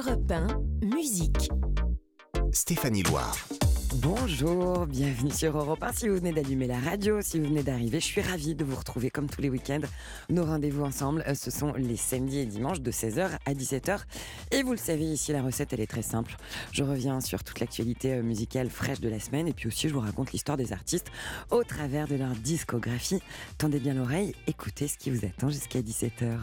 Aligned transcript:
Europe 0.00 0.32
1, 0.32 0.46
musique. 0.82 1.50
Stéphanie 2.52 3.02
Loire. 3.02 3.36
Bonjour, 3.96 4.86
bienvenue 4.86 5.32
sur 5.32 5.58
Europe 5.58 5.82
1. 5.82 5.92
Si 5.92 6.08
vous 6.08 6.14
venez 6.14 6.30
d'allumer 6.30 6.68
la 6.68 6.78
radio, 6.78 7.20
si 7.22 7.40
vous 7.40 7.46
venez 7.46 7.64
d'arriver, 7.64 7.98
je 7.98 8.04
suis 8.04 8.20
ravie 8.20 8.54
de 8.54 8.62
vous 8.62 8.76
retrouver 8.76 9.10
comme 9.10 9.28
tous 9.28 9.40
les 9.40 9.50
week-ends. 9.50 9.80
Nos 10.28 10.44
rendez-vous 10.44 10.84
ensemble, 10.84 11.24
euh, 11.26 11.34
ce 11.34 11.50
sont 11.50 11.72
les 11.72 11.96
samedis 11.96 12.38
et 12.38 12.46
dimanches 12.46 12.80
de 12.80 12.92
16h 12.92 13.30
à 13.44 13.52
17h. 13.52 13.98
Et 14.52 14.62
vous 14.62 14.70
le 14.70 14.78
savez, 14.78 15.06
ici, 15.06 15.32
la 15.32 15.42
recette, 15.42 15.72
elle 15.72 15.80
est 15.80 15.90
très 15.90 16.02
simple. 16.02 16.36
Je 16.70 16.84
reviens 16.84 17.20
sur 17.20 17.42
toute 17.42 17.58
l'actualité 17.58 18.12
euh, 18.12 18.22
musicale 18.22 18.70
fraîche 18.70 19.00
de 19.00 19.08
la 19.08 19.18
semaine 19.18 19.48
et 19.48 19.52
puis 19.52 19.66
aussi, 19.66 19.88
je 19.88 19.94
vous 19.94 20.00
raconte 20.00 20.30
l'histoire 20.30 20.56
des 20.56 20.72
artistes 20.72 21.10
au 21.50 21.64
travers 21.64 22.06
de 22.06 22.14
leur 22.14 22.30
discographie. 22.30 23.20
Tendez 23.58 23.80
bien 23.80 23.94
l'oreille, 23.94 24.36
écoutez 24.46 24.86
ce 24.86 24.98
qui 24.98 25.10
vous 25.10 25.26
attend 25.26 25.48
jusqu'à 25.48 25.80
17h. 25.80 26.38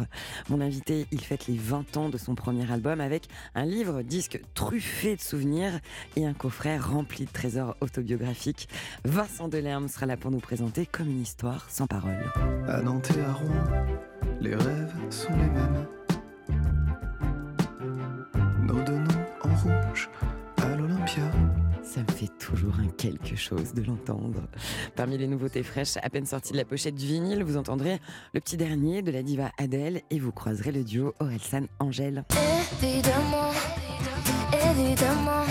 Mon 0.50 0.59
invité, 0.59 1.07
il 1.14 1.21
fête 1.21 1.48
les 1.48 1.57
20 1.57 1.95
ans 1.95 2.09
de 2.09 2.18
son 2.18 2.36
premier 2.36 2.70
album 2.70 3.00
avec 3.00 3.29
un 3.55 3.64
livre 3.64 4.02
disque 4.02 4.41
truffé 4.54 5.15
de 5.15 5.21
souvenirs 5.21 5.79
et 6.18 6.25
un 6.25 6.34
coffret 6.34 6.78
rempli 6.78 7.23
de 7.23 7.36
trésor 7.37 7.77
autobiographique. 7.82 8.68
Vincent 9.05 9.47
Delerme 9.47 9.87
sera 9.87 10.07
là 10.07 10.18
pour 10.18 10.32
nous 10.32 10.39
présenter 10.39 10.87
comme 10.87 11.07
une 11.07 11.21
histoire 11.21 11.69
sans 11.69 11.86
parole. 11.86 12.18
À 12.68 12.82
Nantes 12.82 13.11
et 13.15 13.21
à 13.21 13.32
Rouen, 13.32 13.86
les 14.41 14.55
rêves 14.55 14.93
sont 15.11 15.33
les 15.33 15.50
mêmes. 15.50 15.86
Nos 18.64 18.83
deux 18.83 18.97
noms 18.97 19.25
en 19.43 19.55
rouge 19.55 20.09
à 20.64 20.75
l'Olympia. 20.75 21.31
Ça 21.83 22.01
me 22.01 22.11
fait 22.11 22.31
toujours 22.39 22.73
un 22.79 22.87
quelque 22.87 23.36
chose 23.36 23.71
de 23.75 23.83
l'entendre. 23.83 24.42
Parmi 24.95 25.19
les 25.19 25.28
nouveautés 25.28 25.61
fraîches, 25.61 25.97
à 26.01 26.09
peine 26.09 26.25
sorties 26.25 26.54
de 26.54 26.57
la 26.57 26.65
pochette 26.65 26.95
du 26.95 27.06
vinyle, 27.06 27.43
vous 27.43 27.57
entendrez 27.57 28.00
le 28.33 28.39
petit 28.39 28.57
dernier 28.57 29.04
de 29.04 29.11
la 29.11 29.21
diva 29.21 29.51
Adèle 29.59 30.01
et 30.09 30.19
vous 30.19 30.31
croiserez 30.31 30.71
le 30.71 30.83
duo 30.83 31.14
Orelsan-Angèle. 31.19 32.25
Évidemment, 32.81 33.52
évidemment, 34.72 35.45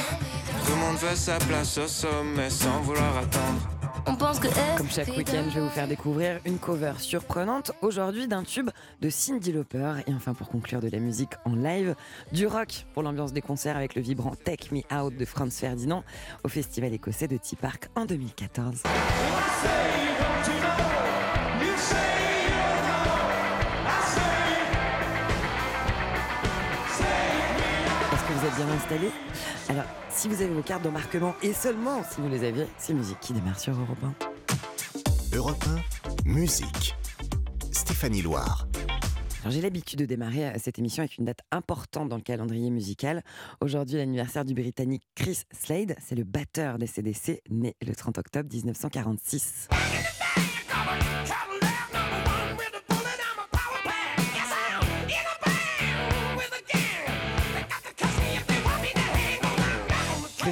Tout 0.66 0.72
le 0.72 0.78
monde 0.78 0.96
veut 0.96 1.14
sa 1.14 1.38
place 1.38 1.78
au 1.78 1.86
sommet 1.86 2.50
sans 2.50 2.80
vouloir 2.80 3.18
attendre. 3.18 3.68
on 4.04 4.16
pense 4.16 4.40
que 4.40 4.48
Comme 4.76 4.90
chaque 4.90 5.16
week-end, 5.16 5.44
je 5.48 5.54
vais 5.54 5.60
vous 5.60 5.68
faire 5.68 5.86
découvrir 5.86 6.40
une 6.44 6.58
cover 6.58 6.94
surprenante, 6.98 7.70
aujourd'hui 7.82 8.26
d'un 8.26 8.42
tube 8.42 8.70
de 9.00 9.08
Cindy 9.08 9.52
Lauper. 9.52 9.94
Et 10.08 10.12
enfin, 10.12 10.34
pour 10.34 10.48
conclure 10.48 10.80
de 10.80 10.88
la 10.88 10.98
musique 10.98 11.34
en 11.44 11.54
live, 11.54 11.94
du 12.32 12.48
rock 12.48 12.84
pour 12.94 13.04
l'ambiance 13.04 13.32
des 13.32 13.42
concerts 13.42 13.76
avec 13.76 13.94
le 13.94 14.02
vibrant 14.02 14.34
Take 14.34 14.74
Me 14.74 14.80
Out 14.92 15.16
de 15.16 15.24
Franz 15.24 15.56
Ferdinand 15.56 16.02
au 16.42 16.48
festival 16.48 16.92
écossais 16.92 17.28
de 17.28 17.36
Tea 17.36 17.54
Park 17.54 17.88
en 17.94 18.04
2014. 18.04 18.82
Êtes 28.46 28.56
bien 28.56 28.68
installés 28.68 29.10
Alors, 29.68 29.84
si 30.08 30.28
vous 30.28 30.40
avez 30.40 30.52
vos 30.52 30.62
cartes 30.62 30.82
d'embarquement, 30.82 31.34
et 31.42 31.52
seulement 31.52 32.02
si 32.04 32.20
vous 32.20 32.28
les 32.28 32.44
aviez, 32.44 32.66
c'est 32.78 32.94
musique 32.94 33.18
qui 33.20 33.32
démarre 33.32 33.58
sur 33.58 33.72
Europe 33.72 33.98
1. 35.32 35.36
Europe 35.36 35.64
1, 36.24 36.28
musique. 36.28 36.94
Stéphanie 37.72 38.22
Loire. 38.22 38.68
Alors, 39.40 39.52
j'ai 39.52 39.60
l'habitude 39.60 39.98
de 39.98 40.06
démarrer 40.06 40.46
euh, 40.46 40.52
cette 40.58 40.78
émission 40.78 41.02
avec 41.02 41.18
une 41.18 41.24
date 41.24 41.40
importante 41.50 42.08
dans 42.08 42.16
le 42.16 42.22
calendrier 42.22 42.70
musical. 42.70 43.22
Aujourd'hui, 43.60 43.96
l'anniversaire 43.96 44.44
du 44.44 44.54
Britannique 44.54 45.02
Chris 45.14 45.42
Slade, 45.52 45.96
c'est 46.00 46.14
le 46.14 46.24
batteur 46.24 46.78
des 46.78 46.86
CDC, 46.86 47.42
né 47.50 47.74
le 47.84 47.94
30 47.94 48.18
octobre 48.18 48.48
1946. 48.52 49.68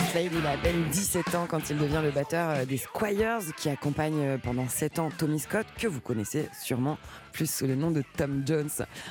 Slade, 0.01 0.33
il 0.37 0.47
a 0.47 0.53
à 0.53 0.57
peine 0.57 0.85
17 0.91 1.35
ans 1.35 1.47
quand 1.49 1.71
il 1.71 1.79
devient 1.79 2.01
le 2.03 2.11
batteur 2.11 2.51
euh, 2.51 2.65
des 2.65 2.79
Squires 2.79 3.41
qui 3.57 3.69
accompagne 3.69 4.21
euh, 4.21 4.39
pendant 4.39 4.67
7 4.69 4.99
ans 4.99 5.09
Tommy 5.17 5.39
Scott, 5.39 5.67
que 5.79 5.87
vous 5.87 6.01
connaissez 6.01 6.49
sûrement 6.61 6.99
plus 7.33 7.49
sous 7.49 7.67
le 7.67 7.77
nom 7.77 7.91
de 7.91 8.03
Tom 8.17 8.43
Jones. 8.45 8.71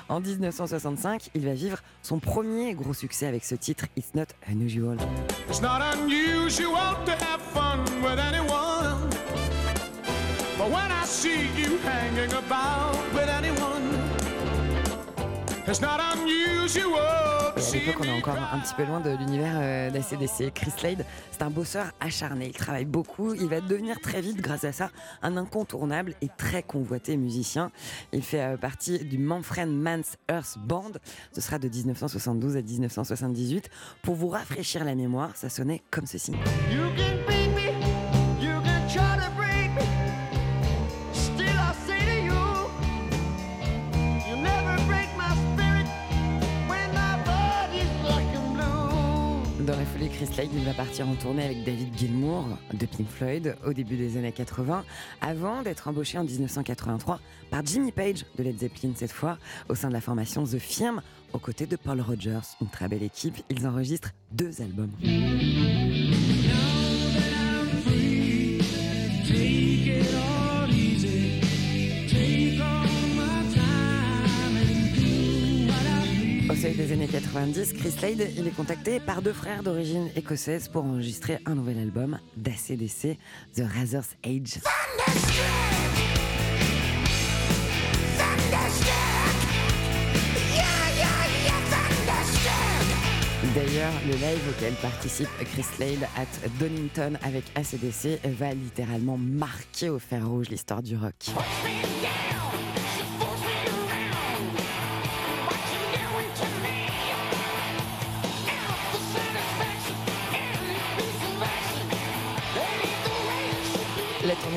En 0.10 0.20
1965, 0.20 1.30
il 1.36 1.46
va 1.46 1.54
vivre 1.54 1.78
son 2.02 2.20
premier 2.20 2.74
gros 2.74 2.94
succès 2.94 3.28
avec 3.28 3.46
ce 3.46 3.56
titre 3.56 3.86
It's 3.96 4.14
Not 4.14 4.26
Unusual. 4.50 4.98
It's 5.50 5.62
not 5.62 5.82
unusual 5.94 6.96
to 7.06 7.12
have 7.12 7.42
fun 7.54 7.80
with 8.02 8.20
anyone. 8.20 9.10
But 10.58 10.70
when 10.70 10.92
I 10.92 11.06
see 11.06 11.48
you 11.58 11.78
hanging 11.86 12.34
about 12.34 12.96
with 13.14 13.30
anyone, 13.30 13.93
Et 15.66 15.70
à 15.70 15.74
see 17.58 17.80
l'époque, 17.80 17.96
on 18.02 18.04
est 18.04 18.12
encore 18.12 18.36
un 18.36 18.60
petit 18.60 18.74
peu 18.76 18.84
loin 18.84 19.00
de 19.00 19.12
l'univers 19.12 19.54
euh, 19.56 19.90
d'ACDC. 19.90 20.54
Chris 20.54 20.72
Slade, 20.78 21.06
c'est 21.32 21.42
un 21.42 21.50
bosseur 21.50 21.86
acharné. 22.02 22.48
Il 22.48 22.54
travaille 22.54 22.86
beaucoup. 22.86 23.34
Il 23.34 23.48
va 23.48 23.62
devenir 23.62 24.00
très 24.02 24.22
vite, 24.22 24.42
grâce 24.42 24.66
à 24.66 24.74
ça, 24.74 24.92
un 25.22 25.38
incontournable 25.38 26.16
et 26.22 26.28
très 26.38 26.64
convoité 26.64 27.16
musicien. 27.16 27.72
Il 28.12 28.24
fait 28.24 28.42
euh, 28.42 28.58
partie 28.58 29.00
du 29.00 29.18
Manfred 29.18 29.70
Mann's 29.70 30.18
Earth 30.30 30.58
Band. 30.58 30.92
Ce 31.32 31.40
sera 31.40 31.60
de 31.60 31.70
1972 31.70 32.58
à 32.58 32.62
1978. 32.62 33.70
Pour 34.02 34.16
vous 34.16 34.28
rafraîchir 34.28 34.84
la 34.84 34.96
mémoire, 34.96 35.32
ça 35.36 35.50
sonnait 35.50 35.82
comme 35.92 36.06
ceci. 36.06 36.32
You 36.72 36.84
can 36.98 37.26
beat 37.28 37.56
me, 37.56 38.23
Il 50.42 50.66
va 50.66 50.74
partir 50.74 51.08
en 51.08 51.14
tournée 51.14 51.44
avec 51.44 51.64
David 51.64 51.96
Gilmour 51.96 52.46
de 52.74 52.86
Pink 52.88 53.08
Floyd 53.08 53.56
au 53.68 53.72
début 53.72 53.98
des 53.98 54.18
années 54.18 54.32
80, 54.32 54.84
avant 55.22 55.62
d'être 55.62 55.88
embauché 55.88 56.18
en 56.18 56.24
1983 56.24 57.20
par 57.52 57.64
Jimmy 57.64 57.92
Page 57.92 58.26
de 58.38 58.44
Led 58.44 58.58
Zeppelin 58.58 58.94
cette 58.96 59.12
fois, 59.12 59.38
au 59.70 59.76
sein 59.76 59.90
de 59.90 59.94
la 59.94 60.02
formation 60.02 60.44
The 60.44 60.58
Firm, 60.58 61.04
aux 61.34 61.40
côtés 61.40 61.68
de 61.68 61.76
Paul 61.76 62.02
Rogers, 62.02 62.58
une 62.62 62.70
très 62.70 62.88
belle 62.88 63.04
équipe. 63.04 63.36
Ils 63.52 63.68
enregistrent 63.68 64.12
deux 64.32 64.62
albums. 64.62 64.92
Seuil 76.64 76.76
des 76.76 76.94
années 76.94 77.10
90, 77.10 77.74
Chris 77.74 77.92
Slade 77.92 78.26
il 78.38 78.48
est 78.48 78.56
contacté 78.56 79.02
par 79.02 79.22
deux 79.22 79.34
frères 79.34 79.64
d'origine 79.64 80.08
écossaise 80.16 80.70
pour 80.70 80.86
enregistrer 80.86 81.40
un 81.46 81.56
nouvel 81.56 81.78
album 81.78 82.18
d'ACDC, 82.38 83.18
The 83.54 83.64
Razor's 83.78 84.16
Age. 84.26 84.62
D'ailleurs, 93.54 93.94
le 94.08 94.14
live 94.14 94.42
auquel 94.50 94.74
participe 94.76 95.28
Chris 95.52 95.64
Slade 95.64 96.08
at 96.16 96.50
Donington 96.62 97.18
avec 97.24 97.44
ACDC 97.56 98.26
va 98.40 98.54
littéralement 98.54 99.18
marquer 99.18 99.90
au 99.90 100.00
fer 100.00 100.26
rouge 100.26 100.48
l'histoire 100.48 100.82
du 100.82 100.96
rock. 100.96 101.14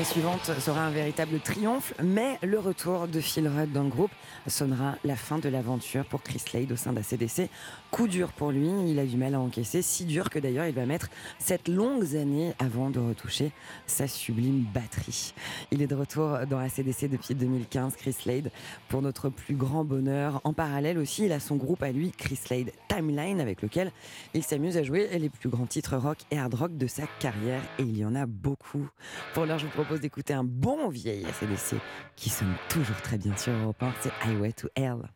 Suivante 0.03 0.51
sera 0.59 0.81
un 0.81 0.91
véritable 0.91 1.39
triomphe, 1.39 1.93
mais 2.03 2.37
le 2.43 2.59
retour 2.59 3.07
de 3.07 3.19
Phil 3.19 3.47
Rudd 3.47 3.71
dans 3.71 3.83
le 3.83 3.89
groupe 3.89 4.11
sonnera 4.45 4.95
la 5.03 5.15
fin 5.15 5.39
de 5.39 5.49
l'aventure 5.49 6.05
pour 6.05 6.21
Chris 6.21 6.39
Slade 6.39 6.71
au 6.71 6.75
sein 6.75 6.93
d'ACDC. 6.93 7.49
Coup 7.89 8.07
dur 8.07 8.31
pour 8.31 8.51
lui, 8.51 8.69
il 8.87 8.99
a 8.99 9.05
du 9.05 9.17
mal 9.17 9.33
à 9.33 9.39
encaisser, 9.39 9.81
si 9.81 10.05
dur 10.05 10.29
que 10.29 10.39
d'ailleurs 10.39 10.67
il 10.67 10.73
va 10.75 10.85
mettre 10.85 11.09
sept 11.39 11.67
longues 11.67 12.15
années 12.15 12.53
avant 12.59 12.89
de 12.89 12.99
retoucher 12.99 13.51
sa 13.87 14.07
sublime 14.07 14.65
batterie. 14.73 15.33
Il 15.71 15.81
est 15.81 15.87
de 15.87 15.95
retour 15.95 16.39
dans 16.49 16.59
ACDC 16.59 17.09
depuis 17.09 17.33
2015, 17.33 17.95
Chris 17.95 18.13
Slade, 18.13 18.51
pour 18.89 19.01
notre 19.01 19.29
plus 19.29 19.55
grand 19.55 19.83
bonheur. 19.83 20.41
En 20.43 20.53
parallèle 20.53 20.99
aussi, 20.99 21.25
il 21.25 21.31
a 21.31 21.39
son 21.39 21.55
groupe 21.55 21.81
à 21.81 21.91
lui, 21.91 22.11
Chris 22.11 22.35
Slade 22.35 22.71
Timeline, 22.87 23.41
avec 23.41 23.61
lequel 23.61 23.91
il 24.33 24.43
s'amuse 24.43 24.77
à 24.77 24.83
jouer 24.83 25.09
les 25.17 25.29
plus 25.29 25.49
grands 25.49 25.65
titres 25.65 25.97
rock 25.97 26.19
et 26.29 26.37
hard 26.37 26.53
rock 26.53 26.77
de 26.77 26.87
sa 26.87 27.03
carrière, 27.19 27.61
et 27.79 27.83
il 27.83 27.97
y 27.97 28.05
en 28.05 28.15
a 28.15 28.25
beaucoup. 28.25 28.87
Pour 29.33 29.45
l'heure, 29.45 29.59
je 29.59 29.65
vous 29.65 29.71
propose 29.71 29.86
d'écouter 29.95 30.33
un 30.33 30.43
bon 30.43 30.89
vieil 30.89 31.25
ACDC 31.25 31.75
qui 32.15 32.29
sonne 32.29 32.53
toujours 32.69 33.01
très 33.01 33.17
bien 33.17 33.35
sur 33.37 33.53
Europe 33.53 33.81
1, 33.81 33.93
c'est 34.01 34.11
Highway 34.23 34.51
to 34.51 34.67
Hell. 34.75 35.09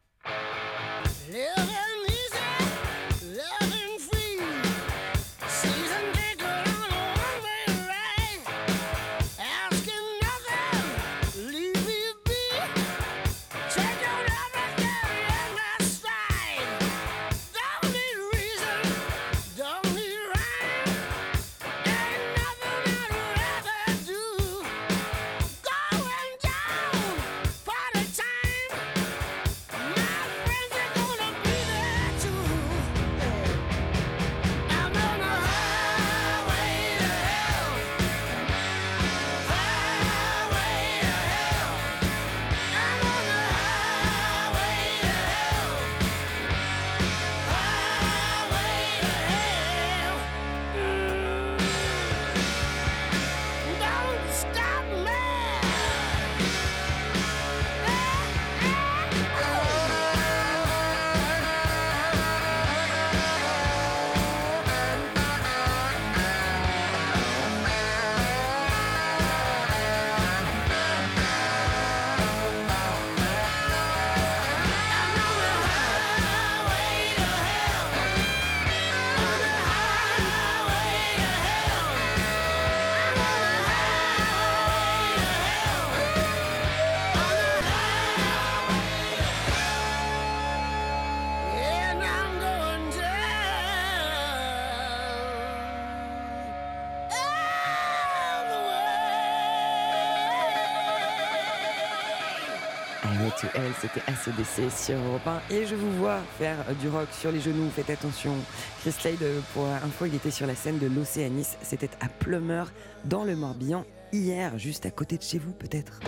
ACDC 104.42 104.72
sur 104.72 104.98
Europe 104.98 105.28
1. 105.28 105.54
Et 105.54 105.66
je 105.66 105.76
vous 105.76 105.92
vois 105.98 106.20
faire 106.38 106.58
du 106.80 106.90
rock 106.90 107.08
sur 107.12 107.32
les 107.32 107.40
genoux, 107.40 107.70
faites 107.70 107.90
attention. 107.90 108.34
Chris 108.82 108.92
Slade, 108.92 109.18
pour 109.54 109.66
info, 109.68 110.06
il 110.06 110.16
était 110.16 110.32
sur 110.32 110.48
la 110.48 110.56
scène 110.56 110.80
de 110.80 110.88
l'Océanis, 110.88 111.48
c'était 111.62 111.90
à 112.00 112.08
Plumeur, 112.08 112.72
dans 113.06 113.24
le 113.24 113.36
Morbihan, 113.36 113.86
hier, 114.12 114.58
juste 114.58 114.86
à 114.86 114.92
côté 114.92 115.18
de 115.18 115.24
chez 115.24 115.38
vous 115.38 115.54
peut-être. 115.54 116.00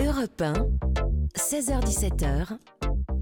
Europe 0.00 0.40
1, 0.40 0.52
16h-17h, 1.36 2.58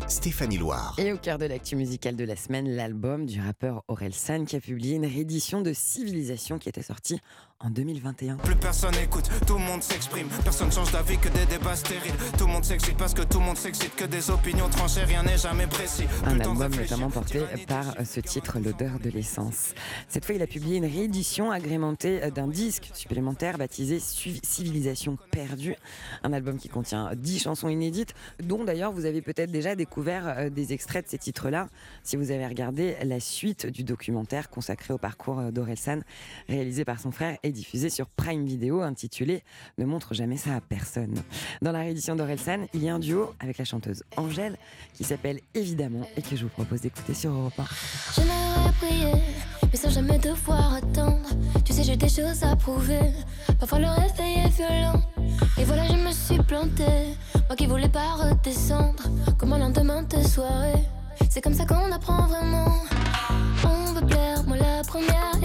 Stéphanie 0.07 0.59
Loire. 0.59 0.95
Et 0.99 1.13
au 1.13 1.19
cœur 1.19 1.39
de 1.39 1.47
l'actu 1.47 1.77
musicale 1.77 2.17
de 2.17 2.25
la 2.25 2.37
semaine, 2.37 2.69
l'album 2.69 3.27
du 3.27 3.41
rappeur 3.41 3.85
Aurel 3.89 4.15
San 4.15 4.47
qui 4.47 4.57
a 4.57 4.61
publié 4.61 4.97
une 4.97 5.07
réédition 5.07 5.61
de 5.61 5.73
Civilisation 5.73 6.59
qui 6.59 6.69
était 6.69 6.83
sortie 6.83 7.21
en 7.61 7.71
2021. 7.71 8.37
Plus 8.37 8.55
personne 8.55 8.95
écoute, 9.03 9.29
tout 9.47 9.55
le 9.55 9.65
monde 9.65 9.83
s'exprime. 9.83 10.29
Personne 10.45 10.71
change 10.71 10.93
d'avis 10.93 11.19
que 11.19 11.29
des 11.29 11.45
débats 11.47 11.75
stériles. 11.75 12.15
Tout 12.39 12.47
le 12.47 12.53
monde 12.53 12.65
s'excite 12.65 12.97
parce 12.97 13.15
que 13.15 13.23
tout 13.23 13.41
le 13.41 13.47
monde 13.47 13.57
s'excite. 13.57 13.97
Que 13.97 14.05
des 14.05 14.31
opinions 14.31 14.69
tranchées, 14.69 15.03
rien 15.03 15.25
n'est 15.25 15.39
jamais 15.39 15.67
précis. 15.67 16.05
Plus 16.05 16.33
Un 16.33 16.41
album 16.41 16.73
notamment 16.73 17.11
porté 17.11 17.41
par 17.67 17.99
euh, 17.99 18.05
ce 18.05 18.21
titre, 18.21 18.61
L'odeur 18.61 19.01
de 19.01 19.11
l'essence. 19.11 19.75
Cette 20.09 20.25
fois, 20.25 20.37
il 20.37 20.43
a 20.43 20.47
publié 20.47 20.77
une 20.77 20.85
réédition 20.85 21.51
agrémentée 21.51 22.23
euh, 22.23 22.31
d'un 22.31 22.47
disque 22.47 22.91
supplémentaire 22.95 23.59
baptisé 23.59 23.99
Civilisation 23.99 25.19
perdue. 25.33 25.75
Un 26.23 26.33
album 26.33 26.59
qui 26.59 26.69
contient 26.69 27.11
10 27.17 27.41
chansons 27.41 27.69
inédites, 27.69 28.15
dont 28.41 28.63
d'ailleurs 28.63 28.93
vous 28.93 29.05
avez 29.05 29.21
peut-être 29.21 29.51
déjà 29.51 29.75
découvert 29.75 30.29
euh, 30.29 30.51
des 30.51 30.73
extraits 30.73 31.07
de 31.07 31.11
ces 31.11 31.19
titres-là, 31.19 31.69
si 32.05 32.17
vous 32.17 32.31
avez 32.31 32.47
regardé 32.47 32.97
la 33.03 33.19
suite 33.19 33.67
du 33.67 33.83
documentaire 33.83 34.49
consacré 34.49 34.95
au 34.95 34.99
parcours 34.99 35.41
euh, 35.41 35.51
d'Orelsan, 35.51 36.01
réalisé 36.49 36.85
par 36.85 37.01
son 37.01 37.11
frère 37.11 37.37
et 37.43 37.48
diffusé 37.53 37.91
sur 37.91 38.07
Prime 38.09 38.45
Video, 38.45 38.81
intitulé 38.83 39.43
Ne 39.79 39.85
montre 39.85 40.15
jamais 40.15 40.37
ça 40.37 40.55
à 40.57 40.61
personne. 40.61 41.15
Dans 41.63 41.73
la 41.73 41.81
réédition 41.81 42.17
d'Orelsan, 42.17 42.67
il 42.75 42.83
y 42.83 42.89
a 42.89 42.95
un 42.95 42.99
duo 42.99 43.35
avec 43.41 43.59
la 43.59 43.65
chanteuse 43.65 44.03
Angèle, 44.17 44.57
qui 44.95 45.05
s'appelle 45.05 45.41
Évidemment, 45.55 46.07
et 46.17 46.23
que 46.23 46.37
je 46.37 46.45
vous 46.45 46.51
propose 46.51 46.81
d'écouter 46.81 47.15
sur 47.15 47.31
Europe 47.31 47.59
1. 47.59 47.65
J'aimerais 48.17 48.73
prier, 48.81 49.23
mais 49.71 49.79
sans 49.79 49.91
jamais 49.91 50.19
devoir 50.19 50.75
attendre. 50.75 51.29
Tu 51.65 51.73
sais, 51.73 51.83
j'ai 51.83 51.97
des 51.97 52.09
choses 52.09 52.43
à 52.43 52.57
prouver. 52.57 53.13
Parfois 53.59 53.79
le 53.79 53.89
réveil 53.89 54.45
est 54.45 54.57
violent. 54.57 55.03
Et 55.59 55.65
voilà, 55.65 55.87
je 55.87 55.95
me 55.95 56.13
suis 56.13 56.39
plantée. 56.43 57.15
Moi 57.49 57.57
qui 57.57 57.67
voulais 57.67 57.89
pas 57.89 58.15
redescendre. 58.15 59.05
Comme 59.39 59.53
un 59.53 59.59
lendemain 59.59 60.03
de 60.03 60.23
soirée. 60.23 60.85
C'est 61.31 61.41
comme 61.41 61.55
ça 61.55 61.67
qu'on 61.67 61.93
apprend 61.93 62.27
vraiment. 62.27 62.73
On 63.65 63.93
veut 63.93 64.07
plaire, 64.07 64.43
moi 64.45 64.57
la 64.57 64.83
première, 64.85 65.38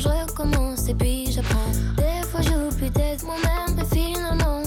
je 0.00 0.08
recommence 0.08 0.88
et 0.88 0.94
puis 0.94 1.30
j'apprends. 1.30 1.70
Des 1.96 2.26
fois 2.28 2.40
j'oublie 2.40 2.90
d'être 2.90 3.24
moi-même, 3.24 3.76
mais 3.76 3.84
finalement, 3.92 4.62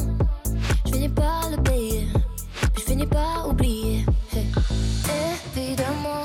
je 0.86 0.92
finis 0.92 1.10
par 1.10 1.50
le 1.50 1.58
payer. 1.64 2.08
Je 2.78 2.82
finis 2.82 3.08
par 3.08 3.50
oublier. 3.50 4.06
Hey. 4.34 4.48
Évidemment, 5.56 6.24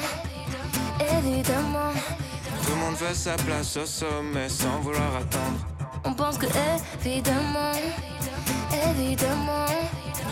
évidemment, 1.00 1.93
Tout 2.64 2.70
le 2.70 2.76
monde 2.76 2.94
veut 2.96 3.14
sa 3.14 3.34
place 3.37 3.76
au 3.76 3.87
sommet 3.87 4.49
sans 4.49 4.81
vouloir 4.81 5.16
attendre. 5.16 5.60
on 6.05 6.12
pense 6.14 6.38
que 6.38 6.46
évidemment, 7.05 7.72
évidemment, 8.90 9.66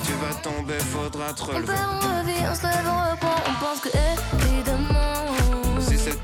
Tu 0.05 0.13
vas 0.13 0.35
tomber, 0.43 0.79
faudra 0.79 1.33
te 1.33 1.43
on 1.43 1.47
relever. 1.47 1.67
perd, 1.67 1.79
on 2.03 2.21
revit, 2.21 2.43
on 2.51 2.55
se 2.55 2.63
lève, 2.63 2.87
on 2.87 3.11
reprend, 3.11 3.41
on 3.51 3.65
pense 3.65 3.81
que 3.81 3.89
évidemment, 3.89 5.15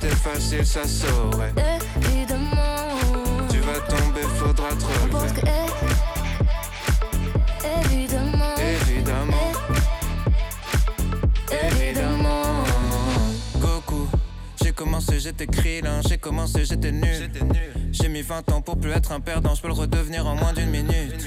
c'était 0.01 0.15
facile, 0.15 0.67
ça 0.67 0.87
saurait. 0.87 1.53
évidemment, 1.97 2.89
Tu 3.51 3.59
vas 3.59 3.79
tomber, 3.89 4.23
faudra 4.37 4.69
te 4.71 4.85
relever. 4.85 5.41
que 5.41 5.47
évidemment, 7.85 8.55
Évidemment, 8.59 9.53
évidemment. 11.51 12.65
Goku. 13.61 14.09
J'ai 14.63 14.73
commencé, 14.73 15.21
j'étais 15.21 15.47
Krillin. 15.47 16.01
J'ai 16.09 16.19
commencé, 16.19 16.65
j'étais 16.65 16.93
nul. 16.93 17.31
J'ai 17.93 18.09
mis 18.09 18.23
20 18.23 18.51
ans 18.53 18.61
pour 18.63 18.79
plus 18.79 18.93
être 18.93 19.13
un 19.13 19.21
perdant. 19.21 19.55
Je 19.55 19.63
peux 19.63 19.69
le 19.69 19.75
redevenir 19.75 20.27
en 20.27 20.35
moins 20.35 20.53
d'une 20.53 20.71
minute. 20.71 21.27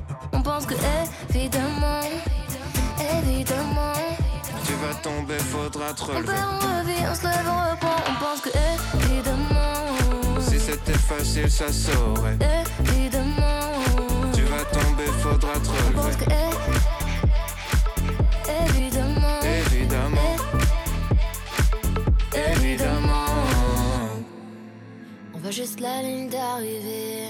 On 0.41 0.43
pense 0.43 0.65
que 0.65 0.73
évidemment, 1.29 2.01
évidemment, 2.99 3.93
Tu 4.65 4.73
vas 4.73 4.95
tomber, 4.95 5.37
faudra 5.37 5.93
te 5.93 6.01
on 6.01 6.05
relever. 6.05 6.25
perd, 6.25 6.45
on 6.51 6.79
revit, 6.79 7.03
on 7.11 7.15
se 7.15 7.23
lève, 7.23 7.47
on 7.47 7.71
reprend, 7.71 7.97
on 8.09 8.15
pense 8.23 8.41
que 8.41 8.49
évidemment, 9.05 10.39
Si 10.39 10.59
c'était 10.59 10.97
facile, 10.97 11.51
ça 11.51 11.71
saurait. 11.71 12.37
évidemment, 12.89 13.69
Tu 14.33 14.41
vas 14.41 14.65
tomber, 14.65 15.05
faudra 15.21 15.53
te 15.53 15.69
on 15.69 16.01
pense 16.01 16.15
que 16.15 16.25
évidemment, 18.67 19.39
Évidemment, 19.43 20.35
évidemment. 22.33 23.25
On 25.35 25.37
voit 25.37 25.51
juste 25.51 25.79
la 25.79 26.01
ligne 26.01 26.29
d'arrivée. 26.29 27.29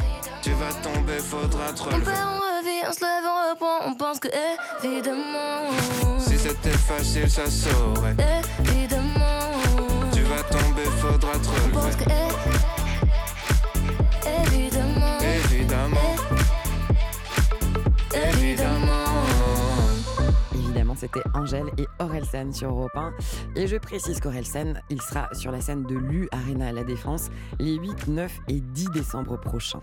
Tu 0.51 0.57
vas 0.57 0.73
tomber, 0.81 1.19
faudra 1.19 1.71
te 1.71 1.81
on 1.81 1.85
relever. 1.85 2.03
perd, 2.03 2.27
on 2.27 2.39
revit, 2.57 2.81
on 2.85 2.91
se 2.93 2.99
lève, 2.99 3.23
on 3.25 3.49
reprend, 3.51 3.89
on 3.89 3.93
pense 3.95 4.19
que 4.19 4.27
évidemment, 4.83 5.69
Si 6.19 6.37
c'était 6.37 6.77
facile, 6.77 7.29
ça 7.29 7.45
saurait. 7.49 8.15
évidemment. 8.65 9.39
Tu 10.13 10.21
vas 10.23 10.43
tomber, 10.43 10.83
faudra 10.99 11.31
te 11.39 11.45
pense 11.71 11.85
relever. 11.85 12.03
que 12.03 12.09
é- 12.09 12.31
évidemment, 14.27 14.51
Évidemment, 14.53 14.70
c'était 21.01 21.23
Angèle 21.33 21.71
et 21.79 21.87
Orelsan 21.97 22.51
sur 22.51 22.69
Europe 22.69 22.95
1. 22.95 23.13
Et 23.55 23.65
je 23.65 23.75
précise 23.75 24.19
qu'Orelsan, 24.19 24.75
il 24.91 25.01
sera 25.01 25.33
sur 25.33 25.51
la 25.51 25.59
scène 25.59 25.81
de 25.83 25.95
l'U 25.95 26.29
Arena 26.31 26.67
à 26.67 26.71
la 26.71 26.83
Défense 26.83 27.29
les 27.59 27.75
8, 27.75 28.07
9 28.07 28.39
et 28.49 28.61
10 28.61 28.89
décembre 28.93 29.39
prochains. 29.39 29.81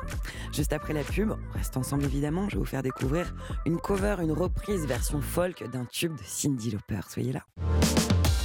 Juste 0.53 0.73
après 0.73 0.93
la 0.93 1.03
pub, 1.03 1.33
on 1.33 1.59
reste 1.59 1.77
ensemble 1.77 2.05
évidemment, 2.05 2.49
je 2.49 2.55
vais 2.55 2.61
vous 2.61 2.67
faire 2.67 2.85
découvrir 2.85 3.35
une 3.67 3.79
cover, 3.79 4.17
une 4.23 4.31
reprise 4.31 4.87
version 4.87 5.21
folk 5.21 5.69
d'un 5.73 5.87
tube 5.87 6.13
de 6.13 6.23
Cindy 6.25 6.71
Lauper. 6.71 7.01
Soyez 7.09 7.33
là. 7.33 7.43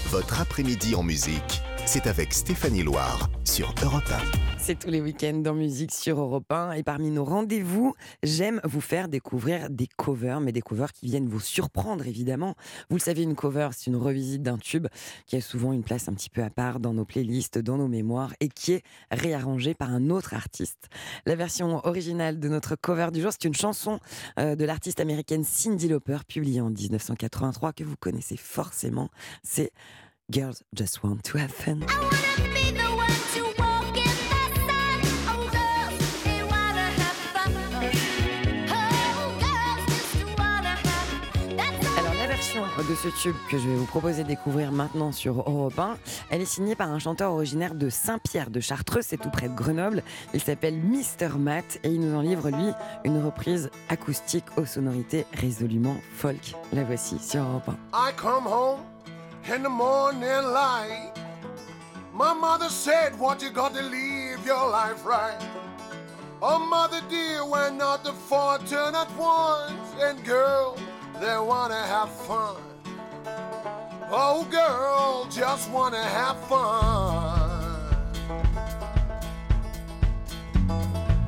Votre 0.10 0.42
après-midi 0.42 0.96
en 0.96 1.04
musique, 1.04 1.62
c'est 1.86 2.08
avec 2.08 2.34
Stéphanie 2.34 2.84
Loire 2.84 3.30
sur 3.44 3.74
Europe 3.84 4.10
1. 4.10 4.58
C'est 4.58 4.80
tous 4.80 4.90
les 4.90 5.02
week-ends 5.02 5.40
dans 5.40 5.54
musique 5.54 5.92
sur 5.92 6.20
Europe 6.20 6.50
1 6.50 6.72
et 6.74 6.84
parmi 6.84 7.12
nos 7.12 7.26
rendez-vous, 7.26 7.94
j'aime 8.24 8.62
vous 8.64 8.80
faire 8.80 9.10
découvrir 9.10 9.70
des 9.70 9.88
covers, 9.88 10.40
mais 10.40 10.54
des 10.54 10.62
covers 10.62 10.94
qui 10.94 11.08
viennent 11.08 11.28
vous 11.28 11.42
surprendre 11.42 12.08
évidemment. 12.08 12.56
Vous 12.90 12.96
le 12.96 13.02
savez, 13.02 13.24
une 13.24 13.36
cover, 13.36 13.70
c'est 13.74 13.88
une 13.88 13.98
revisite 13.98 14.42
d'un 14.42 14.58
tube 14.58 14.88
qui 15.26 15.36
a 15.36 15.42
souvent 15.42 15.74
une 15.74 15.84
place 15.84 16.08
un 16.08 16.14
petit 16.14 16.30
peu 16.30 16.44
à 16.44 16.50
part 16.50 16.80
dans 16.80 16.94
nos 16.94 17.04
playlists, 17.04 17.58
dans 17.58 17.78
nos 17.78 17.90
mémoires 17.90 18.34
et 18.40 18.48
qui 18.48 18.74
est 18.74 18.84
réarrangée 19.12 19.74
par 19.74 19.92
un 19.92 20.10
autre 20.10 20.34
artiste. 20.34 20.88
La 21.26 21.36
version 21.36 21.86
originale 21.86 22.40
de 22.40 22.48
notre 22.48 22.76
cover 22.76 23.10
du 23.12 23.22
jour, 23.22 23.32
c'est 23.34 23.46
une 23.46 23.54
chanson 23.54 24.00
euh, 24.40 24.56
de 24.56 24.64
l'artiste 24.64 25.02
américaine 25.02 25.44
Cyndi 25.44 25.90
Lauper 25.90 26.20
publiée 26.28 26.62
en 26.62 26.70
1983 26.70 27.74
que 27.74 27.84
vous 27.84 27.98
connaissez 27.98 28.38
forcément. 28.38 29.10
C'est 29.44 29.74
Girls 30.34 30.64
Just 30.74 31.04
Want 31.04 31.18
to 31.26 31.38
Have 31.38 31.52
Fun. 31.52 31.78
Alors 42.00 42.14
la 42.16 42.26
version 42.26 42.64
de 42.64 42.96
ce 42.96 43.10
tube 43.22 43.36
que 43.52 43.60
je 43.60 43.70
vais 43.70 43.76
vous 43.76 43.86
proposer 43.86 44.24
de 44.24 44.30
découvrir 44.30 44.72
maintenant 44.72 45.12
sur 45.12 45.38
Europe 45.42 45.78
1, 45.78 45.98
elle 46.32 46.42
est 46.42 46.46
signée 46.46 46.74
par 46.74 46.90
un 46.90 46.98
chanteur 46.98 47.32
originaire 47.32 47.76
de 47.76 47.90
Saint-Pierre 47.90 48.50
de 48.50 48.60
Chartreux, 48.60 49.04
c'est 49.04 49.18
tout 49.18 49.30
près 49.30 49.50
de 49.50 49.54
Grenoble. 49.56 50.02
Il 50.34 50.42
s'appelle 50.42 50.80
Mister 50.80 51.30
Matt 51.38 51.80
et 51.84 51.90
il 51.90 52.02
nous 52.02 52.18
en 52.18 52.22
livre, 52.22 52.50
lui, 52.50 52.72
une 53.06 53.24
reprise 53.24 53.70
acoustique 53.88 54.46
aux 54.58 54.66
sonorités 54.66 55.28
résolument 55.34 55.98
folk. 56.16 56.56
La 56.74 56.84
voici 56.84 57.20
sur 57.20 57.44
Europe 57.44 57.70
1. 57.70 57.74
I 57.94 58.16
come 58.16 58.48
home 58.48 58.93
in 59.52 59.64
the 59.64 59.70
morning 59.70 60.22
light. 60.30 61.12
My 62.14 62.34
mother 62.34 62.70
said, 62.70 63.18
What 63.20 63.42
you 63.42 63.50
got 63.50 63.74
to 63.74 63.82
live 63.82 64.46
your 64.46 64.70
life 64.70 65.06
right. 65.06 65.38
Oh, 66.42 66.60
mother 66.60 67.02
dear, 67.10 67.46
we're 67.46 67.72
not 67.72 68.04
the 68.04 68.14
fortunate 68.14 69.10
ones. 69.18 69.96
And 70.00 70.24
girl, 70.24 70.78
they 71.20 71.38
wanna 71.38 71.82
have 71.82 72.12
fun. 72.12 72.62
Oh, 74.10 74.48
girl, 74.50 75.28
just 75.30 75.70
wanna 75.72 76.04
have 76.04 76.40
fun. 76.48 77.50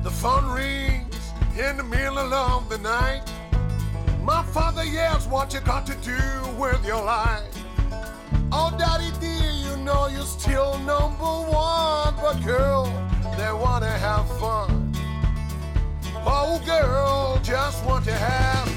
The 0.02 0.10
phone 0.10 0.50
rings 0.52 1.32
in 1.58 1.76
the 1.76 1.84
middle 1.84 2.32
of 2.32 2.68
the 2.68 2.78
night. 2.78 3.24
My 4.22 4.42
father 4.42 4.84
yells, 4.84 5.26
What 5.26 5.52
you 5.52 5.60
got 5.60 5.86
to 5.86 5.94
do 5.96 6.18
with 6.58 6.84
your 6.84 7.04
life? 7.04 7.55
Daddy 8.78 9.10
dear, 9.20 9.50
you 9.50 9.76
know 9.78 10.06
you're 10.06 10.22
still 10.22 10.78
number 10.80 11.24
one. 11.24 12.14
But, 12.20 12.42
girl, 12.44 12.84
they 13.36 13.52
wanna 13.52 13.90
have 13.90 14.26
fun. 14.38 14.92
Oh, 16.26 16.60
girl, 16.66 17.38
just 17.42 17.84
want 17.84 18.04
to 18.04 18.12
have. 18.12 18.75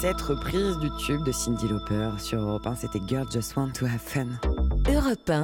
Cette 0.00 0.20
reprise 0.20 0.76
du 0.78 0.90
tube 1.04 1.24
de 1.24 1.32
Cindy 1.32 1.66
Lauper 1.66 2.10
sur 2.18 2.38
Europe 2.38 2.64
1. 2.68 2.76
C'était 2.76 3.00
Girl 3.08 3.26
Just 3.32 3.56
Want 3.56 3.70
to 3.72 3.84
Have 3.84 3.98
Fun. 3.98 4.28
Europe 4.88 5.28
1, 5.28 5.42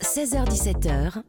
16h17h, 0.00 1.22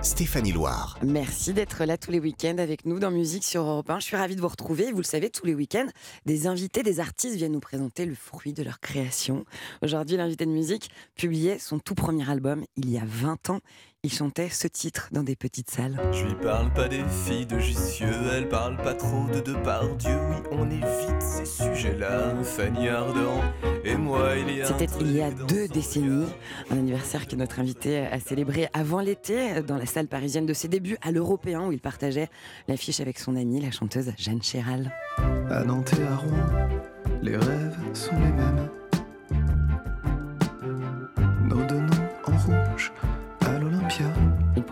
Stéphanie 0.00 0.52
Loire. 0.52 0.96
Merci 1.02 1.52
d'être 1.52 1.84
là 1.84 1.98
tous 1.98 2.12
les 2.12 2.20
week-ends 2.20 2.58
avec 2.58 2.86
nous 2.86 3.00
dans 3.00 3.10
Musique 3.10 3.42
sur 3.42 3.62
Europe 3.62 3.90
1. 3.90 3.98
Je 3.98 4.04
suis 4.04 4.16
ravie 4.16 4.36
de 4.36 4.40
vous 4.40 4.48
retrouver. 4.48 4.92
Vous 4.92 4.98
le 4.98 5.02
savez, 5.02 5.28
tous 5.28 5.44
les 5.44 5.54
week-ends, 5.54 5.88
des 6.24 6.46
invités, 6.46 6.84
des 6.84 7.00
artistes 7.00 7.34
viennent 7.34 7.52
nous 7.52 7.60
présenter 7.60 8.06
le 8.06 8.14
fruit 8.14 8.52
de 8.52 8.62
leur 8.62 8.78
création. 8.78 9.44
Aujourd'hui, 9.82 10.16
l'invité 10.16 10.46
de 10.46 10.52
musique 10.52 10.88
publiait 11.16 11.58
son 11.58 11.80
tout 11.80 11.96
premier 11.96 12.30
album 12.30 12.64
il 12.76 12.90
y 12.90 12.98
a 12.98 13.04
20 13.04 13.50
ans. 13.50 13.60
Il 14.04 14.12
chantait 14.12 14.48
ce 14.48 14.66
titre 14.66 15.10
dans 15.12 15.22
des 15.22 15.36
petites 15.36 15.70
salles. 15.70 15.96
Je 16.10 16.24
lui 16.24 16.34
parle 16.34 16.72
pas 16.72 16.88
des 16.88 17.04
filles 17.24 17.46
de 17.46 17.60
Jussieu, 17.60 18.08
elle 18.32 18.48
parle 18.48 18.76
pas 18.76 18.94
trop 18.94 19.28
de 19.32 19.38
Depardieu. 19.38 20.18
Oui, 20.28 20.36
on 20.50 20.68
évite 20.68 21.22
ces 21.22 21.44
sujets-là. 21.44 22.34
Fanny 22.42 22.88
Ardant 22.88 23.40
et 23.84 23.94
moi, 23.94 24.30
il 24.36 24.56
y 24.56 24.62
a. 24.62 24.66
C'était 24.66 24.88
il 25.00 25.12
y 25.12 25.22
a 25.22 25.30
deux 25.30 25.68
décennies, 25.68 26.26
un 26.70 26.78
anniversaire 26.78 27.28
que 27.28 27.36
notre 27.36 27.60
invité 27.60 27.98
a 27.98 28.18
célébré 28.18 28.68
avant 28.72 28.98
l'été 28.98 29.62
dans 29.62 29.76
la 29.76 29.86
salle 29.86 30.08
parisienne 30.08 30.46
de 30.46 30.52
ses 30.52 30.66
débuts 30.66 30.96
à 31.02 31.12
l'Européen 31.12 31.68
où 31.68 31.70
il 31.70 31.80
partageait 31.80 32.28
l'affiche 32.66 32.98
avec 32.98 33.20
son 33.20 33.36
amie, 33.36 33.60
la 33.60 33.70
chanteuse 33.70 34.10
Jeanne 34.18 34.42
Chéral. 34.42 34.92
À 35.48 35.62
Nantes 35.62 35.92
et 36.00 36.02
à 36.02 36.16
Rouen, 36.16 36.80
les 37.22 37.36
rêves 37.36 37.78
sont 37.92 38.16
les 38.16 38.32
mêmes. 38.32 38.68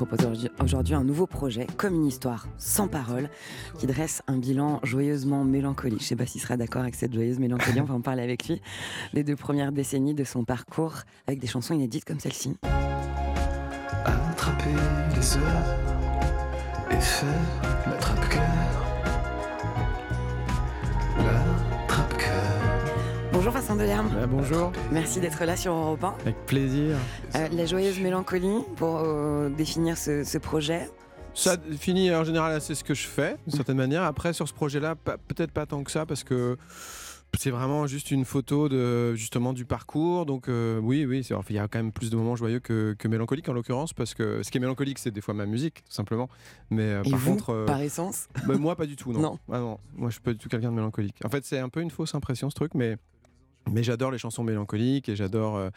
Propose 0.06 0.48
aujourd'hui- 0.62 0.94
un 0.94 1.04
nouveau 1.04 1.26
projet, 1.26 1.66
comme 1.76 1.94
une 1.94 2.06
histoire 2.06 2.46
sans 2.56 2.88
parole, 2.88 3.28
qui 3.78 3.86
dresse 3.86 4.22
un 4.28 4.38
bilan 4.38 4.80
joyeusement 4.82 5.44
mélancolique. 5.44 5.98
Je 5.98 6.04
ne 6.04 6.08
sais 6.08 6.16
pas 6.16 6.24
s'il 6.24 6.40
sera 6.40 6.56
d'accord 6.56 6.80
avec 6.82 6.94
cette 6.94 7.12
joyeuse 7.12 7.38
mélancolie, 7.38 7.80
on 7.82 7.84
va 7.84 7.94
en 7.94 8.00
parler 8.00 8.22
avec 8.22 8.48
lui. 8.48 8.62
Les 9.12 9.24
deux 9.24 9.36
premières 9.36 9.72
décennies 9.72 10.14
de 10.14 10.24
son 10.24 10.44
parcours, 10.44 10.94
avec 11.26 11.38
des 11.38 11.46
chansons 11.46 11.74
inédites 11.74 12.06
comme 12.06 12.18
celle-ci. 12.18 12.56
Attraper 14.06 14.70
les 15.14 15.36
heures 15.36 15.76
et 16.90 17.00
faire 17.00 17.28
la 17.86 17.92
Bonjour 23.32 23.52
Vincent 23.52 23.76
Delerme, 23.76 24.10
Ah, 24.20 24.26
bonjour, 24.26 24.72
merci 24.90 25.20
d'être 25.20 25.44
là 25.44 25.56
sur 25.56 25.72
Europe 25.72 26.02
1. 26.04 26.14
avec 26.22 26.36
plaisir. 26.46 26.96
Euh, 27.36 27.48
la 27.52 27.64
joyeuse 27.66 28.00
mélancolie, 28.00 28.58
pour 28.76 28.98
euh, 28.98 29.48
définir 29.50 29.96
ce, 29.96 30.24
ce 30.24 30.38
projet. 30.38 30.88
Ça 31.34 31.56
finit 31.78 32.12
en 32.14 32.24
général, 32.24 32.60
c'est 32.60 32.74
ce 32.74 32.82
que 32.84 32.94
je 32.94 33.06
fais 33.06 33.36
d'une 33.46 33.56
certaine 33.56 33.76
manière. 33.76 34.02
Après, 34.02 34.32
sur 34.32 34.48
ce 34.48 34.52
projet-là, 34.54 34.96
peut-être 34.96 35.52
pas 35.52 35.64
tant 35.64 35.82
que 35.84 35.90
ça 35.92 36.04
parce 36.06 36.24
que 36.24 36.56
c'est 37.38 37.52
vraiment 37.52 37.86
juste 37.86 38.10
une 38.10 38.24
photo 38.24 38.68
de 38.68 39.14
justement 39.14 39.52
du 39.52 39.64
parcours. 39.64 40.26
Donc 40.26 40.48
euh, 40.48 40.80
oui, 40.80 41.06
oui, 41.06 41.24
il 41.48 41.54
y 41.54 41.58
a 41.58 41.68
quand 41.68 41.78
même 41.78 41.92
plus 41.92 42.10
de 42.10 42.16
moments 42.16 42.34
joyeux 42.34 42.58
que, 42.58 42.96
que 42.98 43.06
mélancoliques 43.06 43.48
en 43.48 43.52
l'occurrence 43.52 43.92
parce 43.92 44.12
que 44.14 44.42
ce 44.42 44.50
qui 44.50 44.58
est 44.58 44.60
mélancolique, 44.60 44.98
c'est 44.98 45.12
des 45.12 45.20
fois 45.20 45.32
ma 45.34 45.46
musique, 45.46 45.84
tout 45.84 45.92
simplement. 45.92 46.28
Mais 46.70 46.82
euh, 46.82 47.02
Et 47.04 47.10
par 47.10 47.18
vous, 47.20 47.30
contre, 47.30 47.50
euh, 47.50 47.64
par 47.66 47.80
essence? 47.80 48.26
bah, 48.48 48.56
moi 48.58 48.74
pas 48.74 48.86
du 48.86 48.96
tout, 48.96 49.12
non. 49.12 49.20
Non. 49.20 49.38
Ah 49.52 49.60
non, 49.60 49.78
moi 49.94 50.08
je 50.08 50.14
suis 50.14 50.22
pas 50.22 50.32
du 50.32 50.38
tout 50.38 50.48
quelqu'un 50.48 50.70
de 50.70 50.74
mélancolique. 50.76 51.14
En 51.24 51.28
fait, 51.28 51.44
c'est 51.44 51.60
un 51.60 51.68
peu 51.68 51.80
une 51.80 51.90
fausse 51.92 52.16
impression 52.16 52.50
ce 52.50 52.56
truc, 52.56 52.74
mais 52.74 52.96
Mais 53.70 53.82
j'adore 53.82 54.10
les 54.10 54.18
chansons 54.18 54.42
mélancoliques 54.42 55.08
et 55.08 55.16
j'adore 55.16 55.56
euh, 55.56 55.70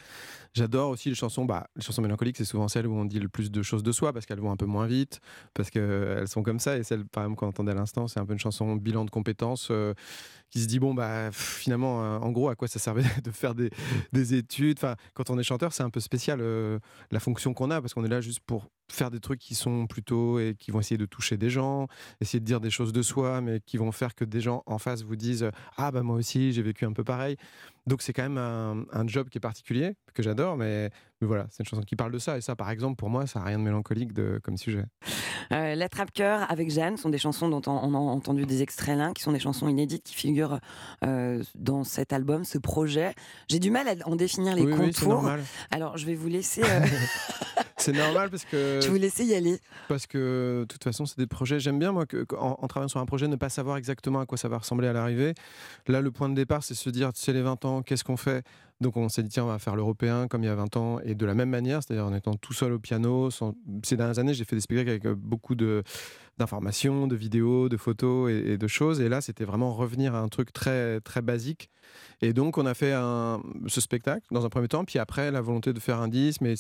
j'adore 0.54 0.90
aussi 0.90 1.10
les 1.10 1.16
chansons. 1.16 1.46
Bah, 1.46 1.68
les 1.76 1.82
chansons 1.82 2.02
mélancoliques, 2.02 2.38
c'est 2.38 2.46
souvent 2.46 2.68
celles 2.68 2.88
où 2.88 2.96
on 2.96 3.06
dit 3.06 3.20
le 3.20 3.30
plus 3.30 3.52
de 3.52 3.62
choses 3.62 3.84
de 3.84 3.92
soi 3.92 4.14
parce 4.14 4.26
qu'elles 4.26 4.40
vont 4.40 4.52
un 4.52 4.58
peu 4.58 4.66
moins 4.66 4.88
vite, 4.88 5.20
parce 5.54 5.70
qu'elles 5.70 6.28
sont 6.28 6.44
comme 6.44 6.60
ça. 6.60 6.78
Et 6.78 6.84
celle, 6.84 7.06
par 7.06 7.24
exemple, 7.24 7.40
qu'on 7.40 7.48
entendait 7.48 7.72
à 7.72 7.76
l'instant, 7.76 8.08
c'est 8.08 8.20
un 8.20 8.26
peu 8.26 8.34
une 8.34 8.40
chanson 8.40 8.76
bilan 8.76 9.06
de 9.06 9.10
compétences 9.10 9.70
euh, 9.72 9.94
qui 10.50 10.62
se 10.62 10.68
dit 10.68 10.80
bon, 10.80 10.94
bah, 10.94 11.32
finalement, 11.32 12.04
euh, 12.04 12.20
en 12.20 12.32
gros, 12.32 12.50
à 12.50 12.56
quoi 12.56 12.68
ça 12.68 12.80
servait 12.80 13.04
de 13.24 13.32
faire 13.32 13.56
des, 13.56 13.70
des 14.12 14.36
études? 14.36 14.78
Enfin, 14.80 14.96
quand 15.14 15.30
on 15.30 15.38
est 15.40 15.44
chanteur, 15.44 15.74
c'est 15.74 15.84
un 15.84 15.90
peu 15.90 16.00
spécial 16.00 16.40
euh, 16.42 16.80
la 17.12 17.20
fonction 17.20 17.54
qu'on 17.54 17.72
a 17.72 17.82
parce 17.82 17.94
qu'on 17.94 18.06
est 18.06 18.10
là 18.10 18.22
juste 18.22 18.40
pour 18.42 18.70
faire 18.92 19.10
des 19.10 19.20
trucs 19.20 19.40
qui 19.40 19.56
sont 19.56 19.88
plutôt 19.88 20.40
et 20.40 20.56
qui 20.58 20.70
vont 20.70 20.80
essayer 20.80 20.98
de 20.98 21.06
toucher 21.06 21.38
des 21.38 21.50
gens, 21.50 21.88
essayer 22.22 22.40
de 22.40 22.46
dire 22.46 22.60
des 22.60 22.70
choses 22.70 22.94
de 22.94 23.02
soi, 23.02 23.42
mais 23.42 23.60
qui 23.66 23.78
vont 23.78 23.92
faire 23.92 24.14
que 24.14 24.26
des 24.26 24.42
gens 24.42 24.62
en 24.68 24.78
face 24.78 25.02
vous 25.02 25.16
disent 25.16 25.50
ah 25.78 25.92
bah 25.92 26.04
moi 26.04 26.18
aussi 26.18 26.52
j'ai 26.52 26.62
vécu 26.62 26.86
un 26.86 26.94
peu 26.94 27.04
pareil. 27.04 27.38
Donc 27.86 28.02
c'est 28.02 28.14
quand 28.14 28.24
même 28.24 28.38
un, 28.38 28.86
un 28.94 29.08
job 29.08 29.30
qui 29.30 29.38
est 29.38 29.42
particulier 29.42 29.96
que 30.14 30.24
j'adore, 30.24 30.56
mais, 30.56 30.90
mais 31.20 31.28
voilà, 31.28 31.48
c'est 31.50 31.64
une 31.64 31.68
chanson 31.70 31.82
qui 31.82 31.96
parle 31.96 32.12
de 32.12 32.20
ça 32.20 32.38
et 32.38 32.42
ça 32.42 32.56
par 32.56 32.70
exemple 32.70 32.96
pour 32.96 33.10
moi 33.10 33.28
ça 33.28 33.40
n'a 33.40 33.46
rien 33.46 33.60
de 33.60 33.64
mélancolique 33.64 34.14
de, 34.14 34.40
comme 34.44 34.58
sujet. 34.58 34.86
Euh, 35.52 35.76
L'attrape-cœur 35.76 36.50
avec 36.50 36.72
Jeanne 36.72 36.96
sont 36.98 37.10
des 37.10 37.18
chansons 37.18 37.50
dont 37.50 37.62
on, 37.68 37.94
a 37.94 37.98
entendu 37.98 38.46
des 38.46 38.62
extraits 38.62 38.98
là, 38.98 39.12
qui 39.14 39.22
sont 39.22 39.34
des 39.34 39.40
chansons 39.40 39.68
inédites 39.68 40.04
qui 40.04 40.16
figurent 40.16 40.60
euh, 41.04 41.44
dans 41.56 41.84
cet 41.84 42.14
album, 42.14 42.46
ce 42.46 42.58
projet. 42.58 43.14
J'ai 43.50 43.60
du 43.60 43.70
mal 43.70 43.88
à 43.90 43.94
en 44.08 44.16
définir 44.16 44.56
les 44.56 44.64
Oui, 44.64 44.72
oui, 44.72 44.78
contours. 44.94 45.10
normal. 45.10 45.44
Alors 45.70 45.98
je 45.98 46.06
vais 46.06 46.16
vous 46.16 46.30
laisser, 46.30 46.64
euh, 46.64 46.80
C'est 47.84 47.92
normal 47.92 48.30
parce 48.30 48.46
que 48.46 48.80
je 48.82 48.88
vous 48.88 48.96
laisser 48.96 49.26
y 49.26 49.36
aller. 49.36 49.60
Parce 49.90 50.08
que 50.08 50.62
de 50.62 50.66
toute 50.66 50.84
façon, 50.84 51.06
c'est 51.06 51.18
des 51.18 51.28
projets. 51.28 51.60
J'aime 51.60 51.80
bien, 51.80 51.92
moi, 51.92 52.06
que, 52.06 52.26
en, 52.38 52.58
en 52.62 52.68
travaillant 52.68 52.88
sur 52.88 53.02
un 53.02 53.06
projet, 53.06 53.28
ne 53.28 53.36
pas 53.36 53.50
savoir 53.50 53.76
exactement 53.76 54.22
à 54.22 54.26
quoi 54.26 54.38
ça 54.38 54.48
va 54.48 54.58
ressembler 54.58 54.88
à 54.88 54.94
l'arrivée. 54.94 55.34
Là, 55.88 56.00
le 56.00 56.12
point 56.12 56.30
de 56.30 56.36
départ, 56.36 56.64
c'est 56.64 56.76
se 56.76 56.90
dire 56.90 57.12
c'est 57.14 57.34
les 57.34 57.42
20 57.42 57.66
ans, 57.66 57.82
qu'est-ce 57.82 58.06
qu'on 58.06 58.16
fait? 58.18 58.46
Donc, 58.84 58.98
on 58.98 59.10
s'est 59.10 59.24
dit 59.24 59.30
tiens, 59.30 59.46
on 59.46 59.48
va 59.48 59.58
faire 59.58 59.76
l'européen 59.76 60.28
comme 60.28 60.44
il 60.44 60.46
y 60.46 60.50
a 60.50 60.56
20 60.56 60.78
ans 60.78 61.00
et 61.00 61.16
de 61.16 61.26
la 61.26 61.34
même 61.34 61.50
manière, 61.50 61.82
c'est-à-dire 61.82 62.06
en 62.06 62.14
étant 62.14 62.36
tout 62.36 62.54
seul 62.54 62.74
au 62.74 62.80
piano. 62.80 63.30
Ces 63.82 63.98
dernières 63.98 64.20
années, 64.20 64.36
j'ai 64.36 64.46
fait 64.46 64.56
des 64.56 64.62
spectacles 64.62 64.90
avec 64.90 65.06
euh, 65.06 65.16
beaucoup 65.18 65.56
d'informations, 65.56 67.08
de 67.08 67.16
vidéos, 67.16 67.70
de 67.70 67.78
photos 67.78 68.30
et, 68.30 68.58
de 68.58 68.68
choses. 68.68 69.02
Et 69.02 69.10
là, 69.10 69.22
c'était 69.22 69.46
vraiment 69.46 69.74
revenir 69.74 70.14
à 70.14 70.20
un 70.20 70.28
truc 70.28 70.54
très 70.54 71.00
très 71.02 71.22
basique. 71.22 71.70
Et 72.22 72.34
donc, 72.34 72.58
on 72.58 72.66
a 72.66 72.74
fait 72.74 72.94
ce 73.68 73.82
spectacle 73.82 74.26
dans 74.32 74.46
un 74.46 74.50
premier 74.50 74.68
temps, 74.68 74.86
puis 74.86 75.00
après, 75.00 75.32
la 75.32 75.42
volonté 75.42 75.74
de 75.74 75.80
faire 75.80 76.00
un 76.00 76.08
disque. 76.08 76.42
Mais 76.42 76.56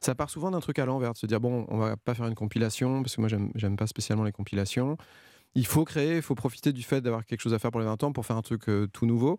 ça 0.00 0.14
part 0.14 0.28
souvent 0.28 0.50
d'un 0.50 0.60
truc 0.60 0.78
à 0.78 0.84
l'envers, 0.84 1.12
de 1.12 1.18
se 1.18 1.26
dire 1.26 1.40
bon, 1.40 1.64
on 1.68 1.78
va 1.78 1.96
pas 1.96 2.14
faire 2.14 2.26
une 2.26 2.34
compilation, 2.34 3.02
parce 3.02 3.16
que 3.16 3.20
moi, 3.20 3.30
j'aime 3.54 3.76
pas 3.76 3.86
spécialement 3.86 4.24
les 4.24 4.32
compilations. 4.32 4.98
Il 5.54 5.66
faut 5.66 5.84
créer, 5.84 6.16
il 6.16 6.22
faut 6.22 6.34
profiter 6.34 6.72
du 6.72 6.82
fait 6.82 7.00
d'avoir 7.00 7.24
quelque 7.24 7.40
chose 7.40 7.54
à 7.54 7.58
faire 7.58 7.70
pour 7.70 7.80
les 7.80 7.86
20 7.86 8.04
ans 8.04 8.12
pour 8.12 8.26
faire 8.26 8.36
un 8.36 8.42
truc 8.42 8.68
euh, 8.68 8.86
tout 8.86 9.06
nouveau. 9.06 9.38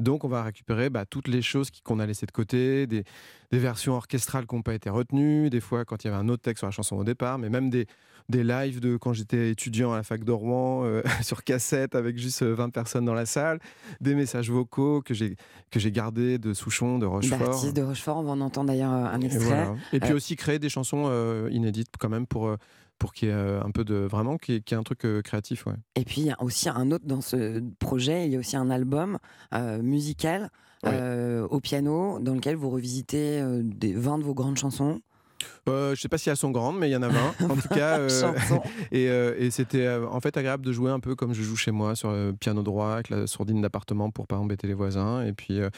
Donc, 0.00 0.24
on 0.24 0.28
va 0.28 0.42
récupérer 0.42 0.90
bah, 0.90 1.04
toutes 1.06 1.28
les 1.28 1.42
choses 1.42 1.70
qu'on 1.84 1.98
a 2.00 2.06
laissées 2.06 2.26
de 2.26 2.32
côté, 2.32 2.86
des, 2.86 3.04
des 3.50 3.58
versions 3.58 3.94
orchestrales 3.94 4.46
qui 4.46 4.54
n'ont 4.56 4.62
pas 4.62 4.74
été 4.74 4.90
retenues, 4.90 5.50
des 5.50 5.60
fois 5.60 5.84
quand 5.84 6.02
il 6.02 6.08
y 6.08 6.10
avait 6.10 6.18
un 6.18 6.28
autre 6.28 6.42
texte 6.42 6.60
sur 6.60 6.66
la 6.66 6.72
chanson 6.72 6.96
au 6.96 7.04
départ, 7.04 7.38
mais 7.38 7.48
même 7.50 7.70
des, 7.70 7.86
des 8.28 8.42
lives 8.44 8.80
de 8.80 8.96
quand 8.96 9.12
j'étais 9.12 9.50
étudiant 9.50 9.92
à 9.92 9.96
la 9.96 10.02
fac 10.02 10.24
de 10.24 10.32
Rouen 10.32 10.84
euh, 10.84 11.02
sur 11.22 11.44
cassette 11.44 11.94
avec 11.94 12.16
juste 12.18 12.42
euh, 12.42 12.54
20 12.54 12.70
personnes 12.70 13.04
dans 13.04 13.14
la 13.14 13.26
salle, 13.26 13.58
des 14.00 14.14
messages 14.14 14.50
vocaux 14.50 15.02
que 15.02 15.14
j'ai 15.14 15.36
que 15.70 15.78
j'ai 15.80 15.90
gardés 15.92 16.38
de 16.38 16.54
Souchon, 16.54 16.98
de 16.98 17.06
Rochefort. 17.06 17.72
De 17.72 17.82
Rochefort, 17.82 18.18
on 18.18 18.22
va 18.22 18.32
en 18.32 18.40
entendre 18.40 18.68
d'ailleurs 18.68 18.92
euh, 18.92 19.06
un 19.06 19.20
Et, 19.20 19.26
extrait. 19.26 19.44
voilà. 19.44 19.74
Et 19.92 20.00
puis 20.00 20.12
Euh, 20.12 20.16
aussi 20.16 20.36
créer 20.36 20.58
des 20.58 20.68
chansons 20.68 21.04
euh, 21.08 21.48
inédites 21.52 21.88
quand 21.98 22.08
même 22.08 22.26
pour, 22.26 22.46
euh, 22.48 22.56
pour 23.00 23.12
qu'il 23.12 23.28
y 23.28 23.30
ait 23.32 23.34
euh, 23.34 23.60
un 23.64 23.72
peu 23.72 23.82
de 23.82 23.96
vraiment 23.96 24.36
qu'il 24.36 24.54
y 24.54 24.58
ait, 24.58 24.60
qu'il 24.60 24.76
y 24.76 24.78
ait 24.78 24.80
un 24.80 24.84
truc 24.84 25.04
euh, 25.04 25.22
créatif. 25.22 25.66
Ouais. 25.66 25.74
Et 25.96 26.04
puis 26.04 26.20
il 26.20 26.26
y 26.26 26.30
a 26.30 26.40
aussi 26.40 26.68
un 26.68 26.92
autre 26.92 27.06
dans 27.06 27.22
ce 27.22 27.60
projet, 27.80 28.26
il 28.26 28.32
y 28.32 28.36
a 28.36 28.38
aussi 28.38 28.56
un 28.56 28.70
album 28.70 29.18
euh, 29.52 29.82
musical 29.82 30.50
au 30.82 31.60
piano 31.60 32.20
dans 32.20 32.34
lequel 32.34 32.56
vous 32.56 32.70
revisitez 32.70 33.42
des 33.62 33.92
20 33.92 34.18
de 34.18 34.24
vos 34.24 34.32
grandes 34.32 34.56
chansons. 34.56 35.02
Euh, 35.68 35.94
je 35.94 36.00
sais 36.00 36.08
pas 36.08 36.18
si 36.18 36.28
elles 36.30 36.36
sont 36.36 36.50
grandes, 36.50 36.78
mais 36.78 36.88
il 36.88 36.92
y 36.92 36.96
en 36.96 37.02
a 37.02 37.08
20 37.08 37.50
en 37.50 37.56
tout 37.56 37.68
cas. 37.74 37.98
euh, 37.98 38.08
et 38.92 39.08
euh, 39.08 39.34
et 39.38 39.50
c'était 39.50 39.86
euh, 39.86 40.06
en 40.08 40.20
fait 40.20 40.36
agréable 40.36 40.64
de 40.64 40.72
jouer 40.72 40.90
un 40.90 41.00
peu 41.00 41.14
comme 41.14 41.32
je 41.34 41.42
joue 41.42 41.56
chez 41.56 41.70
moi 41.70 41.94
sur 41.94 42.10
le 42.12 42.32
piano 42.32 42.62
droit 42.62 42.92
avec 42.94 43.10
la 43.10 43.26
sourdine 43.26 43.60
d'appartement 43.60 44.10
pour 44.10 44.26
pas 44.26 44.36
embêter 44.36 44.66
les 44.66 44.74
voisins. 44.74 45.22
Et 45.24 45.32
puis 45.32 45.60
euh, 45.60 45.70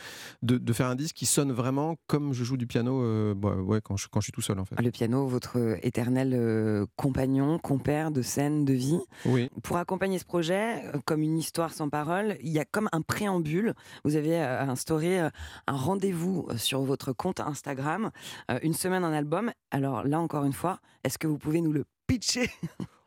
de, 0.43 0.59
de 0.59 0.73
faire 0.73 0.87
un 0.87 0.95
disque 0.95 1.17
qui 1.17 1.27
sonne 1.27 1.53
vraiment 1.53 1.97
comme 2.07 2.33
je 2.33 2.45
joue 2.45 2.57
du 2.57 2.67
piano 2.67 3.03
euh, 3.03 3.35
bah, 3.35 3.55
ouais, 3.57 3.81
quand, 3.83 3.97
je, 3.97 4.09
quand 4.11 4.21
je 4.21 4.25
suis 4.27 4.33
tout 4.33 4.41
seul 4.43 4.59
en 4.59 4.65
fait. 4.65 4.81
Le 4.81 4.91
piano, 4.91 5.27
votre 5.27 5.79
éternel 5.83 6.33
euh, 6.35 6.87
compagnon, 6.97 7.59
compère 7.59 8.11
de 8.11 8.23
scène, 8.23 8.65
de 8.65 8.73
vie. 8.73 9.01
Oui. 9.27 9.51
Pour 9.63 9.77
accompagner 9.77 10.19
ce 10.19 10.25
projet, 10.25 10.85
euh, 10.95 10.99
comme 11.05 11.23
une 11.23 11.39
histoire 11.39 11.73
sans 11.73 11.89
parole, 11.89 12.37
il 12.43 12.51
y 12.51 12.59
a 12.59 12.65
comme 12.65 12.89
un 12.93 13.01
préambule. 13.03 13.75
Vous 14.05 14.17
avez 14.17 14.41
euh, 14.41 14.63
instauré 14.63 15.21
euh, 15.21 15.31
un 15.67 15.77
rendez-vous 15.77 16.47
euh, 16.51 16.57
sur 16.57 16.83
votre 16.83 17.13
compte 17.13 17.41
Instagram, 17.41 18.11
euh, 18.51 18.59
une 18.63 18.75
semaine 18.75 19.05
un 19.05 19.13
album. 19.13 19.52
Alors 19.71 20.05
là, 20.05 20.21
encore 20.21 20.45
une 20.45 20.53
fois, 20.53 20.79
est-ce 21.05 21.19
que 21.19 21.27
vous 21.27 21.39
pouvez 21.39 21.61
nous 21.61 21.73
le 21.73 21.85
pitcher? 22.07 22.51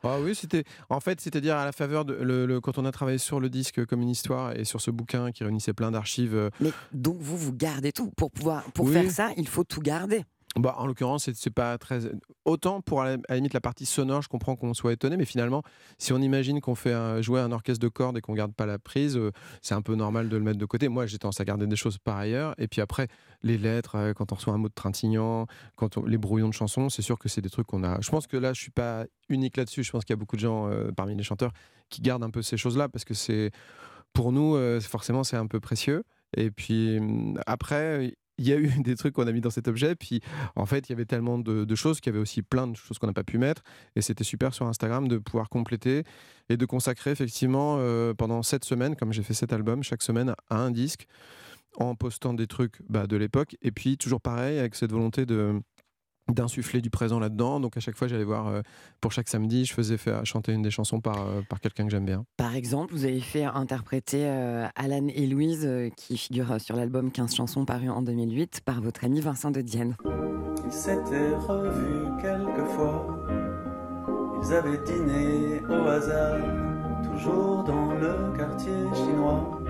Ah 0.08 0.20
oui, 0.22 0.36
c'était 0.36 0.64
en 0.90 1.00
fait, 1.00 1.20
c'est-à-dire 1.20 1.56
à 1.58 1.66
la 1.66 1.72
faveur 1.72 2.06
de 2.06 2.14
le, 2.14 2.46
le- 2.46 2.62
quand 2.62 2.78
on 2.78 2.86
a 2.86 2.92
travaillé 2.92 3.18
sur 3.18 3.40
le 3.40 3.50
disque 3.50 3.84
comme 3.88 4.02
une 4.04 4.10
histoire 4.10 4.56
et 4.56 4.64
sur 4.64 4.80
ce 4.80 4.92
bouquin 4.92 5.32
qui 5.32 5.44
réunissait 5.44 5.74
plein 5.74 5.90
d'archives. 5.90 6.36
euh, 6.36 6.50
Mais 6.60 6.72
donc 6.92 7.18
vous, 7.20 7.36
vous 7.36 7.54
gardez 7.54 7.92
tout. 7.92 8.12
Pour 8.16 8.30
pouvoir 8.30 8.64
pour 8.74 8.86
Oui. 8.86 8.94
faire 8.94 9.10
ça, 9.10 9.30
il 9.36 9.48
faut 9.48 9.64
tout 9.64 9.82
garder. 9.82 10.24
Bah, 10.58 10.74
en 10.78 10.88
l'occurrence, 10.88 11.30
c'est- 11.30 11.50
pas 11.50 11.78
très. 11.78 12.00
Autant 12.46 12.80
pour 12.80 13.02
à 13.02 13.18
la, 13.18 13.36
limite 13.36 13.54
la 13.54 13.60
partie 13.60 13.86
sonore, 13.86 14.22
je 14.22 14.30
comprends 14.30 14.56
qu'on 14.56 14.74
soit 14.74 14.94
étonné, 14.94 15.18
mais 15.18 15.26
finalement, 15.26 15.64
si 15.98 16.14
on 16.14 16.18
imagine 16.20 16.62
qu'on 16.62 16.76
fait 16.76 17.22
jouer 17.22 17.42
un 17.42 17.52
orchestre 17.52 17.82
de 17.82 17.90
cordes 17.90 18.18
et 18.18 18.22
qu'on 18.22 18.34
garde 18.34 18.54
pas 18.54 18.66
la 18.66 18.80
prise, 18.80 19.18
euh, 19.18 19.32
c'est 19.62 19.74
un 19.76 19.82
peu 19.82 19.96
normal 19.96 20.30
de 20.30 20.38
le 20.38 20.44
mettre 20.44 20.58
de 20.58 20.66
côté. 20.66 20.88
Moi, 20.88 21.08
j'ai 21.08 21.18
tendance 21.18 21.42
à 21.42 21.46
garder 21.46 21.68
des 21.68 21.76
choses 21.76 21.98
par 21.98 22.16
ailleurs. 22.16 22.56
Et 22.58 22.70
puis 22.70 22.80
après, 22.80 23.10
les 23.44 23.58
lettres, 23.58 23.96
euh, 23.96 24.14
quand 24.14 24.32
on 24.32 24.36
reçoit 24.36 24.54
un 24.54 24.58
mot 24.58 24.70
de 24.70 24.74
Trintignant, 24.74 25.46
quand 25.76 25.98
les 26.06 26.18
brouillons 26.18 26.48
de 26.50 26.54
chansons, 26.54 26.90
c'est 26.90 27.02
sûr 27.02 27.20
que 27.20 27.28
c'est 27.28 27.42
des 27.42 27.50
trucs 27.50 27.68
qu'on 27.68 27.84
a. 27.84 28.00
Je 28.00 28.10
pense 28.10 28.26
que 28.26 28.38
là, 28.38 28.54
je 28.54 28.62
suis 28.62 28.72
pas 28.72 29.04
unique 29.28 29.58
là-dessus. 29.58 29.84
Je 29.84 29.92
pense 29.92 30.06
qu'il 30.06 30.14
y 30.14 30.18
a 30.18 30.20
beaucoup 30.20 30.38
de 30.38 30.42
gens 30.42 30.70
euh, 30.70 30.90
parmi 30.96 31.16
les 31.16 31.24
chanteurs 31.24 31.52
qui 31.90 32.02
gardent 32.02 32.24
un 32.24 32.30
peu 32.30 32.42
ces 32.42 32.56
choses-là 32.56 32.88
parce 32.88 33.04
que 33.04 33.14
c'est 33.14 33.52
pour 34.14 34.32
nous, 34.32 34.58
forcément, 34.80 35.26
c'est 35.26 35.36
un 35.36 35.48
peu 35.48 35.60
précieux. 35.60 36.04
Et 36.38 36.50
puis 36.50 36.98
hum, 37.00 37.38
après, 37.46 38.16
il 38.38 38.48
y 38.48 38.54
a 38.54 38.58
eu 38.58 38.68
des 38.84 38.96
trucs 38.96 39.14
qu'on 39.14 39.28
a 39.28 39.32
mis 39.32 39.42
dans 39.42 39.50
cet 39.50 39.68
objet. 39.68 39.96
Puis 39.96 40.22
en 40.56 40.66
fait, 40.66 40.90
il 40.90 40.92
y 40.92 40.94
avait 40.94 41.06
tellement 41.06 41.38
de, 41.38 41.76
choses 41.76 42.00
qu'il 42.00 42.12
y 42.12 42.16
avait 42.16 42.22
aussi 42.22 42.42
plein 42.42 42.68
de 42.68 42.76
choses 42.76 43.00
qu'on 43.00 43.08
n'a 43.08 43.14
pas 43.14 43.24
pu 43.24 43.38
mettre. 43.38 43.64
Et 43.96 44.02
c'était 44.02 44.24
super 44.24 44.54
sur 44.54 44.66
Instagram 44.68 45.08
de 45.08 45.18
pouvoir 45.18 45.50
compléter 45.50 46.04
et 46.50 46.58
de 46.58 46.66
consacrer 46.66 47.12
effectivement 47.12 47.78
euh, 47.80 48.14
pendant 48.14 48.44
sept 48.44 48.66
semaines, 48.66 48.96
comme 48.96 49.14
j'ai 49.14 49.24
fait 49.24 49.34
cet 49.34 49.54
album, 49.54 49.84
chaque 49.84 50.02
semaine 50.02 50.34
à 50.50 50.58
un 50.58 50.72
disque, 50.72 51.08
en 51.78 51.96
postant 51.96 52.34
des 52.34 52.48
trucs 52.48 52.82
bah, 52.90 53.08
de 53.08 53.18
l'époque. 53.18 53.58
Et 53.62 53.72
puis 53.72 53.98
toujours 53.98 54.22
pareil, 54.22 54.60
avec 54.60 54.76
cette 54.76 54.92
volonté 54.92 55.26
de 55.26 55.62
d'insuffler 56.28 56.82
du 56.82 56.90
présent 56.90 57.20
là-dedans. 57.20 57.60
Donc 57.60 57.78
à 57.78 57.80
chaque 57.80 57.96
fois, 57.96 58.08
j'allais 58.08 58.24
voir, 58.24 58.48
euh, 58.48 58.62
pour 59.02 59.12
chaque 59.12 59.28
samedi, 59.28 59.66
je 59.66 59.74
faisais 59.74 59.98
faire 59.98 60.26
chanter 60.26 60.52
une 60.52 60.62
des 60.62 60.72
chansons 60.72 61.00
par, 61.00 61.22
euh, 61.22 61.42
par 61.48 61.60
quelqu'un 61.60 61.86
que 61.86 61.92
j'aime 61.92 62.06
bien. 62.06 62.26
Par 62.38 62.56
exemple, 62.56 62.94
vous 62.94 63.06
avez 63.06 63.20
fait 63.20 63.44
interpréter 63.44 64.26
euh, 64.26 64.68
Alan 64.76 65.08
et 65.08 65.28
Louise, 65.28 65.66
euh, 65.66 65.90
qui 65.96 66.18
figurent 66.18 66.60
sur 66.60 66.76
l'album 66.76 67.12
15 67.12 67.36
chansons 67.36 67.66
paru 67.66 67.90
en 67.90 68.02
2008, 68.02 68.62
par 68.66 68.82
votre 68.82 69.04
ami 69.04 69.22
Vincent 69.22 69.52
de 69.52 69.62
Dienne. 69.62 69.96
Ils 70.66 70.72
s'étaient 70.72 71.36
revus 71.36 72.10
quelquefois. 72.22 73.08
Ils 74.42 74.54
avaient 74.54 74.84
dîné 74.84 75.62
au 75.70 75.88
hasard, 75.88 76.40
toujours 77.04 77.64
dans 77.64 77.94
le 77.94 78.36
quartier 78.38 78.74
chinois, 78.94 79.62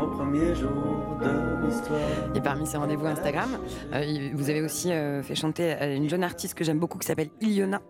comme 0.00 0.10
au 0.10 0.14
premier 0.14 0.54
jour 0.54 1.16
de 1.20 1.66
l'histoire. 1.66 1.98
Et 2.34 2.40
parmi 2.40 2.66
ces 2.66 2.76
rendez-vous 2.76 3.06
Instagram, 3.06 3.58
euh, 3.92 4.30
vous 4.34 4.50
avez 4.50 4.62
aussi 4.62 4.92
euh, 4.92 5.22
fait 5.22 5.34
chanter 5.34 5.74
euh, 5.80 5.96
une 5.96 6.08
jeune 6.08 6.24
artiste 6.24 6.54
que 6.54 6.64
j'aime 6.64 6.78
beaucoup 6.78 6.98
qui 6.98 7.06
s'appelle 7.06 7.30
Iliona, 7.40 7.80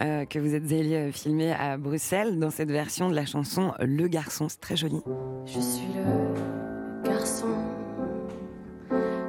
euh, 0.00 0.24
que 0.24 0.38
vous 0.38 0.54
êtes 0.54 0.64
allé 0.64 0.94
euh, 0.94 1.12
filmer 1.12 1.52
à 1.52 1.76
Bruxelles 1.76 2.38
dans 2.38 2.50
cette 2.50 2.70
version 2.70 3.08
de 3.10 3.14
la 3.14 3.26
chanson 3.26 3.72
Le 3.80 4.08
Garçon. 4.08 4.48
C'est 4.48 4.60
très 4.60 4.76
joli. 4.76 5.00
Je 5.44 5.60
suis 5.60 5.88
le 5.94 7.08
garçon, 7.08 7.46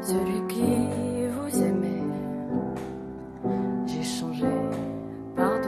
celui 0.01 0.47
qui 0.47 0.61
vous 0.61 1.63
aimait. 1.63 2.03
J'ai 3.85 4.03
changé, 4.03 4.45
pardon. 5.35 5.66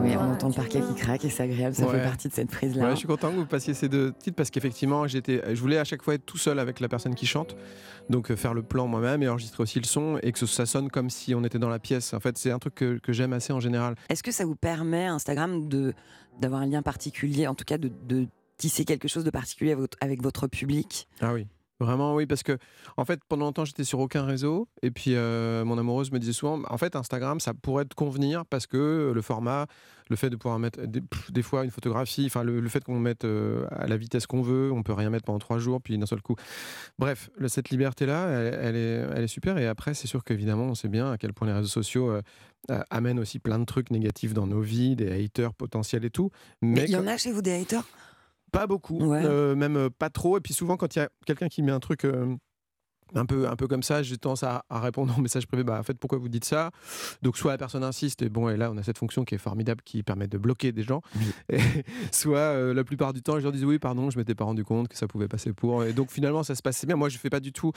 Oui, 0.00 0.12
on 0.16 0.32
entend 0.32 0.48
le 0.48 0.54
parquet 0.54 0.80
qui 0.80 0.94
craque 0.94 1.24
et 1.24 1.28
c'est 1.30 1.42
agréable, 1.42 1.74
ça 1.74 1.84
Ouais. 1.86 1.98
fait 1.98 2.04
partie 2.04 2.28
de 2.28 2.32
cette 2.32 2.50
prise-là. 2.50 2.84
Ouais, 2.84 2.90
je 2.92 2.96
suis 2.96 3.08
content 3.08 3.30
que 3.30 3.36
vous 3.36 3.46
passiez 3.46 3.74
ces 3.74 3.88
deux 3.88 4.12
titres 4.12 4.36
parce 4.36 4.50
qu'effectivement, 4.50 5.06
j'étais, 5.08 5.42
je 5.54 5.60
voulais 5.60 5.78
à 5.78 5.84
chaque 5.84 6.02
fois 6.02 6.14
être 6.14 6.24
tout 6.24 6.38
seul 6.38 6.58
avec 6.58 6.78
la 6.80 6.88
personne 6.88 7.14
qui 7.14 7.26
chante, 7.26 7.56
donc 8.08 8.30
euh, 8.30 8.36
faire 8.36 8.54
le 8.54 8.62
plan 8.62 8.86
moi-même 8.86 9.22
et 9.22 9.28
enregistrer 9.28 9.62
aussi 9.62 9.80
le 9.80 9.86
son 9.86 10.18
et 10.22 10.32
que 10.32 10.46
ça 10.46 10.66
sonne 10.66 10.88
comme 10.90 11.10
si 11.10 11.34
on 11.34 11.42
était 11.44 11.58
dans 11.58 11.68
la 11.68 11.78
pièce. 11.80 12.14
En 12.14 12.20
fait, 12.20 12.38
c'est 12.38 12.50
un 12.52 12.58
truc 12.58 12.76
que, 12.76 12.98
que 12.98 13.12
j'aime 13.12 13.32
assez 13.32 13.52
en 13.52 13.60
général. 13.60 13.96
Est-ce 14.08 14.22
que 14.22 14.30
ça 14.32 14.44
vous 14.44 14.56
permet, 14.56 15.06
Instagram, 15.06 15.68
de 15.68 15.92
d'avoir 16.40 16.60
un 16.60 16.66
lien 16.66 16.82
particulier, 16.82 17.48
en 17.48 17.56
tout 17.56 17.64
cas 17.64 17.78
de, 17.78 17.90
de 18.06 18.26
tisser 18.58 18.84
quelque 18.84 19.08
chose 19.08 19.24
de 19.24 19.30
particulier 19.30 19.72
avec 19.72 19.80
votre, 19.80 19.98
avec 20.00 20.22
votre 20.22 20.46
public? 20.46 21.08
Ah 21.20 21.32
oui. 21.34 21.48
Vraiment, 21.80 22.14
oui, 22.14 22.26
parce 22.26 22.42
que 22.42 22.58
en 22.96 23.04
fait, 23.04 23.20
pendant 23.28 23.46
longtemps, 23.46 23.64
j'étais 23.64 23.84
sur 23.84 24.00
aucun 24.00 24.24
réseau. 24.24 24.68
Et 24.82 24.90
puis, 24.90 25.14
euh, 25.14 25.64
mon 25.64 25.78
amoureuse 25.78 26.10
me 26.10 26.18
disait 26.18 26.32
souvent, 26.32 26.60
en 26.68 26.78
fait, 26.78 26.96
Instagram, 26.96 27.38
ça 27.38 27.54
pourrait 27.54 27.84
te 27.84 27.94
convenir 27.94 28.44
parce 28.46 28.66
que 28.66 29.12
le 29.14 29.22
format, 29.22 29.66
le 30.10 30.16
fait 30.16 30.28
de 30.28 30.34
pouvoir 30.34 30.58
mettre 30.58 30.80
des, 30.86 31.42
fois 31.42 31.64
une 31.64 31.70
photographie, 31.70 32.26
enfin, 32.26 32.42
le, 32.42 32.58
le 32.58 32.68
fait 32.68 32.82
qu'on 32.82 32.98
mette 32.98 33.24
euh, 33.24 33.64
à 33.70 33.86
la 33.86 33.96
vitesse 33.96 34.26
qu'on 34.26 34.42
veut, 34.42 34.72
on 34.72 34.82
peut 34.82 34.92
rien 34.92 35.08
mettre 35.08 35.24
pendant 35.24 35.38
trois 35.38 35.58
jours, 35.58 35.80
puis 35.80 35.96
d'un 35.96 36.06
seul 36.06 36.20
coup. 36.20 36.34
Bref, 36.98 37.30
cette 37.46 37.70
liberté-là, 37.70 38.28
elle, 38.28 38.58
elle 38.60 38.76
est, 38.76 39.06
elle 39.14 39.24
est 39.24 39.28
super. 39.28 39.56
Et 39.58 39.68
après, 39.68 39.94
c'est 39.94 40.08
sûr 40.08 40.24
qu'évidemment, 40.24 40.64
on 40.64 40.74
sait 40.74 40.88
bien 40.88 41.12
à 41.12 41.16
quel 41.16 41.32
point 41.32 41.46
les 41.46 41.54
réseaux 41.54 41.68
sociaux 41.68 42.10
euh, 42.10 42.82
amènent 42.90 43.20
aussi 43.20 43.38
plein 43.38 43.58
de 43.58 43.64
trucs 43.64 43.90
négatifs 43.90 44.34
dans 44.34 44.46
nos 44.46 44.60
vies, 44.60 44.96
des 44.96 45.24
haters 45.24 45.54
potentiels 45.54 46.04
et 46.04 46.10
tout. 46.10 46.30
Mais 46.60 46.84
il 46.84 46.90
y 46.90 46.96
en 46.96 47.06
a 47.06 47.16
chez 47.16 47.32
vous 47.32 47.40
des 47.40 47.52
haters? 47.52 47.84
Pas 48.58 48.66
beaucoup, 48.66 48.98
Ouais. 49.04 49.22
euh, 49.24 49.54
même 49.54 49.76
euh, 49.76 49.88
pas 49.90 50.10
trop. 50.10 50.36
Et 50.38 50.40
puis 50.40 50.54
souvent, 50.54 50.76
quand 50.76 50.94
il 50.96 50.98
y 50.98 51.02
a 51.02 51.08
quelqu'un 51.26 51.48
qui 51.48 51.62
met 51.62 51.72
un 51.72 51.80
truc 51.80 52.04
euh, 52.04 52.34
un, 53.14 53.24
peu, 53.24 53.48
un 53.48 53.56
peu 53.56 53.66
comme 53.66 53.82
ça, 53.82 54.02
j'ai 54.02 54.18
tendance 54.18 54.42
à, 54.42 54.64
à 54.68 54.80
répondre 54.80 55.14
en 55.16 55.20
message 55.22 55.46
privé 55.46 55.64
bah, 55.64 55.78
en 55.80 55.82
fait, 55.82 55.94
pourquoi 55.98 56.18
vous 56.18 56.28
dites 56.28 56.44
ça? 56.44 56.70
Donc, 57.22 57.38
soit 57.38 57.52
la 57.52 57.56
personne 57.58 57.82
insiste, 57.82 58.20
et 58.20 58.28
bon, 58.28 58.50
et 58.50 58.56
là, 58.58 58.70
on 58.70 58.76
a 58.76 58.82
cette 58.82 58.98
fonction 58.98 59.24
qui 59.24 59.34
est 59.34 59.38
formidable 59.38 59.80
qui 59.82 60.02
permet 60.02 60.26
de 60.28 60.36
bloquer 60.36 60.72
des 60.72 60.82
gens. 60.82 61.00
Et 61.50 61.58
soit 62.12 62.38
euh, 62.38 62.74
la 62.74 62.84
plupart 62.84 63.14
du 63.14 63.22
temps, 63.22 63.36
les 63.36 63.40
gens 63.42 63.50
disent 63.50 63.64
oui, 63.64 63.78
pardon, 63.78 64.10
je 64.10 64.18
m'étais 64.18 64.34
pas 64.34 64.44
rendu 64.44 64.62
compte 64.64 64.88
que 64.88 64.96
ça 64.98 65.06
pouvait 65.08 65.28
passer 65.28 65.54
pour. 65.54 65.84
Et 65.84 65.94
donc, 65.94 66.10
finalement, 66.10 66.42
ça 66.42 66.54
se 66.54 66.60
passait 66.60 66.86
bien. 66.86 66.96
Moi, 66.96 67.08
je 67.08 67.16
fais 67.16 67.30
pas 67.30 67.40
du 67.40 67.52
tout. 67.52 67.72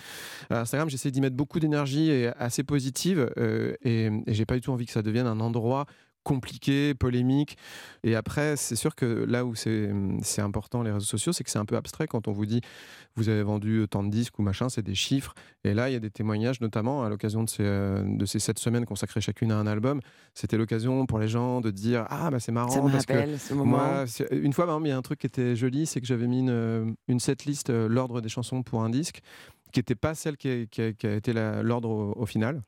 Instagram, 0.50 0.90
j'essaie 0.90 1.12
d'y 1.12 1.22
mettre 1.22 1.38
beaucoup 1.38 1.60
d'énergie 1.62 2.10
et 2.10 2.28
assez 2.38 2.64
positive. 2.64 3.32
euh, 3.38 3.74
et 3.84 4.08
et 4.28 4.34
j'ai 4.34 4.46
pas 4.46 4.56
du 4.56 4.62
tout 4.62 4.72
envie 4.72 4.86
que 4.86 4.92
ça 4.92 5.02
devienne 5.02 5.28
un 5.28 5.40
endroit 5.40 5.86
compliqué, 6.24 6.94
polémique. 6.94 7.58
Et 8.04 8.16
après, 8.16 8.56
c'est 8.56 8.76
sûr 8.76 8.96
que 8.96 9.06
là 9.06 9.46
où 9.46 9.56
c'est 9.56 9.92
c'est 10.22 10.42
important, 10.42 10.84
les 10.84 10.92
réseaux 10.92 11.06
sociaux, 11.06 11.34
c'est 11.34 11.44
que 11.44 11.50
c'est 11.50 11.60
un 11.60 11.66
peu 11.66 11.76
abstrait 11.76 12.08
quand 12.08 12.28
on 12.28 12.32
vous 12.32 12.46
dit 12.46 12.62
vous 13.16 13.28
avez 13.30 13.44
vendu 13.44 13.86
tant 13.90 14.04
de 14.04 14.10
disques 14.10 14.38
ou 14.40 14.42
machin, 14.42 14.70
c'est 14.70 14.82
des 14.84 14.96
chiffres. 14.96 15.34
Et 15.64 15.74
là, 15.74 15.90
il 15.90 15.94
y 15.94 15.96
a 15.96 16.00
des 16.00 16.10
témoignages, 16.12 16.62
notamment 16.62 17.04
à 17.04 17.10
l'occasion 17.10 17.44
de 17.44 17.50
ces, 17.50 17.64
euh, 17.64 18.04
de 18.06 18.26
ces 18.26 18.40
sept 18.40 18.58
semaines 18.60 18.86
consacrées 18.86 19.20
chacune 19.22 19.52
à 19.52 19.58
un 19.58 19.68
album. 19.68 20.00
C'était 20.34 20.58
l'occasion 20.58 21.06
pour 21.06 21.20
les 21.20 21.28
gens 21.28 21.60
de 21.62 21.72
dire 21.72 22.06
Ah, 22.10 22.30
bah 22.32 22.40
c'est 22.40 22.52
marrant. 22.52 22.70
Ça 22.72 22.82
me 22.82 22.92
parce 22.92 23.06
que 23.06 23.14
rappelle 23.14 23.40
ce 23.40 23.54
moment. 23.54 23.78
Moi, 23.78 24.04
c'est- 24.08 24.30
une 24.32 24.54
fois, 24.54 24.80
il 24.84 24.88
y 24.88 24.92
a 24.92 24.98
un 24.98 25.02
truc 25.02 25.20
qui 25.20 25.28
était 25.28 25.56
joli, 25.56 25.86
c'est 25.86 26.00
que 26.02 26.08
j'avais 26.08 26.28
mis 26.28 26.40
une, 26.40 26.96
une 27.08 27.20
setlist, 27.20 27.70
euh, 27.70 27.88
l'ordre 27.90 28.22
des 28.22 28.30
chansons 28.30 28.64
pour 28.64 28.84
un 28.84 28.90
disque, 28.90 29.20
qui 29.74 29.80
n'était 29.80 29.96
pas 29.96 30.16
celle 30.16 30.38
qui 30.38 30.50
a, 30.50 30.66
qui 30.66 30.82
a- 30.82 30.94
qui 30.94 31.08
a 31.08 31.16
été 31.16 31.34
l'ordre 31.64 31.90
au, 31.90 32.14
au 32.16 32.26
final. 32.26 32.62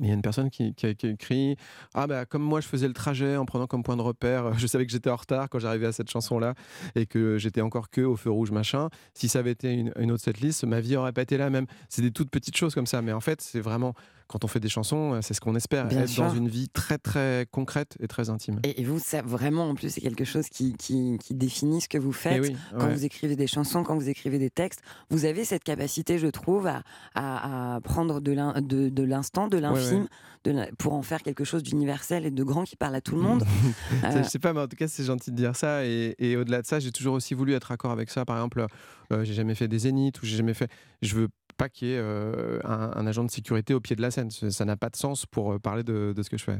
Il 0.00 0.06
y 0.06 0.10
a 0.10 0.14
une 0.14 0.22
personne 0.22 0.50
qui, 0.50 0.74
a, 0.82 0.88
écrit 0.88 1.56
Ah, 1.94 2.06
bah, 2.06 2.24
comme 2.24 2.42
moi, 2.42 2.60
je 2.60 2.68
faisais 2.68 2.88
le 2.88 2.94
trajet 2.94 3.36
en 3.36 3.44
prenant 3.44 3.66
comme 3.66 3.82
point 3.82 3.96
de 3.96 4.02
repère, 4.02 4.46
euh, 4.46 4.52
je 4.58 4.66
savais 4.66 4.86
que 4.86 4.92
j'étais 4.92 5.10
en 5.10 5.16
retard 5.16 5.48
quand 5.48 5.58
j'arrivais 5.58 5.86
à 5.86 5.92
cette 5.92 6.10
chanson-là 6.10 6.54
et 6.94 7.06
que 7.06 7.38
j'étais 7.38 7.60
encore 7.60 7.90
que 7.90 8.00
au 8.00 8.16
feu 8.16 8.30
rouge, 8.30 8.50
machin. 8.50 8.88
Si 9.14 9.28
ça 9.28 9.40
avait 9.40 9.52
été 9.52 9.72
une, 9.72 10.12
autre 10.12 10.22
setlist, 10.22 10.64
ma 10.64 10.80
vie 10.80 10.96
aurait 10.96 11.12
pas 11.12 11.22
été 11.22 11.36
la 11.36 11.50
même. 11.50 11.66
C'est 11.88 12.02
des 12.02 12.10
toutes 12.10 12.30
petites 12.30 12.56
choses 12.56 12.74
comme 12.74 12.86
ça. 12.86 13.02
Mais 13.02 13.12
en 13.12 13.20
fait, 13.20 13.40
c'est 13.40 13.60
vraiment, 13.60 13.94
quand 14.28 14.44
on 14.44 14.46
fait 14.46 14.60
des 14.60 14.68
chansons, 14.68 15.14
euh, 15.14 15.18
c'est 15.22 15.34
ce 15.34 15.40
qu'on 15.40 15.56
espère, 15.56 15.86
Bien 15.88 16.02
être 16.02 16.08
sûr. 16.08 16.24
dans 16.24 16.34
une 16.34 16.48
vie 16.48 16.68
très, 16.68 16.98
très 16.98 17.46
concrète 17.50 17.96
et 17.98 18.06
très 18.06 18.30
intime. 18.30 18.60
Et, 18.62 18.80
et 18.80 18.84
vous, 18.84 18.98
ça 18.98 19.22
vraiment, 19.22 19.68
en 19.70 19.74
plus, 19.74 19.88
c'est 19.90 20.00
quelque 20.00 20.24
chose 20.24 20.48
qui, 20.48 20.74
qui, 20.74 21.18
qui 21.18 21.34
définit 21.34 21.80
ce 21.80 21.88
que 21.88 21.98
vous 21.98 22.10
Eh 22.10 22.12
faites. 22.12 22.42
oui, 22.42 22.56
Quand 22.78 22.86
ouais. 22.86 22.94
vous 22.94 23.04
écrivez 23.04 23.36
des 23.36 23.46
chansons, 23.46 23.82
quand 23.82 23.96
vous 23.96 24.08
écrivez 24.08 24.38
des 24.38 24.50
textes, 24.50 24.80
vous 25.10 25.24
avez 25.24 25.44
cette 25.44 25.64
capacité, 25.64 26.18
je 26.18 26.26
trouve, 26.28 26.66
à, 26.66 26.82
à- 27.14 27.74
à 27.76 27.80
prendre 27.80 28.20
de 28.20 28.32
l'in- 28.32 28.60
de 28.60 28.88
de 28.88 29.02
l'instant, 29.02 29.48
de 29.48 29.58
l'infime, 29.58 30.06
ouais. 30.46 30.52
la- 30.52 30.66
pour 30.78 30.92
en 30.94 31.02
faire 31.02 31.22
quelque 31.22 31.44
chose 31.44 31.62
d'universel 31.62 32.26
et 32.26 32.30
de 32.30 32.44
grand 32.44 32.64
qui 32.64 32.76
parle 32.76 32.94
à 32.94 33.00
tout 33.00 33.16
le 33.16 33.22
monde. 33.22 33.44
Euh, 34.04 34.22
Je 34.22 34.28
sais 34.28 34.38
pas, 34.38 34.52
mais 34.52 34.60
en 34.60 34.68
tout 34.68 34.76
cas, 34.76 34.86
c'est 34.88 35.04
gentil 35.04 35.30
de 35.30 35.36
dire 35.36 35.56
ça. 35.56 35.84
Et, 35.84 36.14
et 36.18 36.36
au-delà 36.36 36.60
de 36.62 36.66
ça, 36.66 36.78
j'ai 36.78 36.92
toujours 36.92 37.14
aussi 37.14 37.34
voulu 37.34 37.54
être 37.54 37.72
accord 37.72 37.90
avec 37.90 38.10
ça. 38.10 38.24
Par 38.24 38.36
exemple, 38.36 38.64
euh, 39.12 39.24
j'ai 39.24 39.32
jamais 39.34 39.54
fait 39.54 39.68
des 39.68 39.78
zéniths 39.80 40.20
ou 40.22 40.26
j'ai 40.26 40.36
jamais 40.36 40.54
fait. 40.54 40.70
Je 41.02 41.14
veux 41.14 41.28
pas 41.58 41.68
qu'il 41.68 41.88
y 41.88 41.92
ait 41.92 41.98
euh, 41.98 42.60
un, 42.64 42.92
un 42.94 43.06
agent 43.06 43.24
de 43.24 43.30
sécurité 43.30 43.74
au 43.74 43.80
pied 43.80 43.96
de 43.96 44.00
la 44.00 44.10
scène. 44.10 44.30
Ça 44.30 44.50
ça 44.50 44.64
n'a 44.64 44.76
pas 44.76 44.88
de 44.88 44.96
sens 44.96 45.26
pour 45.26 45.52
euh, 45.52 45.58
parler 45.58 45.82
de, 45.82 46.14
de 46.16 46.22
ce 46.22 46.30
que 46.30 46.38
je 46.38 46.44
fais. 46.44 46.58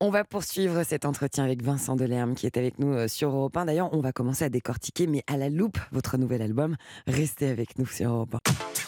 On 0.00 0.10
va 0.10 0.22
poursuivre 0.22 0.84
cet 0.84 1.04
entretien 1.04 1.44
avec 1.44 1.62
Vincent 1.62 1.96
Delerme 1.96 2.34
qui 2.34 2.46
est 2.46 2.56
avec 2.56 2.78
nous 2.78 2.92
euh, 2.92 3.08
sur 3.08 3.30
Europe 3.30 3.56
1. 3.56 3.64
D'ailleurs, 3.64 3.88
on 3.92 4.00
va 4.00 4.12
commencer 4.12 4.44
à 4.44 4.50
décortiquer, 4.50 5.06
mais 5.06 5.24
à 5.26 5.36
la 5.36 5.48
loupe, 5.48 5.78
votre 5.90 6.18
nouvel 6.18 6.42
album. 6.42 6.76
Restez 7.06 7.48
avec 7.48 7.78
nous 7.78 7.86
sur 7.86 8.10
Europe 8.10 8.36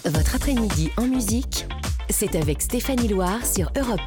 1. 0.05 0.11
Votre 0.11 0.37
après-midi 0.37 0.91
en 0.99 1.07
musique, 1.07 1.67
c'est 2.09 2.37
avec 2.37 2.63
Stéphanie 2.63 3.09
Loire 3.09 3.45
sur 3.45 3.71
Europe 3.77 4.01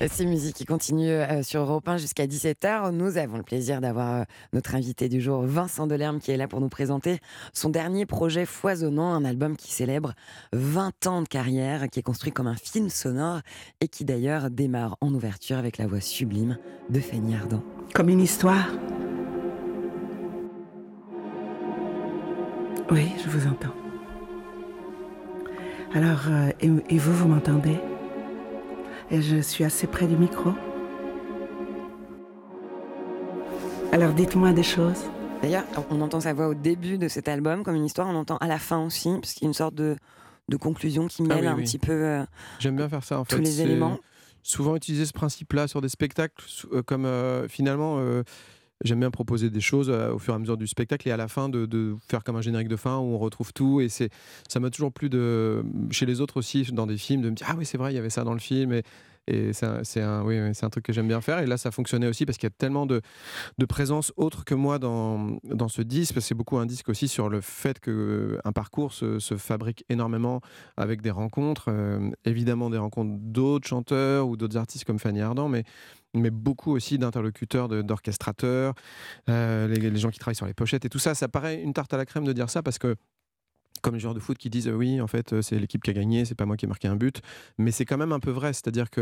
1. 0.00 0.06
C'est 0.08 0.24
musique 0.24 0.56
qui 0.56 0.64
continue 0.64 1.10
euh, 1.10 1.42
sur 1.42 1.60
Europe 1.60 1.88
1 1.88 1.96
jusqu'à 1.96 2.26
17h. 2.26 2.90
Nous 2.90 3.16
avons 3.16 3.36
le 3.38 3.42
plaisir 3.42 3.80
d'avoir 3.80 4.20
euh, 4.20 4.24
notre 4.52 4.74
invité 4.74 5.08
du 5.08 5.20
jour, 5.20 5.42
Vincent 5.42 5.86
Delerme, 5.86 6.20
qui 6.20 6.30
est 6.30 6.36
là 6.36 6.48
pour 6.48 6.60
nous 6.60 6.68
présenter 6.68 7.18
son 7.52 7.68
dernier 7.68 8.06
projet 8.06 8.46
foisonnant, 8.46 9.12
un 9.12 9.24
album 9.24 9.56
qui 9.56 9.72
célèbre 9.72 10.14
20 10.52 11.06
ans 11.06 11.22
de 11.22 11.28
carrière, 11.28 11.88
qui 11.90 11.98
est 12.00 12.02
construit 12.02 12.32
comme 12.32 12.46
un 12.46 12.56
film 12.56 12.88
sonore 12.88 13.40
et 13.80 13.88
qui 13.88 14.04
d'ailleurs 14.04 14.50
démarre 14.50 14.96
en 15.00 15.12
ouverture 15.12 15.58
avec 15.58 15.78
la 15.78 15.86
voix 15.86 16.00
sublime 16.00 16.56
de 16.88 17.00
Fanny 17.00 17.34
Ardant. 17.34 17.62
Comme 17.94 18.08
une 18.08 18.20
histoire. 18.20 18.68
Oui, 22.90 23.12
je 23.22 23.28
vous 23.28 23.46
entends. 23.46 23.89
Alors, 25.92 26.20
euh, 26.28 26.50
et, 26.60 26.70
et 26.94 26.98
vous, 26.98 27.12
vous 27.12 27.28
m'entendez? 27.28 27.78
Et 29.10 29.20
je 29.22 29.40
suis 29.40 29.64
assez 29.64 29.86
près 29.86 30.06
du 30.06 30.16
micro 30.16 30.52
Alors, 33.92 34.12
dites-moi 34.12 34.52
des 34.52 34.62
choses. 34.62 35.02
D'ailleurs, 35.42 35.64
on 35.90 36.00
entend 36.00 36.20
sa 36.20 36.32
voix 36.32 36.48
au 36.48 36.54
début 36.54 36.98
de 36.98 37.08
cet 37.08 37.26
album 37.26 37.64
comme 37.64 37.74
une 37.74 37.84
histoire, 37.86 38.06
on 38.08 38.14
entend 38.14 38.36
à 38.36 38.46
la 38.46 38.58
fin 38.58 38.84
aussi, 38.84 39.10
parce 39.20 39.32
qu'il 39.32 39.42
y 39.44 39.46
a 39.46 39.48
une 39.48 39.54
sorte 39.54 39.74
de, 39.74 39.96
de 40.48 40.56
conclusion 40.56 41.08
qui 41.08 41.22
mêle 41.22 41.38
Ah 41.38 41.40
oui, 41.40 41.46
un 41.48 41.54
oui. 41.56 41.64
petit 41.64 41.78
peu 41.78 41.92
euh, 41.92 42.24
J'aime 42.60 42.76
bien 42.76 42.88
faire 42.88 43.02
ça 43.02 43.18
en 43.18 43.24
tous 43.24 43.36
fait. 43.36 43.42
les 43.42 43.50
C'est 43.50 43.62
éléments. 43.62 43.98
Souvent 44.42 44.76
utiliser 44.76 45.06
ce 45.06 45.12
principe-là 45.12 45.66
sur 45.66 45.80
des 45.80 45.88
spectacles, 45.88 46.44
euh, 46.72 46.82
comme 46.82 47.04
euh, 47.04 47.48
finalement. 47.48 47.98
J'aime 48.82 49.00
bien 49.00 49.10
proposer 49.10 49.50
des 49.50 49.60
choses 49.60 49.90
euh, 49.90 50.12
au 50.12 50.18
fur 50.18 50.32
et 50.32 50.36
à 50.36 50.38
mesure 50.38 50.56
du 50.56 50.66
spectacle 50.66 51.06
et 51.08 51.12
à 51.12 51.16
la 51.16 51.28
fin 51.28 51.48
de, 51.48 51.96
faire 52.08 52.24
comme 52.24 52.36
un 52.36 52.40
générique 52.40 52.68
de 52.68 52.76
fin 52.76 52.96
où 52.96 53.14
on 53.14 53.18
retrouve 53.18 53.52
tout. 53.52 53.80
Et 53.80 53.88
c'est, 53.88 54.10
ça 54.48 54.58
m'a 54.58 54.70
toujours 54.70 54.92
plu 54.92 55.10
de, 55.10 55.62
chez 55.90 56.06
les 56.06 56.20
autres 56.20 56.38
aussi, 56.38 56.62
dans 56.72 56.86
des 56.86 56.96
films, 56.96 57.20
de 57.20 57.30
me 57.30 57.34
dire 57.34 57.46
Ah 57.50 57.54
oui, 57.58 57.66
c'est 57.66 57.78
vrai, 57.78 57.92
il 57.92 57.96
y 57.96 57.98
avait 57.98 58.10
ça 58.10 58.24
dans 58.24 58.32
le 58.32 58.40
film. 58.40 58.72
Et, 58.72 58.82
c'est 59.52 60.00
un, 60.00 60.24
oui, 60.24 60.38
un 60.38 60.70
truc 60.70 60.84
que 60.84 60.92
j'aime 60.92 61.06
bien 61.06 61.20
faire. 61.20 61.38
Et 61.38 61.46
là, 61.46 61.56
ça 61.56 61.70
fonctionnait 61.70 62.08
aussi 62.08 62.26
parce 62.26 62.36
qu'il 62.36 62.48
y 62.48 62.52
a 62.52 62.56
tellement 62.56 62.84
de, 62.84 63.00
de 63.58 63.64
présence 63.64 64.12
autre 64.16 64.44
que 64.44 64.56
moi 64.56 64.80
dans, 64.80 65.38
dans 65.44 65.68
ce 65.68 65.82
disque. 65.82 66.20
C'est 66.20 66.34
beaucoup 66.34 66.56
un 66.56 66.66
disque 66.66 66.88
aussi 66.88 67.06
sur 67.06 67.28
le 67.28 67.40
fait 67.40 67.78
qu'un 67.78 68.52
parcours 68.52 68.92
se, 68.92 69.20
se 69.20 69.36
fabrique 69.36 69.84
énormément 69.88 70.40
avec 70.76 71.00
des 71.00 71.12
rencontres. 71.12 71.66
euh, 71.68 72.10
évidemment, 72.24 72.70
des 72.70 72.78
rencontres 72.78 73.12
d'autres 73.20 73.68
chanteurs 73.68 74.26
ou 74.26 74.36
d'autres 74.36 74.56
artistes 74.56 74.84
comme 74.84 74.98
Fanny 74.98 75.20
Ardant, 75.20 75.48
mais 75.48 75.62
mais 76.14 76.30
beaucoup 76.30 76.72
aussi 76.72 76.98
d'interlocuteurs, 76.98 77.68
d'orchestrateurs, 77.68 78.74
euh, 79.28 79.68
les, 79.68 79.96
gens 79.96 80.10
qui 80.10 80.18
travaillent 80.18 80.34
sur 80.34 80.46
les 80.46 80.54
pochettes 80.54 80.84
et 80.84 80.88
tout 80.88 80.98
ça. 80.98 81.14
Ça 81.14 81.28
paraît 81.28 81.60
une 81.62 81.72
tarte 81.72 81.92
à 81.94 81.96
la 81.96 82.06
crème 82.06 82.24
de 82.24 82.32
dire 82.32 82.50
ça 82.50 82.62
parce 82.62 82.78
que 82.78 82.96
comme 83.82 83.94
les 83.94 84.00
joueurs 84.00 84.14
de 84.14 84.20
foot 84.20 84.36
qui 84.36 84.50
disent 84.50 84.68
oui, 84.68 85.00
en 85.00 85.06
fait, 85.06 85.32
euh, 85.32 85.40
c'est 85.40 85.58
l'équipe 85.58 85.82
qui 85.82 85.88
a 85.88 85.94
gagné, 85.94 86.26
c'est 86.26 86.34
pas 86.34 86.44
moi 86.44 86.58
qui 86.58 86.66
ai 86.66 86.68
marqué 86.68 86.86
un 86.86 86.96
but. 86.96 87.22
Mais 87.56 87.70
c'est 87.70 87.86
quand 87.86 87.96
même 87.96 88.12
un 88.12 88.20
peu 88.20 88.30
vrai. 88.30 88.52
C'est-à-dire 88.52 88.90
que 88.90 89.00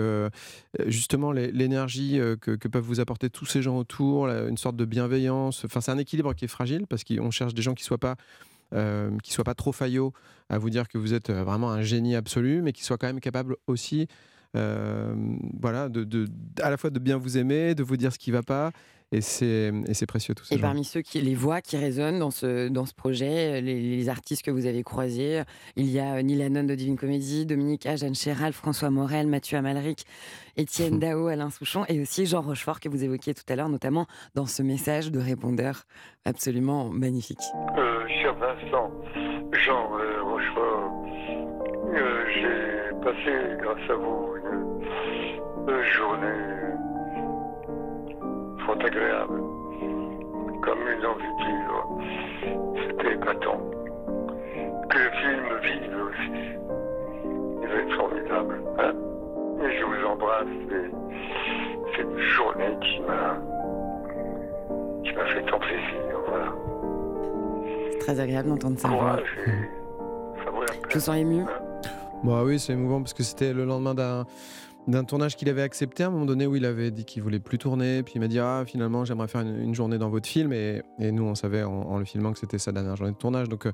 euh, 0.78 0.84
justement, 0.86 1.32
l'énergie 1.32 2.20
que, 2.40 2.68
peuvent 2.68 2.84
vous 2.84 3.00
apporter 3.00 3.30
tous 3.30 3.46
ces 3.46 3.62
gens 3.62 3.76
autour, 3.76 4.28
une 4.28 4.56
sorte 4.56 4.76
de 4.76 4.84
bienveillance, 4.84 5.64
enfin, 5.64 5.80
c'est 5.80 5.90
un 5.90 5.98
équilibre 5.98 6.34
qui 6.34 6.44
est 6.44 6.48
fragile 6.48 6.86
parce 6.86 7.02
qu'on 7.04 7.30
cherche 7.30 7.54
des 7.54 7.62
gens 7.62 7.74
qui 7.74 7.84
soient 7.84 7.98
pas. 7.98 8.16
qui 9.22 9.32
soient 9.32 9.44
pas 9.44 9.54
trop 9.54 9.72
faillots 9.72 10.12
à 10.50 10.58
vous 10.58 10.70
dire 10.70 10.88
que 10.88 10.98
vous 10.98 11.14
êtes 11.14 11.30
vraiment 11.30 11.70
un 11.70 11.82
génie 11.82 12.14
absolu, 12.14 12.60
mais 12.62 12.72
qui 12.72 12.84
soient 12.84 12.98
quand 12.98 13.06
même 13.06 13.20
capables 13.20 13.56
aussi 13.66 14.06
voilà, 15.60 15.88
de, 15.88 16.04
de- 16.04 16.26
à 16.62 16.70
la 16.70 16.76
fois 16.76 16.90
de 16.90 16.98
bien 16.98 17.16
vous 17.16 17.38
aimer, 17.38 17.74
de 17.74 17.82
vous 17.82 17.96
dire 17.96 18.12
ce 18.12 18.18
qui 18.18 18.30
va 18.30 18.42
pas, 18.42 18.70
et 19.10 19.22
c'est 19.22 19.72
et 19.86 19.94
c'est 19.94 20.04
précieux 20.04 20.34
tout 20.34 20.44
ça. 20.44 20.54
Et 20.54 20.58
parmi 20.58 20.84
ceux 20.84 21.00
qui, 21.00 21.20
les 21.22 21.34
voix 21.34 21.62
qui 21.62 21.78
résonnent 21.78 22.18
dans 22.18 22.30
ce, 22.30 22.68
dans 22.68 22.84
ce 22.84 22.92
projet, 22.92 23.60
les, 23.62 23.80
les 23.96 24.08
artistes 24.10 24.44
que 24.44 24.50
vous 24.50 24.66
avez 24.66 24.82
croisés, 24.82 25.42
il 25.76 25.86
y 25.86 25.98
a 25.98 26.22
Neil 26.22 26.42
Hannon 26.44 26.64
de 26.64 26.74
Divine 26.74 26.96
Comedy, 26.98 27.46
Dominique 27.46 27.86
A, 27.86 27.96
Jeanne 27.96 28.14
Chéral, 28.14 28.52
François 28.52 28.90
Morel, 28.90 29.26
Mathieu 29.26 29.56
Amalric, 29.56 30.04
Étienne 30.58 30.98
Dao, 31.00 31.28
Alain 31.28 31.48
Souchon 31.48 31.84
et 31.88 32.00
aussi 32.02 32.26
Jean 32.26 32.42
Rochefort 32.42 32.80
que 32.80 32.90
vous 32.90 33.02
évoquiez 33.02 33.32
tout 33.32 33.44
à 33.48 33.56
l'heure, 33.56 33.70
notamment 33.70 34.06
dans 34.34 34.46
ce 34.46 34.62
message 34.62 35.10
de 35.10 35.18
répondeur 35.20 35.84
absolument 36.26 36.90
magnifique. 36.90 37.40
Euh, 37.78 38.06
cher 38.20 38.34
Vincent, 38.34 38.90
Jean 39.64 39.88
euh, 39.96 40.22
Rochefort, 40.22 41.06
euh, 41.94 42.24
j'ai 42.34 42.67
passé, 43.12 43.56
grâce 43.62 43.90
à 43.90 43.94
vous, 43.94 44.34
une, 44.36 45.72
une 45.74 45.82
journée 45.82 46.44
fort 48.66 48.76
agréable, 48.84 49.40
comme 50.62 50.78
une 50.88 51.06
envie 51.06 51.32
de 51.38 51.44
vivre. 51.48 51.78
C'était 52.86 53.14
épatant. 53.14 53.60
Que 54.90 54.98
le 54.98 55.10
film 55.10 55.46
vive 55.62 55.96
aussi. 56.08 56.42
Il 57.62 57.68
va 57.68 57.74
être 57.80 57.94
formidable. 57.96 58.62
hein. 58.78 58.92
et 59.62 59.78
je 59.78 59.84
vous 59.84 60.06
embrasse. 60.06 60.46
Et 60.70 60.90
c'est 61.96 62.02
une 62.02 62.18
journée 62.18 62.76
qui 62.82 63.00
m'a 63.02 63.36
qui 65.04 65.12
m'a 65.14 65.24
fait 65.26 65.42
tant 65.50 65.58
plaisir. 65.58 66.02
Voilà. 66.28 66.52
C'est 67.92 67.98
très 68.00 68.20
agréable 68.20 68.48
d'entendre 68.50 68.78
voix. 68.78 68.88
Courage 68.88 69.38
et. 69.46 69.50
Je 70.88 70.94
vous 70.94 71.00
sens 71.00 71.16
ému. 71.16 71.44
Bah 72.24 72.42
oui, 72.44 72.58
c'est 72.58 72.72
émouvant 72.72 73.00
parce 73.00 73.14
que 73.14 73.22
c'était 73.22 73.52
le 73.52 73.64
lendemain 73.64 73.94
d'un 74.88 75.04
tournage 75.04 75.36
qu'il 75.36 75.48
avait 75.48 75.62
accepté 75.62 76.02
à 76.02 76.08
un 76.08 76.10
moment 76.10 76.24
donné 76.24 76.46
où 76.46 76.56
il 76.56 76.64
avait 76.64 76.90
dit 76.90 77.04
qu'il 77.04 77.22
voulait 77.22 77.38
plus 77.38 77.58
tourner, 77.58 78.02
puis 78.02 78.14
il 78.16 78.20
m'a 78.20 78.26
dit 78.26 78.40
ah 78.40 78.64
finalement 78.66 79.04
j'aimerais 79.04 79.28
faire 79.28 79.42
une, 79.42 79.74
journée 79.74 79.98
dans 79.98 80.08
votre 80.08 80.28
film 80.28 80.52
et, 80.52 80.82
nous 80.98 81.22
on 81.22 81.34
savait 81.34 81.62
en, 81.62 81.98
le 81.98 82.04
filmant 82.04 82.32
que 82.32 82.38
c'était 82.38 82.58
sa 82.58 82.72
dernière 82.72 82.96
journée 82.96 83.12
de 83.12 83.18
tournage 83.18 83.48
donc 83.48 83.66
euh, 83.66 83.70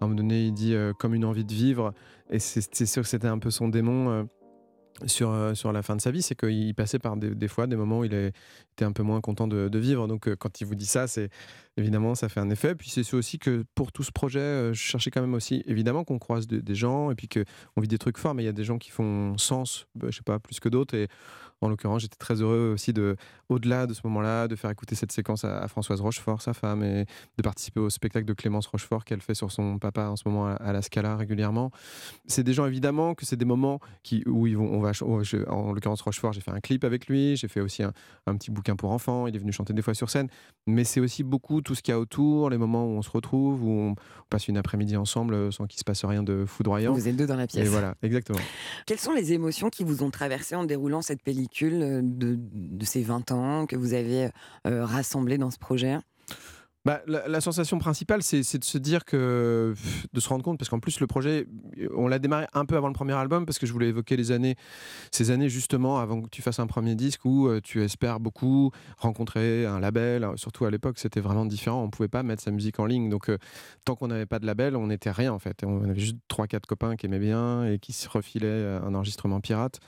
à 0.00 0.04
un 0.04 0.08
moment 0.08 0.16
donné 0.16 0.46
il 0.46 0.52
dit 0.52 0.74
euh, 0.74 0.92
comme 0.98 1.14
une 1.14 1.24
envie 1.24 1.44
de 1.44 1.52
vivre 1.52 1.92
et 2.30 2.38
c'est 2.38 2.74
c'est 2.74 2.86
sûr 2.86 3.02
que 3.02 3.08
c'était 3.08 3.28
un 3.28 3.38
peu 3.38 3.50
son 3.50 3.68
démon 3.68 4.10
euh, 4.10 4.22
sur, 5.06 5.30
euh, 5.30 5.54
sur 5.54 5.72
la 5.72 5.82
fin 5.82 5.96
de 5.96 6.00
sa 6.00 6.10
vie, 6.10 6.22
c'est 6.22 6.34
qu'il 6.34 6.74
passait 6.74 6.98
par 6.98 7.16
des, 7.16 7.34
des 7.34 7.48
fois 7.48 7.66
des 7.66 7.76
moments 7.76 8.00
où 8.00 8.04
il 8.04 8.14
était 8.14 8.84
un 8.84 8.92
peu 8.92 9.02
moins 9.02 9.20
content 9.20 9.48
de, 9.48 9.78
vivre. 9.78 10.06
Donc 10.06 10.28
euh, 10.28 10.36
quand 10.36 10.60
il 10.60 10.66
vous 10.66 10.74
dit 10.74 10.86
ça, 10.86 11.06
c'est 11.06 11.30
évidemment 11.76 12.14
ça 12.14 12.28
fait 12.28 12.40
un 12.40 12.50
effet. 12.50 12.74
Puis 12.74 12.90
c'est 12.90 13.14
aussi 13.14 13.38
que 13.38 13.64
pour 13.74 13.92
tout 13.92 14.02
ce 14.02 14.12
projet, 14.12 14.38
euh, 14.38 14.72
je 14.72 14.80
cherchais 14.80 15.10
quand 15.10 15.20
même 15.20 15.34
aussi 15.34 15.62
évidemment 15.66 16.04
qu'on 16.04 16.18
croise 16.18 16.46
de- 16.46 16.60
des 16.60 16.74
gens 16.74 17.10
et 17.10 17.14
puis 17.14 17.28
qu'on 17.28 17.80
vit 17.80 17.88
des 17.88 17.98
trucs 17.98 18.18
forts, 18.18 18.34
mais 18.34 18.42
il 18.44 18.46
y 18.46 18.50
a 18.50 18.52
des 18.52 18.64
gens 18.64 18.78
qui 18.78 18.90
font 18.90 19.36
sens, 19.36 19.86
bah, 19.94 20.08
je 20.10 20.16
sais 20.16 20.22
pas, 20.22 20.38
plus 20.38 20.60
que 20.60 20.68
d'autres. 20.68 20.94
Et 20.94 21.08
en 21.60 21.68
l'occurrence, 21.68 22.02
j'étais 22.02 22.16
très 22.16 22.42
heureux 22.42 22.72
aussi 22.74 22.92
de, 22.92 23.16
au-delà 23.48 23.86
de 23.86 23.94
ce 23.94 24.00
moment-là, 24.04 24.48
de 24.48 24.56
faire 24.56 24.70
écouter 24.70 24.94
cette 24.94 25.12
séquence 25.12 25.44
à, 25.44 25.66
Françoise 25.68 26.00
Rochefort, 26.00 26.42
sa 26.42 26.52
femme, 26.52 26.82
et 26.82 27.06
de 27.38 27.42
participer 27.42 27.80
au 27.80 27.90
spectacle 27.90 28.26
de 28.26 28.32
Clémence 28.34 28.66
Rochefort 28.66 29.04
qu'elle 29.04 29.20
fait 29.20 29.34
sur 29.34 29.50
son 29.50 29.78
papa 29.78 30.06
en 30.08 30.16
ce 30.16 30.28
moment 30.28 30.46
à, 30.46 30.72
la 30.72 30.82
Scala 30.82 31.16
régulièrement. 31.16 31.70
C'est 32.26 32.42
des 32.42 32.52
gens 32.52 32.66
évidemment 32.66 33.14
que 33.14 33.24
c'est 33.24 33.36
des 33.36 33.44
moments 33.44 33.80
qui, 34.02 34.22
où 34.26 34.46
ils 34.46 34.56
vont, 34.56 34.70
on 34.72 34.80
va, 34.80 34.92
je- 34.92 35.48
en 35.48 35.72
l'occurrence 35.72 36.02
Rochefort, 36.02 36.32
j'ai 36.32 36.40
fait 36.40 36.50
un 36.50 36.60
clip 36.60 36.84
avec 36.84 37.06
lui, 37.06 37.36
j'ai 37.36 37.48
fait 37.48 37.60
aussi 37.60 37.82
un, 37.82 37.92
un 38.26 38.36
petit 38.36 38.50
bouquin 38.50 38.76
pour 38.76 38.92
enfants, 38.92 39.26
il 39.26 39.34
est 39.34 39.38
venu 39.38 39.52
chanter 39.52 39.72
des 39.72 39.82
fois 39.82 39.94
sur 39.94 40.10
scène, 40.10 40.28
mais 40.66 40.84
c'est 40.84 41.00
aussi 41.00 41.22
beaucoup 41.22 41.60
tout 41.60 41.74
ce 41.74 41.82
qu'il 41.82 41.92
y 41.92 41.94
a 41.94 42.00
autour, 42.00 42.50
les 42.50 42.58
moments 42.58 42.84
où 42.86 42.90
on 42.90 43.02
se 43.02 43.10
retrouve, 43.10 43.64
où 43.64 43.70
on, 43.70 43.94
passe 44.30 44.48
une 44.48 44.56
après-midi 44.56 44.96
ensemble 44.96 45.34
euh, 45.34 45.50
sans 45.50 45.66
qu'il 45.66 45.78
se 45.78 45.84
passe 45.84 46.04
rien 46.04 46.22
de 46.22 46.44
foudroyant. 46.44 46.92
Vous 46.92 47.08
êtes 47.08 47.16
deux 47.16 47.26
dans 47.26 47.36
la 47.36 47.46
pièce. 47.46 47.66
Et 47.66 47.68
voilà, 47.68 47.94
exactement. 48.02 48.38
Quelles 48.86 48.98
sont 48.98 49.12
les 49.12 49.32
émotions 49.32 49.68
qui 49.70 49.84
vous 49.84 50.02
ont 50.02 50.10
traversé 50.10 50.56
en 50.56 50.64
déroulant 50.64 51.02
cette 51.02 51.22
pellicule 51.22 51.82
euh, 51.82 52.00
de, 52.02 52.36
de 52.40 52.84
ces 52.84 53.02
20 53.02 53.30
ans 53.32 53.66
que 53.66 53.76
vous 53.76 53.94
avez 53.94 54.30
euh, 54.66 54.84
rassemblées 54.84 55.38
dans 55.38 55.50
ce 55.50 55.58
projet? 55.58 55.98
Bah, 56.84 57.00
la, 57.06 57.40
sensation 57.40 57.78
principale, 57.78 58.22
c'est 58.22 58.58
de 58.58 58.64
se 58.64 58.76
dire 58.76 59.06
que. 59.06 59.74
de 60.12 60.20
se 60.20 60.28
rendre 60.28 60.44
compte, 60.44 60.58
parce 60.58 60.68
qu'en 60.68 60.80
plus, 60.80 61.00
le 61.00 61.06
projet, 61.06 61.46
on 61.96 62.08
l'a 62.08 62.18
démarré 62.18 62.46
un 62.52 62.66
peu 62.66 62.76
avant 62.76 62.88
le 62.88 62.92
premier 62.92 63.14
album, 63.14 63.46
parce 63.46 63.58
que 63.58 63.64
je 63.64 63.72
voulais 63.72 63.88
évoquer 63.88 64.16
ces 65.10 65.30
années 65.30 65.48
justement 65.48 65.98
avant 65.98 66.20
que 66.20 66.28
tu 66.28 66.42
fasses 66.42 66.58
un 66.58 66.66
premier 66.66 66.94
disque 66.94 67.24
où 67.24 67.48
euh, 67.48 67.60
tu 67.62 67.82
espères 67.82 68.20
beaucoup 68.20 68.70
rencontrer 68.98 69.64
un 69.64 69.80
label. 69.80 70.28
Surtout 70.36 70.66
à 70.66 70.70
l'époque, 70.70 70.98
c'était 70.98 71.20
vraiment 71.20 71.46
différent. 71.46 71.82
On 71.82 71.88
pouvait 71.88 72.08
pas 72.08 72.22
mettre 72.22 72.42
sa 72.42 72.50
musique 72.50 72.78
en 72.78 72.84
ligne. 72.84 73.08
Donc, 73.08 73.30
euh, 73.30 73.38
tant 73.86 73.96
qu'on 73.96 74.08
n'avait 74.08 74.26
pas 74.26 74.38
de 74.38 74.44
label, 74.46 74.76
on 74.76 74.88
n'était 74.88 75.10
rien 75.10 75.32
en 75.32 75.38
fait. 75.38 75.64
On 75.64 75.84
avait 75.84 75.98
juste 75.98 76.16
3-4 76.28 76.66
copains 76.66 76.96
qui 76.96 77.06
aimaient 77.06 77.18
bien 77.18 77.64
et 77.64 77.78
qui 77.78 77.94
se 77.94 78.10
refilaient 78.10 78.46
euh, 78.46 78.82
un 78.82 78.94
enregistrement 78.94 79.40
pirate. 79.40 79.80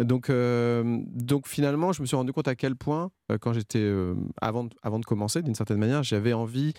Donc, 0.00 0.30
euh, 0.30 1.00
donc 1.08 1.46
finalement, 1.46 1.92
je 1.92 2.00
me 2.00 2.06
suis 2.06 2.16
rendu 2.16 2.32
compte 2.32 2.48
à 2.48 2.54
quel 2.54 2.76
point, 2.76 3.10
euh, 3.30 3.38
quand 3.38 3.52
j'étais 3.52 3.78
euh, 3.78 4.14
avant, 4.40 4.64
de- 4.64 4.74
avant 4.82 4.98
de 4.98 5.04
commencer, 5.04 5.42
d'une 5.42 5.54
certaine 5.54 5.78
manière, 5.78 6.02
j'avais 6.02 6.32
envie 6.32 6.72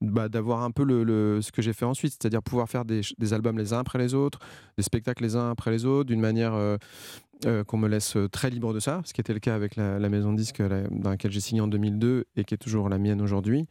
bah, 0.00 0.28
d'avoir 0.28 0.62
un 0.62 0.70
peu 0.70 0.84
le, 0.84 1.40
ce 1.42 1.50
que 1.50 1.62
j'ai 1.62 1.72
fait 1.72 1.84
ensuite, 1.84 2.12
c'est-à-dire 2.12 2.42
pouvoir 2.42 2.68
faire 2.68 2.84
des, 2.84 3.02
albums 3.32 3.58
les 3.58 3.72
uns 3.72 3.80
après 3.80 3.98
les 3.98 4.14
autres, 4.14 4.38
des 4.76 4.82
spectacles 4.82 5.22
les 5.22 5.36
uns 5.36 5.50
après 5.50 5.70
les 5.70 5.84
autres, 5.84 6.06
d'une 6.06 6.20
manière 6.20 6.52
qu'on 7.66 7.76
me 7.76 7.88
laisse 7.88 8.16
très 8.32 8.48
libre 8.48 8.72
de 8.72 8.80
ça, 8.80 9.02
ce 9.04 9.12
qui 9.12 9.20
était 9.20 9.34
le 9.34 9.40
cas 9.40 9.54
avec 9.54 9.76
la, 9.76 10.08
maison 10.08 10.32
de 10.32 10.38
disque 10.38 10.62
dans 10.62 11.10
laquelle 11.10 11.32
j'ai 11.32 11.40
signé 11.40 11.60
en 11.60 11.68
2002 11.68 12.24
et 12.36 12.44
qui 12.44 12.54
est 12.54 12.58
toujours 12.58 12.88
la 12.88 12.96
mienne 12.96 13.20
aujourd'hui. 13.20 13.66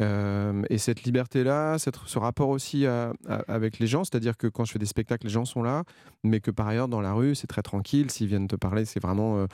Euh, 0.00 0.62
et 0.70 0.78
cette 0.78 1.04
liberté-là, 1.04 1.78
ce 1.78 2.18
rapport 2.18 2.48
aussi 2.50 2.86
à- 2.86 3.12
à- 3.28 3.42
avec 3.48 3.78
les 3.78 3.86
gens, 3.86 4.04
c'est-à-dire 4.04 4.36
que 4.36 4.46
quand 4.46 4.64
je 4.64 4.72
fais 4.72 4.78
des 4.78 4.86
spectacles, 4.86 5.26
les 5.26 5.32
gens 5.32 5.44
sont 5.44 5.62
là, 5.62 5.84
mais 6.22 6.40
que 6.40 6.50
par 6.50 6.68
ailleurs, 6.68 6.88
dans 6.88 7.00
la 7.00 7.12
rue, 7.14 7.34
c'est 7.34 7.46
très 7.46 7.62
tranquille. 7.62 8.10
S'ils 8.10 8.26
viennent 8.28 8.48
te 8.48 8.56
parler, 8.56 8.84
c'est 8.84 9.00
vraiment 9.00 9.38
euh, 9.38 9.46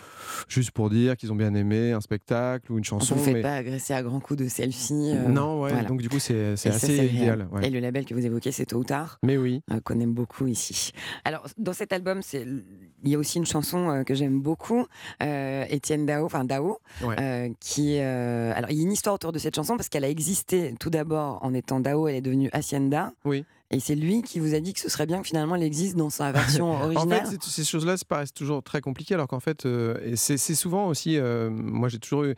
juste 0.48 0.72
pour 0.72 0.90
dire 0.90 1.16
qu'ils 1.16 1.30
ont 1.32 1.36
bien 1.36 1.54
aimé 1.54 1.92
un 1.92 2.00
spectacle 2.00 2.72
ou 2.72 2.76
une 2.76 2.80
On 2.80 2.84
chanson. 2.84 3.14
ne 3.14 3.20
vous 3.20 3.24
fait 3.24 3.32
mais- 3.34 3.42
pas 3.42 3.54
agresser 3.54 3.94
à 3.94 4.02
grands 4.02 4.20
coups 4.20 4.40
de 4.40 4.48
selfie. 4.48 5.12
euh, 5.14 5.28
Non, 5.28 5.60
ouais, 5.62 5.70
voilà. 5.72 5.86
donc 5.88 6.00
du 6.02 6.08
coup, 6.08 6.18
c'est 6.18 6.56
ça, 6.56 6.70
assez 6.70 7.06
idéal. 7.06 7.46
ouais. 7.52 7.68
Et 7.68 7.70
le 7.70 7.78
label 7.78 8.04
que 8.04 8.14
vous 8.14 8.26
évoquez, 8.26 8.50
c'est 8.52 8.66
Tôt 8.66 8.78
ou 8.78 8.84
Tard, 8.84 9.18
Mais 9.22 9.36
oui. 9.36 9.62
euh, 9.70 9.80
qu'on 9.84 10.00
aime 10.00 10.12
beaucoup 10.14 10.46
ici. 10.48 10.92
Alors, 11.24 11.46
dans 11.58 11.72
cet 11.72 11.92
album, 11.92 12.20
il 12.34 13.08
y 13.08 13.14
a 13.14 13.18
aussi 13.18 13.38
une 13.38 13.46
chanson 13.46 14.02
que 14.06 14.14
j'aime 14.14 14.40
beaucoup, 14.40 14.86
Étienne 15.20 16.06
Dao, 16.06 16.24
enfin 16.24 16.44
Dao, 16.44 16.78
Ouais. 17.04 17.52
qui 17.60 17.98
alors 17.98 18.70
il 18.70 18.76
y 18.76 18.80
a 18.80 18.82
une 18.82 18.92
histoire 18.92 19.14
autour 19.14 19.30
de 19.32 19.38
cette 19.38 19.54
chanson 19.54 19.76
parce 19.76 19.88
qu'elle 19.88 20.04
a 20.04 20.08
existé 20.08 20.31
tout 20.78 20.90
d'abord 20.90 21.38
en 21.42 21.54
étant 21.54 21.80
Dao, 21.80 22.08
elle 22.08 22.16
est 22.16 22.20
devenue 22.20 22.48
Hacienda. 22.52 23.12
Oui. 23.24 23.44
Et 23.70 23.80
c'est 23.80 23.94
lui 23.94 24.20
qui 24.22 24.38
vous 24.38 24.54
a 24.54 24.60
dit 24.60 24.74
que 24.74 24.80
ce 24.80 24.88
serait 24.90 25.06
bien 25.06 25.22
que 25.22 25.26
finalement 25.26 25.54
elle 25.56 25.62
existe 25.62 25.96
dans 25.96 26.10
sa 26.10 26.30
version 26.32 26.72
En 26.76 26.84
originale. 26.84 27.26
fait, 27.26 27.38
c'est- 27.40 27.50
ces 27.50 27.64
choses-là 27.64 27.96
se 27.96 28.04
paraissent 28.04 28.34
toujours 28.34 28.62
très 28.62 28.80
compliquées, 28.82 29.14
alors 29.14 29.28
qu'en 29.28 29.40
fait, 29.40 29.64
euh, 29.64 30.12
c'est 30.14 30.36
souvent 30.54 30.88
aussi. 30.88 31.16
euh, 31.16 31.48
moi, 31.50 31.88
j'ai 31.88 31.98
toujours 31.98 32.24
eu- 32.24 32.34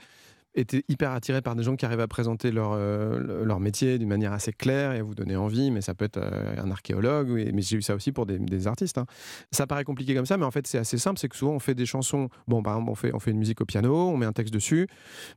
été 0.54 0.84
hyper 0.88 1.10
attiré 1.12 1.42
par 1.42 1.54
des 1.56 1.62
gens 1.62 1.76
qui 1.76 1.84
arrivent 1.84 2.00
à 2.00 2.08
présenter 2.08 2.50
leur, 2.50 2.72
euh, 2.72 3.18
le- 3.18 3.44
leur 3.44 3.60
métier 3.60 3.98
d'une 3.98 4.08
manière 4.08 4.32
assez 4.32 4.52
claire 4.52 4.92
et 4.92 4.98
à 4.98 5.02
vous 5.02 5.14
donner 5.14 5.36
envie, 5.36 5.70
mais 5.70 5.80
ça 5.80 5.94
peut 5.94 6.04
être 6.04 6.18
euh, 6.18 6.54
un 6.62 6.70
archéologue, 6.70 7.28
mais 7.52 7.62
j'ai 7.62 7.76
eu 7.76 7.82
ça 7.82 7.94
aussi 7.94 8.12
pour 8.12 8.26
des, 8.26 8.66
artistes. 8.66 8.98
hein. 8.98 9.06
Ça 9.50 9.66
paraît 9.66 9.84
compliqué 9.84 10.14
comme 10.14 10.26
ça, 10.26 10.36
mais 10.36 10.44
en 10.44 10.50
fait, 10.50 10.66
c'est 10.66 10.78
assez 10.78 10.98
simple. 10.98 11.18
C'est 11.18 11.28
que 11.28 11.36
souvent, 11.36 11.52
on 11.52 11.58
fait 11.58 11.74
des 11.74 11.86
chansons. 11.86 12.28
Bon, 12.46 12.62
par 12.62 12.78
on 12.78 12.94
fait, 12.94 13.14
on 13.14 13.18
fait 13.18 13.30
une 13.32 13.38
musique 13.38 13.60
au 13.60 13.64
piano, 13.64 13.94
on 14.08 14.16
met 14.16 14.26
un 14.26 14.32
texte 14.32 14.54
dessus, 14.54 14.86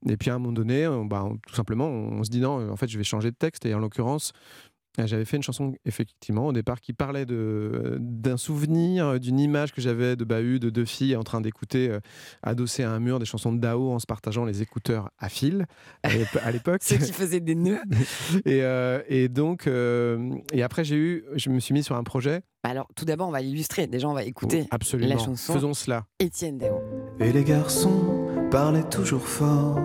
et 0.07 0.17
puis 0.17 0.29
à 0.29 0.35
un 0.35 0.39
moment 0.39 0.53
donné, 0.53 0.87
on- 0.87 1.05
bah, 1.05 1.23
on- 1.23 1.37
tout 1.37 1.55
simplement, 1.55 1.87
on, 1.87 2.23
se 2.23 2.29
dit 2.29 2.39
non, 2.39 2.69
en 2.71 2.75
fait, 2.75 2.87
je 2.87 2.97
vais 2.97 3.03
changer 3.03 3.31
de 3.31 3.35
texte, 3.35 3.65
et 3.65 3.73
en 3.73 3.79
l'occurrence, 3.79 4.31
euh, 4.33 4.76
j'avais 5.05 5.25
fait 5.25 5.37
une 5.37 5.43
chanson, 5.43 5.75
effectivement, 5.85 6.47
au 6.47 6.53
départ, 6.53 6.81
qui 6.81 6.93
parlait 6.93 7.25
de- 7.25 7.97
d'un 7.99 8.37
souvenir, 8.37 9.05
euh, 9.05 9.17
d'une 9.19 9.39
image 9.39 9.71
que 9.73 9.81
j'avais 9.81 10.15
de 10.15 10.23
bahut, 10.23 10.59
de 10.59 10.69
deux 10.71 10.85
filles 10.85 11.15
en 11.15 11.23
train 11.23 11.39
d'écouter, 11.41 11.89
euh, 11.89 11.99
adossées 12.41 12.83
à 12.83 12.91
un 12.91 12.99
mur, 12.99 13.19
des 13.19 13.25
chansons 13.25 13.53
de 13.53 13.59
Dao 13.59 13.91
en 13.91 13.99
se 13.99 14.07
partageant 14.07 14.45
les 14.45 14.61
écouteurs 14.63 15.11
à 15.19 15.29
fil 15.29 15.65
à 16.03 16.09
l'ép- 16.09 16.39
à 16.43 16.51
l'époque. 16.51 16.81
Ceux 16.83 16.97
qui 16.97 17.11
faisaient 17.13 17.39
des 17.41 17.53
nœuds. 17.55 17.77
et, 18.45 18.63
euh, 18.63 19.01
et 19.07 19.27
donc, 19.29 19.67
euh, 19.67 20.31
et 20.51 20.63
après, 20.63 20.83
j'ai 20.83 20.95
eu, 20.95 21.25
je 21.35 21.49
me 21.51 21.59
suis 21.59 21.73
mis 21.73 21.83
sur 21.83 21.95
un 21.95 22.03
projet. 22.03 22.41
Alors, 22.63 22.87
tout 22.95 23.05
d'abord, 23.05 23.27
on 23.29 23.31
va 23.31 23.41
l'illustrer. 23.41 23.87
Déjà, 23.87 24.07
on 24.09 24.13
va 24.13 24.23
écouter 24.23 24.65
Absolument. 24.71 25.09
la 25.09 25.17
chanson. 25.19 25.53
Faisons 25.53 25.73
cela. 25.73 26.05
Étienne 26.19 26.57
Dao. 26.57 26.79
Et 27.19 27.31
les 27.31 27.43
garçons 27.43 28.27
parlaient 28.51 28.87
toujours 28.89 29.27
fort. 29.27 29.79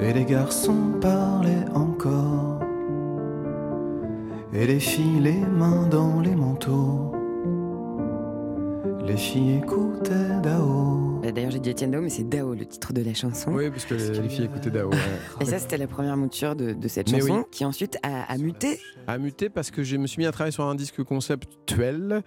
Et 0.00 0.12
les 0.12 0.24
garçons 0.24 0.92
parlaient 1.00 1.64
encore. 1.74 2.60
Et 4.54 4.66
les 4.66 4.78
filles 4.80 5.20
les 5.20 5.32
mains 5.40 5.86
dans 5.88 6.20
les 6.20 6.34
manteaux. 6.34 7.12
Les 9.04 9.16
filles 9.16 9.56
écoutaient 9.58 10.40
Dao. 10.42 11.20
Bah, 11.22 11.32
D'ailleurs, 11.32 11.50
j'ai 11.50 11.58
dit 11.58 11.70
Étienne 11.70 11.90
Dao, 11.90 12.00
mais 12.00 12.08
c'est 12.08 12.28
Dao 12.28 12.54
le 12.54 12.64
titre 12.64 12.92
de 12.92 13.02
la 13.02 13.12
chanson. 13.14 13.52
Oui, 13.52 13.68
parce 13.70 13.84
que 13.84 13.94
les, 13.94 14.20
les 14.20 14.28
filles 14.28 14.44
écoutaient 14.46 14.70
Dao. 14.70 14.90
ouais. 14.90 14.96
Et 15.40 15.44
ça, 15.44 15.58
c'était 15.58 15.76
la 15.76 15.86
première 15.88 16.16
mouture 16.16 16.54
de, 16.56 16.72
de 16.72 16.88
cette 16.88 17.10
Mais 17.12 17.20
chanson, 17.20 17.38
oui. 17.38 17.44
qui 17.50 17.64
ensuite 17.64 17.98
a, 18.02 18.22
a 18.32 18.38
muté. 18.38 18.78
a 19.08 19.18
muté 19.18 19.50
parce 19.50 19.70
que 19.70 19.82
je 19.82 19.96
me 19.96 20.06
suis 20.06 20.20
mis 20.20 20.26
à 20.26 20.32
travailler 20.32 20.52
sur 20.52 20.64
un 20.64 20.74
disque 20.74 21.02
conceptuel 21.02 22.22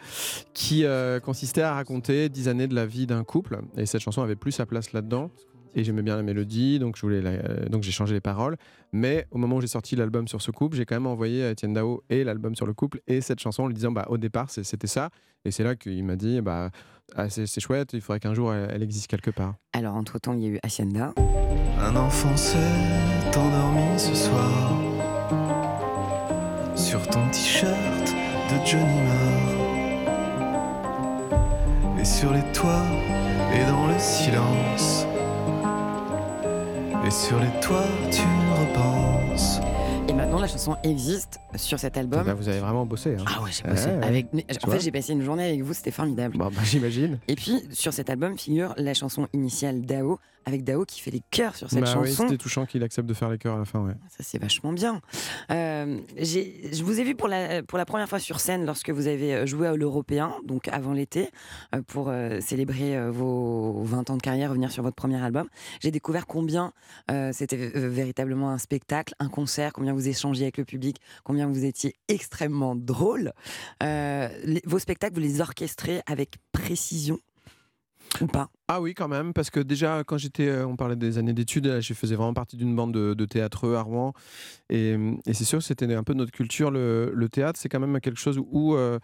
qui 0.53 0.83
euh, 0.85 1.19
consistait 1.19 1.61
à 1.61 1.73
raconter 1.73 2.29
dix 2.29 2.47
années 2.47 2.67
de 2.67 2.75
la 2.75 2.85
vie 2.85 3.07
d'un 3.07 3.23
couple. 3.23 3.59
Et 3.77 3.85
cette 3.85 4.01
chanson 4.01 4.21
avait 4.21 4.35
plus 4.35 4.51
sa 4.51 4.65
place 4.65 4.91
là-dedans. 4.93 5.31
Et 5.75 5.83
j'aimais 5.83 6.01
bien 6.01 6.15
la 6.15 6.23
mélodie, 6.23 6.79
donc 6.79 6.95
je 6.97 7.01
voulais 7.01 7.21
la- 7.21 7.29
euh, 7.31 7.69
donc 7.69 7.83
j'ai 7.83 7.91
changé 7.91 8.13
les 8.13 8.21
paroles. 8.21 8.57
Mais 8.93 9.27
au 9.31 9.37
moment 9.37 9.57
où 9.57 9.61
j'ai 9.61 9.67
sorti 9.67 9.95
l'album 9.95 10.27
sur 10.27 10.41
ce 10.41 10.49
couple, 10.51 10.75
j'ai 10.77 10.85
quand 10.85 10.95
même 10.95 11.07
envoyé 11.07 11.43
à 11.45 11.51
Etienne 11.51 11.73
Dao 11.73 12.03
et 12.09 12.23
l'album 12.23 12.55
sur 12.55 12.65
le 12.65 12.73
couple 12.73 12.99
et 13.07 13.21
cette 13.21 13.39
chanson 13.39 13.63
en 13.63 13.67
lui 13.67 13.73
disant 13.75 13.91
bah 13.91 14.05
au 14.09 14.17
départ 14.17 14.49
c'était 14.49 14.87
ça. 14.87 15.09
Et 15.45 15.51
c'est 15.51 15.63
là 15.63 15.75
qu'il 15.75 16.03
m'a 16.03 16.15
dit 16.15 16.41
bah 16.41 16.71
ah, 17.15 17.29
c'est 17.29 17.59
chouette, 17.59 17.93
il 17.93 18.01
faudrait 18.01 18.19
qu'un 18.19 18.33
jour 18.33 18.53
elle, 18.53 18.69
elle 18.73 18.83
existe 18.83 19.07
quelque 19.07 19.31
part. 19.31 19.55
Alors, 19.73 19.95
entre-temps, 19.95 20.33
il 20.33 20.41
y 20.43 20.45
a 20.47 20.49
eu 20.49 20.59
Hacienda. 20.63 21.13
Un 21.79 21.95
enfant 21.95 22.35
s'est 22.35 22.57
endormi 23.37 23.97
ce 23.99 24.13
soir 24.15 24.77
sur 26.75 27.07
ton 27.07 27.25
t-shirt 27.29 27.71
de 28.49 28.65
Johnny 28.65 29.01
Marr. 29.07 29.53
Et 31.99 32.05
sur 32.05 32.33
les 32.33 32.43
toits 32.53 32.85
et 33.53 33.65
dans 33.69 33.87
le 33.87 33.97
silence. 33.99 35.05
Et 37.07 37.11
sur 37.11 37.39
les 37.39 37.47
toits, 37.61 37.85
tu 38.11 38.21
repenses. 38.59 39.59
Et 40.09 40.13
maintenant, 40.13 40.39
la 40.41 40.47
chanson 40.47 40.75
existe 40.83 41.39
sur 41.55 41.79
cet 41.79 41.95
album. 41.95 42.27
Là, 42.27 42.33
vous 42.33 42.49
avez 42.49 42.59
vraiment 42.59 42.85
bossé. 42.85 43.15
hein. 43.17 43.23
Ah 43.25 43.41
ouais, 43.43 43.49
j'ai 43.51 43.63
bossé. 43.69 43.87
Ouais. 43.87 44.03
Avec... 44.05 44.27
Tu 44.31 44.43
En 44.67 44.71
fait, 44.71 44.81
j'ai 44.81 44.91
passé 44.91 45.13
une 45.13 45.21
journée 45.21 45.45
avec 45.45 45.61
vous, 45.61 45.73
c'était 45.73 45.91
formidable. 45.91 46.37
Bon, 46.37 46.47
bah, 46.47 46.61
j'imagine. 46.65 47.17
Et 47.29 47.35
puis, 47.35 47.63
sur 47.71 47.93
cet 47.93 48.09
album 48.09 48.37
figure 48.37 48.73
la 48.77 48.93
chanson 48.93 49.27
initiale 49.33 49.81
Dao 49.83 50.19
avec 50.47 50.63
Dao 50.63 50.85
qui 50.85 51.01
fait 51.01 51.11
les 51.11 51.21
chœurs 51.29 51.57
sur 51.57 51.69
cette 51.69 51.81
Bah 51.83 51.93
oui, 51.99 52.07
chanson. 52.09 52.23
c'était 52.23 52.37
touchant 52.37 52.65
qu'il 52.65 52.81
accepte 52.81 53.05
de 53.07 53.13
faire 53.13 53.29
les 53.29 53.37
chœurs 53.37 53.55
à 53.55 53.59
la 53.59 53.65
fin, 53.65 53.81
ouais. 53.81 53.93
Ça, 54.09 54.23
c'est 54.23 54.37
vachement 54.39 54.71
bien. 54.71 55.01
Euh, 55.51 55.99
je 56.15 56.83
vous 56.83 57.01
ai 57.01 57.03
vu 57.03 57.15
pour 57.15 57.27
la, 57.27 57.63
pour 57.63 57.77
la 57.77 57.83
première 57.85 58.07
fois 58.07 58.19
sur 58.19 58.39
scène 58.39 58.65
lorsque 58.65 58.89
vous 58.89 59.07
avez 59.07 59.35
euh, 59.35 59.45
joué 59.45 59.67
à 59.67 59.75
l'Européen, 59.75 60.33
donc 60.45 60.69
avant 60.69 60.93
l'été, 60.93 61.29
euh, 61.75 61.81
pour 61.85 62.07
euh, 62.07 62.39
célébrer 62.39 62.95
euh, 62.97 63.11
vos 63.11 63.83
20 63.83 64.09
ans 64.09 64.15
de 64.15 64.21
carrière, 64.21 64.49
revenir 64.51 64.71
sur 64.71 64.83
votre 64.83 64.95
premier 64.95 65.21
album. 65.21 65.49
J'ai 65.81 65.91
découvert 65.91 66.25
combien 66.25 66.71
c'était 67.33 67.57
véritablement 67.57 68.49
un 68.51 68.57
spectacle, 68.57 69.13
un 69.19 69.27
concert, 69.29 69.73
combien 69.73 69.93
vous 69.93 70.07
échangiez 70.07 70.45
avec 70.45 70.57
le 70.57 70.63
public, 70.65 70.97
combien 71.25 71.47
vous 71.47 71.65
étiez 71.65 71.95
extrêmement 72.07 72.73
drôle. 72.75 73.33
Les- 73.81 74.61
vos 74.65 74.79
spectacles, 74.79 75.13
vous 75.15 75.19
les 75.21 75.41
orchestrez 75.41 76.01
avec 76.05 76.35
précision 76.53 77.19
ou 78.21 78.27
pas? 78.27 78.49
Ah 78.69 78.81
oui, 78.81 78.93
quand 78.93 79.07
même, 79.07 79.31
parce 79.31 79.49
que 79.49 79.61
déjà, 79.61 80.03
quand 80.03 80.17
j'étais, 80.17 80.49
euh, 80.49 80.67
on 80.67 80.75
parlait 80.75 80.97
des 80.97 81.17
années 81.17 81.31
d'études, 81.31 81.79
je 81.79 81.93
faisais 81.93 82.15
vraiment 82.15 82.33
partie 82.33 82.57
d'une 82.57 82.75
bande 82.75 82.93
de, 82.93 83.13
de 83.13 83.25
théâtreux 83.25 83.75
à 83.75 83.81
Rouen. 83.81 84.11
Et, 84.69 84.97
et 85.25 85.33
c'est 85.33 85.45
sûr 85.45 85.59
que 85.59 85.63
c'était 85.63 85.93
un 85.93 86.03
peu 86.03 86.13
notre 86.13 86.33
culture. 86.33 86.69
Le, 86.69 87.27
théâtre, 87.31 87.57
c'est 87.61 87.69
quand 87.69 87.79
même 87.79 88.01
quelque 88.01 88.19
chose 88.19 88.37
où, 88.37 88.75
euh, 88.75 88.99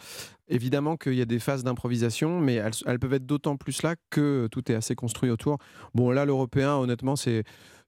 évidemment, 0.50 0.98
qu'il 0.98 1.14
y 1.14 1.22
a 1.22 1.26
des 1.26 1.40
phases 1.40 1.64
d'improvisation, 1.64 2.42
mais 2.42 2.56
elles, 2.86 3.00
peuvent 3.00 3.14
être 3.14 3.26
d'autant 3.26 3.56
plus 3.56 3.84
là 3.84 3.96
que 4.10 4.50
tout 4.52 4.70
est 4.70 4.76
assez 4.76 4.96
construit 4.96 5.30
autour. 5.30 5.60
Bon, 5.96 6.12
là, 6.12 6.26
l'européen, 6.26 6.76
honnêtement, 6.76 7.16
c'est. 7.16 7.44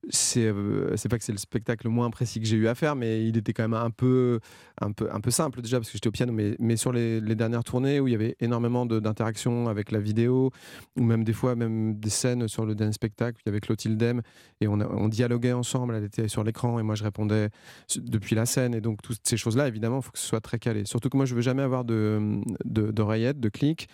C'est 0.09 0.45
euh, 0.45 0.95
pas 1.09 1.17
que 1.17 1.23
c'est 1.23 1.31
le 1.31 1.39
spectacle 1.39 1.87
le 1.87 1.91
moins 1.91 2.11
précis 2.11 2.39
que 2.39 2.45
j'ai 2.45 2.57
eu 2.57 2.67
à 2.67 2.75
faire, 2.75 2.95
mais 2.95 3.25
il 3.27 3.37
était 3.37 3.53
quand 3.53 3.63
même 3.63 3.73
un 3.73 3.89
peu, 3.89 4.39
un 4.79 4.91
peu, 4.91 5.09
un 5.11 5.19
peu 5.19 5.31
simple 5.31 5.63
déjà 5.63 5.77
parce 5.77 5.89
que 5.89 5.93
j'étais 5.93 6.09
au 6.09 6.11
piano. 6.11 6.31
Mais, 6.31 6.55
mais 6.59 6.77
sur 6.77 6.91
les, 6.91 7.21
dernières 7.21 7.63
tournées 7.63 7.99
où 7.99 8.07
il 8.07 8.11
y 8.11 8.15
avait 8.15 8.35
énormément 8.39 8.85
d'interactions 8.85 9.67
avec 9.67 9.91
la 9.91 9.99
vidéo, 9.99 10.51
ou 10.95 11.03
même 11.03 11.23
des 11.23 11.33
fois 11.33 11.55
des 11.69 12.09
scènes 12.09 12.47
sur 12.47 12.65
le 12.65 12.75
dernier 12.75 12.93
spectacle, 12.93 13.41
il 13.45 13.55
y 13.55 13.59
Clotilde 13.59 13.97
Dem, 13.97 14.21
et 14.61 14.67
on, 14.67 14.79
on 14.79 15.07
dialoguait 15.07 15.53
ensemble, 15.53 15.95
elle 15.95 16.03
était 16.03 16.27
sur 16.27 16.43
l'écran 16.43 16.79
et 16.79 16.83
moi 16.83 16.95
je 16.95 17.03
répondais 17.03 17.49
depuis 17.97 18.35
la 18.35 18.45
scène, 18.45 18.73
et 18.75 18.81
donc 18.81 19.01
toutes 19.01 19.19
ces 19.23 19.37
choses-là, 19.37 19.67
évidemment, 19.67 19.99
il 19.99 20.03
faut 20.03 20.11
que 20.11 20.19
ce 20.19 20.27
soit 20.27 20.41
très 20.41 20.59
calé. 20.59 20.85
Surtout 20.85 21.09
que 21.09 21.17
moi 21.17 21.25
je 21.25 21.35
veux 21.35 21.41
jamais 21.41 21.61
avoir 21.63 21.85
de 21.85 22.41
de- 22.65 22.91
d'oreillettes, 22.91 23.39
de, 23.39 23.49
clics. 23.49 23.87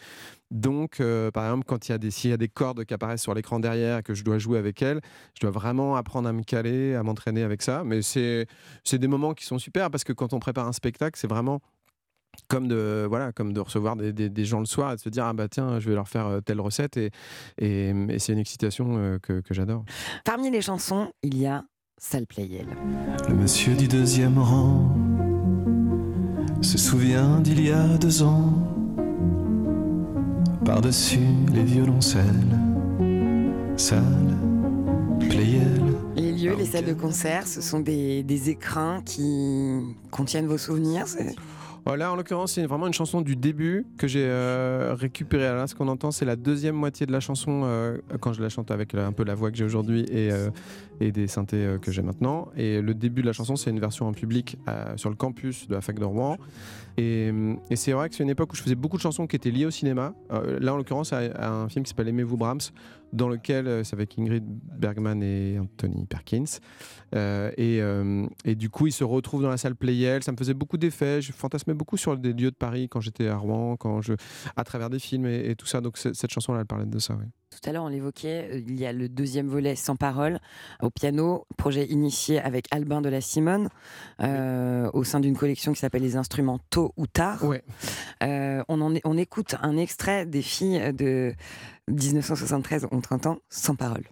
Donc, 0.49 0.99
euh, 0.99 1.31
par 1.31 1.45
exemple, 1.45 1.65
quand 1.65 1.87
il 1.87 1.91
y 1.91 1.95
a 1.95 1.97
des 1.97 2.11
s'il 2.11 2.29
y 2.29 2.33
a 2.33 2.37
des 2.37 2.49
cordes 2.49 2.83
qui 2.83 2.93
apparaissent 2.93 3.21
sur 3.21 3.33
l'écran 3.33 3.59
derrière 3.59 3.99
et 3.99 4.03
que 4.03 4.13
je 4.13 4.23
dois 4.23 4.37
jouer 4.37 4.57
avec 4.59 4.81
elles, 4.81 4.99
je 5.35 5.41
dois 5.41 5.51
vraiment 5.51 5.95
apprendre 5.95 6.27
à 6.27 6.33
me 6.33 6.43
caler, 6.43 6.95
à 6.95 7.03
m'entraîner 7.03 7.43
avec 7.43 7.61
ça. 7.61 7.83
Mais 7.85 8.01
c'est 8.01 8.47
c'est 8.83 8.99
des 8.99 9.07
moments 9.07 9.33
qui 9.33 9.45
sont 9.45 9.59
super 9.59 9.89
parce 9.89 10.03
que 10.03 10.13
quand 10.13 10.33
on 10.33 10.39
prépare 10.39 10.67
un 10.67 10.73
spectacle, 10.73 11.17
c'est 11.19 11.29
vraiment 11.29 11.61
comme 12.47 12.67
de 12.67 13.05
voilà 13.09 13.31
comme 13.31 13.53
de 13.53 13.59
recevoir 13.59 13.95
des, 13.95 14.13
des- 14.13 14.29
des 14.29 14.45
gens 14.45 14.59
le 14.59 14.65
soir 14.65 14.91
et 14.93 14.95
de 14.95 15.01
se 15.01 15.09
dire 15.09 15.25
ah 15.25 15.33
bah 15.33 15.47
tiens 15.49 15.79
je 15.79 15.89
vais 15.89 15.95
leur 15.95 16.07
faire 16.07 16.27
euh, 16.27 16.39
telle 16.41 16.59
recette 16.61 16.97
et, 16.97 17.11
et, 17.57 17.89
et 17.89 18.19
c'est 18.19 18.33
une 18.33 18.39
excitation 18.39 18.97
euh, 18.97 19.19
que, 19.19 19.41
que 19.41 19.53
j'adore. 19.53 19.83
Parmi 20.25 20.49
les 20.51 20.61
chansons, 20.61 21.11
il 21.23 21.37
y 21.37 21.45
a 21.47 21.63
Sale 21.97 22.25
Playel. 22.27 22.65
Le 23.29 23.35
monsieur 23.35 23.75
du 23.75 23.87
deuxième 23.87 24.37
rang 24.37 24.95
se 26.61 26.77
souvient 26.77 27.39
d'il 27.39 27.63
y 27.65 27.71
a 27.71 27.97
deux 27.97 28.23
ans, 28.23 28.53
par-dessus 30.65 31.19
les 31.53 31.63
violoncelles, 31.63 32.59
salle, 33.77 34.37
playel. 35.19 35.81
Les 36.15 36.31
lieux, 36.31 36.55
les 36.57 36.65
salles 36.65 36.85
de 36.85 36.93
concert, 36.93 37.47
ce 37.47 37.61
sont 37.61 37.79
des, 37.79 38.21
des 38.23 38.49
écrins 38.49 39.01
qui 39.03 39.79
contiennent 40.11 40.47
vos 40.47 40.57
souvenirs. 40.57 41.05
Là, 41.85 42.11
en 42.11 42.15
l'occurrence, 42.15 42.53
c'est 42.53 42.65
vraiment 42.65 42.87
une 42.87 42.93
chanson 42.93 43.21
du 43.21 43.35
début 43.35 43.85
que 43.97 44.07
j'ai 44.07 44.23
euh, 44.25 44.95
récupérée. 44.97 45.43
Là, 45.43 45.67
ce 45.67 45.75
qu'on 45.75 45.87
entend, 45.87 46.11
c'est 46.11 46.25
la 46.25 46.35
deuxième 46.35 46.75
moitié 46.75 47.05
de 47.05 47.11
la 47.11 47.19
chanson 47.19 47.63
euh, 47.65 47.97
quand 48.19 48.33
je 48.33 48.41
la 48.41 48.49
chante 48.49 48.71
avec 48.71 48.93
un 48.95 49.11
peu 49.11 49.23
la 49.23 49.35
voix 49.35 49.51
que 49.51 49.57
j'ai 49.57 49.65
aujourd'hui 49.65 50.05
et, 50.09 50.31
euh, 50.31 50.49
des 50.99 51.27
synthés 51.27 51.77
que 51.81 51.91
j'ai 51.91 52.03
maintenant. 52.03 52.49
Et 52.55 52.81
le 52.81 52.93
début 52.93 53.21
de 53.21 53.27
la 53.27 53.33
chanson, 53.33 53.55
c'est 53.55 53.71
une 53.71 53.79
version 53.79 54.07
en 54.07 54.13
public 54.13 54.57
sur 54.95 55.09
le 55.09 55.15
campus 55.15 55.67
de 55.67 55.73
la 55.73 55.81
fac 55.81 55.97
de 55.97 56.05
Rouen. 56.05 56.37
Et, 56.97 57.33
c'est 57.73 57.93
vrai 57.93 58.09
que 58.09 58.15
c'est 58.15 58.23
une 58.23 58.29
époque 58.29 58.53
où 58.53 58.55
je 58.55 58.61
faisais 58.61 58.75
beaucoup 58.75 58.97
de 58.97 59.01
chansons 59.01 59.25
qui 59.25 59.35
étaient 59.35 59.49
liées 59.49 59.65
au 59.65 59.71
cinéma. 59.71 60.13
Là, 60.29 60.73
en 60.73 60.77
l'occurrence, 60.77 61.11
à, 61.11 61.17
à 61.17 61.49
un 61.49 61.69
film 61.69 61.83
qui 61.83 61.89
s'appelle 61.89 62.09
Aimez-vous 62.09 62.37
Brahms, 62.37 62.59
dans 63.13 63.27
lequel 63.29 63.67
euh, 63.67 63.83
c'est 63.83 63.93
avec 63.95 64.17
Ingrid 64.17 64.43
Bergman 64.45 65.21
et 65.21 65.59
Anthony 65.59 66.05
Perkins. 66.05 66.45
Euh, 67.13 67.51
et, 67.57 67.81
euh, 67.81 68.25
et 68.45 68.55
du 68.55 68.69
coup, 68.69 68.87
ils 68.87 68.91
se 68.93 69.03
retrouvent 69.03 69.41
dans 69.43 69.49
la 69.49 69.57
salle 69.57 69.75
Playel. 69.75 70.23
Ça 70.23 70.31
me 70.31 70.37
faisait 70.37 70.53
beaucoup 70.53 70.77
d'effets. 70.77 71.21
Je 71.21 71.31
fantasmais 71.33 71.73
beaucoup 71.73 71.97
sur 71.97 72.17
des 72.17 72.33
lieux 72.33 72.51
de 72.51 72.55
Paris 72.55 72.87
quand 72.89 73.01
j'étais 73.01 73.27
à 73.27 73.35
Rouen, 73.37 73.75
quand 73.77 74.01
je, 74.01 74.13
à 74.55 74.63
travers 74.63 74.89
des 74.89 74.99
films 74.99 75.25
et, 75.25 75.49
et 75.49 75.55
tout 75.55 75.65
ça. 75.65 75.81
Donc 75.81 75.97
cette 75.97 76.31
chanson-là, 76.31 76.61
elle 76.61 76.65
parlait 76.65 76.85
de 76.85 76.99
ça. 76.99 77.15
oui. 77.19 77.25
Tout 77.61 77.69
à 77.69 77.73
l'heure, 77.73 77.83
on 77.83 77.89
l'évoquait, 77.89 78.63
il 78.65 78.79
y 78.79 78.85
a 78.85 78.93
le 78.93 79.09
deuxième 79.09 79.47
volet 79.47 79.75
sans 79.75 79.97
parole 79.97 80.39
au 80.81 80.89
piano, 80.89 81.45
projet 81.57 81.85
initié 81.85 82.39
avec 82.39 82.65
Albin 82.71 83.01
de 83.01 83.09
la 83.09 83.19
Simone 83.19 83.67
euh, 84.21 84.89
au 84.93 85.03
sein 85.03 85.19
d'une 85.19 85.35
collection 85.35 85.73
qui 85.73 85.79
s'appelle 85.81 86.01
Les 86.01 86.15
instruments 86.15 86.59
tôt 86.69 86.93
ou 86.95 87.07
tard. 87.07 87.43
On, 88.21 88.61
en 88.81 88.95
est- 88.95 89.01
on 89.03 89.17
écoute 89.17 89.55
un 89.61 89.75
extrait 89.75 90.25
des 90.25 90.41
filles 90.41 90.93
de 90.93 91.33
1973 91.91 92.87
ont 92.91 93.01
30 93.01 93.25
ans 93.27 93.39
sans 93.49 93.75
parole. 93.75 94.03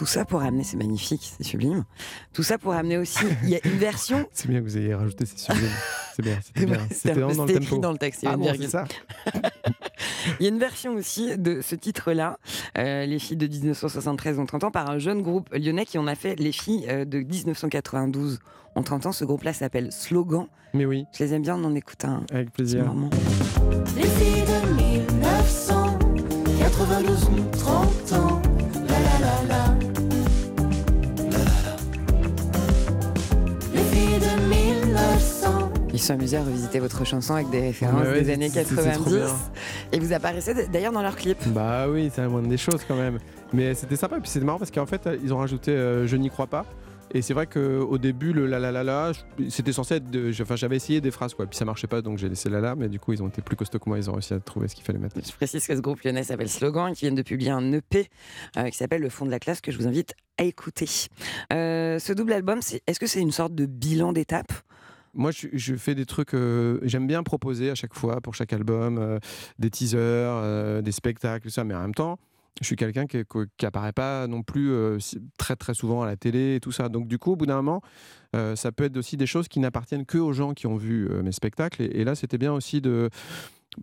Tout 0.00 0.06
ça 0.06 0.24
pour 0.24 0.40
amener, 0.40 0.64
c'est 0.64 0.78
magnifique, 0.78 1.30
c'est 1.36 1.44
sublime. 1.44 1.84
Tout 2.32 2.42
ça 2.42 2.56
pour 2.56 2.72
amener 2.72 2.96
aussi, 2.96 3.22
il 3.42 3.50
y 3.50 3.56
a 3.56 3.60
une 3.64 3.76
version 3.76 4.26
C'est 4.32 4.48
bien 4.48 4.60
que 4.60 4.64
vous 4.64 4.78
ayez 4.78 4.94
rajouté. 4.94 5.26
C'est 5.26 5.52
bien. 5.52 5.68
C'était 6.22 6.60
C'est 6.60 6.66
bien. 6.70 6.78
C'était 6.82 6.94
c'était- 6.94 7.12
vraiment 7.20 7.34
dans 7.34 7.42
le 7.44 7.48
c'était 7.48 7.60
tempo. 7.60 7.66
écrit 7.72 7.80
dans 7.80 7.92
le 7.92 7.98
texte, 7.98 8.22
il 8.22 8.26
y 8.26 8.28
a 8.28 8.32
Ah 8.32 8.34
une 8.34 8.40
bon, 8.40 8.46
c'est 8.46 8.52
virgule. 8.52 8.70
ça. 8.70 8.84
Il 10.38 10.44
y 10.44 10.46
a 10.46 10.50
une 10.50 10.58
version 10.58 10.94
aussi 10.94 11.36
de 11.36 11.60
ce 11.60 11.74
titre-là, 11.74 12.38
euh, 12.78 13.04
Les 13.06 13.18
filles 13.18 13.36
de 13.36 13.46
1973 13.46 14.38
ont 14.38 14.46
30 14.46 14.64
ans, 14.64 14.70
par 14.70 14.88
un 14.90 14.98
jeune 14.98 15.22
groupe 15.22 15.48
lyonnais 15.54 15.84
qui 15.84 15.98
en 15.98 16.06
a 16.06 16.14
fait 16.14 16.36
Les 16.36 16.52
filles 16.52 16.86
euh, 16.88 17.04
de 17.04 17.18
1992 17.18 18.38
ont 18.76 18.82
30 18.82 19.06
ans. 19.06 19.12
Ce 19.12 19.24
groupe-là 19.24 19.52
s'appelle 19.52 19.90
Slogan. 19.92 20.46
Mais 20.74 20.86
oui. 20.86 21.04
Je 21.18 21.24
les 21.24 21.34
aime 21.34 21.42
bien, 21.42 21.56
on 21.56 21.64
en 21.64 21.74
écoute 21.74 22.04
un. 22.04 22.22
Avec 22.32 22.52
plaisir. 22.52 22.84
Les 23.96 24.02
filles 24.02 24.44
de 24.44 24.82
1992 24.82 27.24
ont 27.24 27.50
30 27.52 28.12
ans. 28.12 28.39
Ils 36.00 36.02
se 36.02 36.06
sont 36.06 36.14
amusés 36.14 36.38
à 36.38 36.42
revisiter 36.44 36.78
votre 36.78 37.04
chanson 37.04 37.34
avec 37.34 37.50
des 37.50 37.60
références 37.60 38.06
ouais, 38.06 38.22
des 38.22 38.30
années 38.32 38.48
c'est- 38.48 38.64
c'est 38.64 38.74
trop 38.74 38.82
90. 38.84 39.16
bien. 39.16 39.26
Et 39.92 39.98
vous 39.98 40.14
apparaissez 40.14 40.54
d'ailleurs 40.72 40.92
dans 40.92 41.02
leur 41.02 41.14
clip. 41.14 41.36
Bah 41.48 41.88
oui, 41.90 42.10
c'est 42.14 42.22
la 42.22 42.28
moindre 42.30 42.48
des 42.48 42.56
choses 42.56 42.80
quand 42.88 42.96
même. 42.96 43.18
Mais 43.52 43.74
c'était 43.74 43.96
sympa. 43.96 44.16
Et 44.16 44.20
puis 44.20 44.30
c'est 44.30 44.40
marrant 44.40 44.58
parce 44.58 44.70
qu'en 44.70 44.86
fait, 44.86 45.06
ils 45.22 45.34
ont 45.34 45.36
rajouté 45.38 45.72
euh, 45.72 46.06
Je 46.06 46.16
n'y 46.16 46.30
crois 46.30 46.46
pas. 46.46 46.64
Et 47.12 47.20
c'est 47.20 47.34
vrai 47.34 47.46
qu'au 47.46 47.98
début, 47.98 48.32
le 48.32 48.46
la 48.46 48.58
la 48.58 48.72
la 48.72 48.82
la, 48.82 49.12
c'était 49.50 49.72
censé 49.74 49.96
être. 49.96 50.10
de- 50.10 50.32
Enfin, 50.40 50.56
j'avais 50.56 50.76
essayé 50.76 51.02
des 51.02 51.10
phrases, 51.10 51.34
quoi. 51.34 51.44
Puis 51.46 51.56
ça 51.58 51.66
marchait 51.66 51.86
pas, 51.88 52.00
donc 52.00 52.16
j'ai 52.16 52.30
laissé 52.30 52.48
la 52.48 52.60
la. 52.60 52.74
Mais 52.76 52.88
du 52.88 52.98
coup, 52.98 53.12
ils 53.12 53.22
ont 53.22 53.28
été 53.28 53.42
plus 53.42 53.56
costauds 53.56 53.78
que 53.78 53.90
moi. 53.90 53.98
Ils 53.98 54.08
ont 54.08 54.14
réussi 54.14 54.32
à 54.32 54.40
trouver 54.40 54.68
ce 54.68 54.74
qu'il 54.76 54.84
fallait 54.84 55.00
mettre. 55.00 55.16
Je 55.22 55.32
précise 55.32 55.66
que 55.66 55.76
ce 55.76 55.80
groupe 55.82 56.00
lyonnais 56.02 56.22
s'appelle 56.22 56.48
Slogan 56.48 56.88
et 56.88 56.94
qui 56.94 57.04
vient 57.04 57.14
de 57.14 57.20
publier 57.22 57.50
un 57.50 57.72
EP 57.72 58.08
euh, 58.56 58.70
qui 58.70 58.76
s'appelle 58.78 59.02
Le 59.02 59.10
fond 59.10 59.26
de 59.26 59.30
la 59.30 59.38
classe 59.40 59.60
que 59.60 59.70
je 59.70 59.76
vous 59.76 59.86
invite 59.86 60.14
à 60.38 60.44
écouter. 60.44 60.88
Euh, 61.52 61.98
ce 61.98 62.14
double 62.14 62.32
album, 62.32 62.60
est-ce 62.86 62.98
que 63.00 63.06
c'est 63.06 63.20
une 63.20 63.32
sorte 63.32 63.54
de 63.54 63.66
bilan 63.66 64.14
d'étape? 64.14 64.52
Moi, 65.14 65.30
je, 65.32 65.74
fais 65.76 65.94
des 65.94 66.06
trucs. 66.06 66.34
euh, 66.34 66.78
J'aime 66.82 67.06
bien 67.06 67.22
proposer 67.22 67.70
à 67.70 67.74
chaque 67.74 67.94
fois, 67.94 68.20
pour 68.20 68.34
chaque 68.34 68.52
album, 68.52 68.98
euh, 68.98 69.18
des 69.58 69.70
teasers, 69.70 69.98
euh, 69.98 70.82
des 70.82 70.92
spectacles, 70.92 71.44
tout 71.44 71.50
ça. 71.50 71.64
Mais 71.64 71.74
en 71.74 71.80
même 71.80 71.94
temps, 71.94 72.18
je 72.60 72.66
suis 72.66 72.76
quelqu'un 72.76 73.06
qui, 73.06 73.18
qui 73.56 73.66
apparaît 73.66 73.92
pas 73.92 74.26
non 74.26 74.42
plus 74.42 74.70
très 75.38 75.56
très 75.56 75.72
souvent 75.72 76.02
à 76.02 76.06
la 76.06 76.16
télé 76.16 76.56
et 76.56 76.60
tout 76.60 76.72
ça. 76.72 76.88
Donc 76.88 77.08
du 77.08 77.18
coup, 77.18 77.32
au 77.32 77.36
bout 77.36 77.46
d'un 77.46 77.56
moment, 77.56 77.80
ça 78.34 78.70
peut 78.70 78.84
être 78.84 78.98
aussi 78.98 79.16
des 79.16 79.26
choses 79.26 79.48
qui 79.48 79.60
n'appartiennent 79.60 80.04
que 80.04 80.18
aux 80.18 80.32
gens 80.34 80.52
qui 80.52 80.66
ont 80.66 80.76
vu 80.76 81.08
mes 81.22 81.32
spectacles. 81.32 81.82
Et 81.82 82.04
là, 82.04 82.14
c'était 82.14 82.36
bien 82.38 82.52
aussi 82.52 82.82
de 82.82 83.08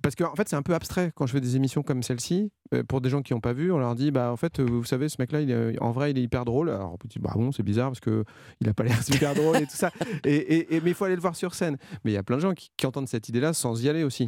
parce 0.02 0.16
qu'en 0.16 0.36
fait, 0.36 0.50
c'est 0.50 0.56
un 0.56 0.62
peu 0.62 0.74
abstrait 0.74 1.12
quand 1.16 1.26
je 1.28 1.32
fais 1.32 1.42
des 1.42 1.56
émissions 1.56 1.82
comme 1.82 2.04
celle-ci. 2.04 2.52
Euh, 2.74 2.84
pour 2.84 3.00
des 3.00 3.10
gens 3.10 3.22
qui 3.22 3.34
n'ont 3.34 3.40
pas 3.40 3.54
vu, 3.54 3.72
on 3.72 3.78
leur 3.78 3.96
dit 3.96 4.12
bah 4.12 4.32
en 4.32 4.36
fait, 4.36 4.60
euh, 4.60 4.64
vous 4.66 4.84
savez, 4.84 5.08
ce 5.08 5.16
mec-là, 5.20 5.40
il 5.42 5.50
est- 5.50 5.80
en 5.82 5.92
vrai, 5.92 6.12
il 6.12 6.18
est 6.18 6.22
hyper 6.24 6.44
drôle. 6.44 6.70
Alors 6.70 6.94
on 7.02 7.08
dire 7.08 7.22
bah 7.22 7.32
bon, 7.36 7.52
c'est 7.54 7.64
bizarre 7.64 7.90
parce 7.90 8.02
que 8.02 8.26
il 8.60 8.68
a 8.68 8.74
pas 8.74 8.84
l'air 8.84 9.02
super 9.04 9.34
drôle 9.34 9.56
et 9.58 9.66
tout 9.66 9.76
ça. 9.78 9.92
Et, 10.26 10.68
mais 10.84 10.92
il 10.92 10.94
faut 10.94 11.06
aller 11.06 11.16
le 11.16 11.22
voir 11.22 11.36
sur 11.36 11.54
scène. 11.56 11.78
Mais 12.04 12.12
il 12.12 12.14
y 12.16 12.18
a 12.18 12.24
plein 12.24 12.36
de 12.36 12.42
gens 12.42 12.54
qui, 12.54 12.70
qui 12.76 12.86
entendent 12.86 13.08
cette 13.08 13.30
idée-là 13.30 13.54
sans 13.54 13.82
y 13.84 13.88
aller 13.90 14.04
aussi. 14.04 14.28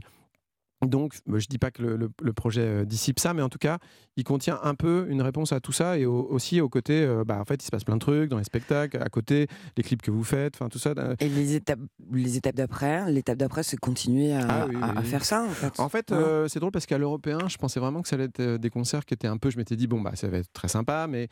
Donc, 0.85 1.15
bah, 1.27 1.39
je 1.39 1.47
dis 1.47 1.57
pas 1.57 1.71
que 1.71 1.81
le, 1.81 1.97
le- 1.97 2.09
le 2.21 2.33
projet 2.33 2.61
euh, 2.61 2.85
dissipe 2.85 3.19
ça, 3.19 3.33
mais 3.33 3.41
en 3.41 3.49
tout 3.49 3.57
cas, 3.57 3.79
il 4.15 4.23
contient 4.23 4.59
un 4.63 4.75
peu 4.75 5.07
une 5.09 5.21
réponse 5.21 5.51
à 5.51 5.59
tout 5.59 5.73
ça 5.73 5.97
et 5.97 6.05
au- 6.05 6.25
aussi 6.29 6.61
au 6.61 6.69
côté, 6.69 7.01
euh, 7.03 7.25
bah, 7.25 7.37
en 7.39 7.43
fait, 7.43 7.61
il 7.61 7.65
se 7.65 7.69
passe 7.69 7.83
plein 7.83 7.95
de 7.95 7.99
trucs 7.99 8.29
dans 8.29 8.37
les 8.37 8.45
spectacles, 8.45 8.95
à 9.01 9.09
côté, 9.09 9.47
les 9.75 9.83
clips 9.83 10.01
que 10.01 10.09
vous 10.09 10.23
faites, 10.23 10.55
enfin 10.55 10.69
tout 10.69 10.79
ça. 10.79 10.93
Et 11.19 11.27
les 11.27 11.55
étapes, 11.55 11.79
les 12.13 12.37
étapes 12.37 12.55
d'après, 12.55 13.11
l'étape 13.11 13.37
d'après, 13.37 13.63
c'est 13.63 13.75
continuer 13.77 14.33
à, 14.33 14.47
Ah 14.61 14.65
oui, 14.69 14.75
à- 14.81 14.87
oui, 14.91 14.93
à 14.97 15.01
oui. 15.01 15.05
faire 15.07 15.25
ça 15.25 15.43
en 15.43 15.49
fait. 15.49 15.77
En 15.81 15.89
fait, 15.89 16.13
euh, 16.13 16.47
c'est 16.47 16.59
drôle 16.61 16.71
parce 16.71 16.85
qu'à 16.85 16.97
l'européen, 16.97 17.39
je 17.49 17.57
pensais 17.57 17.81
vraiment 17.81 18.01
que 18.01 18.07
ça 18.07 18.15
allait 18.15 18.25
être 18.25 18.55
des 18.57 18.69
concerts 18.69 19.05
qui 19.05 19.13
étaient 19.13 19.27
un 19.27 19.37
peu. 19.37 19.49
Je 19.49 19.57
m'étais 19.57 19.75
dit, 19.75 19.87
bon, 19.87 19.99
bah, 19.99 20.11
ça 20.15 20.29
va 20.29 20.37
être 20.37 20.53
très 20.53 20.69
sympa, 20.69 21.07
mais 21.09 21.27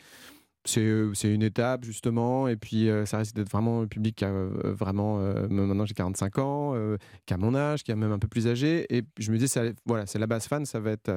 c'est 0.70 0.82
euh, 0.82 1.14
c'est 1.14 1.34
une 1.34 1.44
étape 1.44 1.86
justement, 1.86 2.48
et 2.48 2.56
puis 2.56 2.90
euh, 2.90 3.06
ça 3.06 3.18
risque 3.20 3.36
d'être 3.36 3.50
vraiment 3.50 3.82
un 3.82 3.88
public 3.88 4.16
qui 4.16 4.26
a 4.26 4.30
euh, 4.30 4.50
vraiment, 4.74 5.18
maintenant 5.50 5.86
j'ai 5.86 5.94
45 5.94 6.40
ans, 6.40 6.76
qui 7.26 7.34
a 7.34 7.38
mon 7.38 7.56
âge, 7.56 7.84
qui 7.84 7.92
est 7.92 7.96
même 7.96 8.12
un 8.12 8.20
peu 8.20 8.28
plus 8.28 8.48
âgé, 8.48 8.86
et 8.96 9.04
je 9.18 9.32
me 9.32 9.38
dis, 9.38 9.48
ça, 9.48 9.64
voilà, 9.86 10.06
c'est 10.06 10.20
la 10.20 10.28
base 10.28 10.48
fan, 10.48 10.66
ça 10.66 10.80
va 10.80 10.92
être 10.92 11.12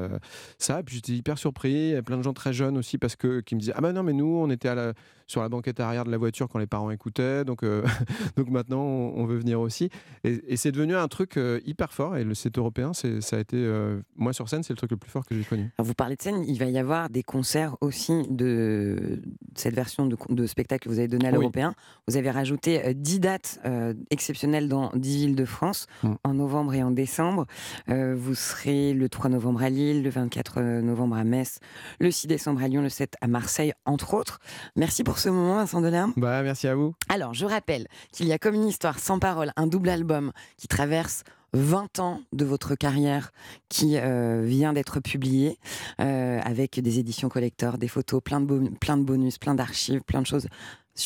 ça, 0.59 0.81
et 0.81 0.83
puis 0.83 0.97
j'étais 0.97 1.13
hyper 1.13 1.39
surpris, 1.39 1.95
a 1.95 2.03
plein 2.03 2.17
de 2.17 2.23
gens 2.23 2.33
très 2.33 2.53
jeunes 2.53 2.79
aussi, 2.79 2.99
parce 2.99 3.17
que 3.17 3.41
qui 3.41 3.55
me 3.55 3.61
disaient, 3.61 3.75
ah 3.77 3.81
bah 3.81 3.93
non, 3.93 4.03
mais 4.03 4.13
nous, 4.13 4.27
on 4.27 4.51
était 4.51 4.69
à 4.69 4.75
la, 4.75 4.93
sur 5.31 5.41
la 5.43 5.49
banquette 5.49 5.79
arrière 5.81 6.05
de 6.05 6.11
la 6.11 6.19
voiture 6.19 6.49
quand 6.49 6.59
les 6.59 6.67
parents 6.67 6.91
écoutaient, 6.91 7.45
donc, 7.45 7.63
euh, 7.63 7.83
donc 8.37 8.49
maintenant 8.51 8.83
on, 8.83 9.25
veut 9.27 9.39
venir 9.39 9.61
aussi, 9.61 9.89
et, 10.25 10.41
et 10.49 10.57
c'est 10.57 10.73
devenu 10.73 10.97
un 10.97 11.07
truc 11.09 11.37
euh, 11.37 11.61
hyper 11.65 11.93
fort, 11.93 12.17
et 12.17 12.25
le 12.25 12.35
c'est 12.35 12.59
européen, 12.59 12.93
ça 12.93 13.09
a 13.37 13.39
été, 13.39 13.57
euh, 13.57 14.01
moi 14.17 14.33
sur 14.33 14.49
scène, 14.49 14.63
c'est 14.63 14.73
le 14.73 14.77
truc 14.77 14.91
le 14.91 14.97
plus 14.97 15.11
fort 15.11 15.25
que 15.25 15.35
j'ai 15.37 15.45
connu. 15.45 15.71
Alors, 15.79 15.87
vous 15.87 15.95
parlez 15.95 16.17
de 16.17 16.23
scène, 16.23 16.43
il 16.47 16.59
va 16.59 16.65
y 16.67 16.79
avoir 16.79 17.11
des 17.11 17.23
concerts 17.23 17.77
aussi 17.81 18.25
de 18.29 19.23
cette 19.55 19.75
version 19.75 20.07
de, 20.07 20.17
de 20.31 20.47
spectacle 20.47 20.85
que 20.85 20.89
vous 20.93 20.99
avez 20.99 21.09
donné 21.09 21.27
à 21.27 21.31
Oui. 21.31 21.37
l'Européen. 21.39 21.75
Vous 22.09 22.17
avez 22.17 22.31
rajouté 22.31 22.85
euh, 22.87 22.93
10 22.95 23.21
dates 23.21 23.61
euh, 23.67 23.95
exceptionnelles 24.11 24.69
dans 24.69 24.91
10 24.95 25.17
villes 25.17 25.37
de 25.37 25.45
France, 25.45 25.87
Mm. 26.03 26.15
en 26.25 26.35
novembre 26.35 26.75
et 26.75 26.83
en 26.83 26.91
décembre. 26.91 27.47
Vous 27.89 28.35
serez 28.35 28.95
le 28.95 29.09
3 29.09 29.31
novembre 29.31 29.63
à 29.63 29.71
Lille, 29.71 30.03
le 30.03 30.11
24 30.11 30.61
novembre 30.81 31.17
à 31.17 31.25
Metz, 31.25 31.59
le 32.01 32.11
6 32.11 32.27
décembre 32.27 32.63
à 32.63 32.69
Lyon, 32.69 32.83
le 32.83 32.89
7 32.89 33.15
à 33.21 33.27
Marseille, 33.29 33.73
entre 33.85 34.15
autres. 34.15 34.41
Merci 34.77 35.05
pour 35.05 35.19
ce 35.21 35.29
moment, 35.29 35.57
Vincent 35.57 35.81
Delerme. 35.81 36.13
Bah, 36.17 36.43
merci 36.43 36.67
à 36.69 36.75
vous. 36.75 36.95
Alors, 37.09 37.35
je 37.35 37.47
rappelle 37.47 37.87
qu'il 38.13 38.27
y 38.27 38.33
a 38.33 38.39
comme 38.39 38.55
une 38.55 38.67
histoire 38.67 38.99
sans 38.99 39.19
parole, 39.19 39.53
un 39.57 39.67
double 39.67 39.89
album 39.91 40.33
qui 40.57 40.67
traverse 40.69 41.23
20 41.53 41.99
ans 41.99 42.21
de 42.33 42.45
votre 42.45 42.77
carrière 42.77 43.33
qui 43.69 43.97
euh, 43.99 44.43
vient 44.45 44.73
d'être 44.73 45.01
publié 45.01 45.59
euh, 46.01 46.39
avec 46.45 46.79
des 46.81 47.01
éditions 47.01 47.29
collector, 47.29 47.77
des 47.77 47.89
photos, 47.89 48.23
plein 48.23 48.41
de, 48.41 48.47
bo- 48.47 48.71
plein 48.81 48.97
de 48.97 49.03
bonus, 49.03 49.37
plein 49.37 49.55
d'archives, 49.57 50.01
plein 50.03 50.23
de 50.23 50.27
choses 50.27 50.47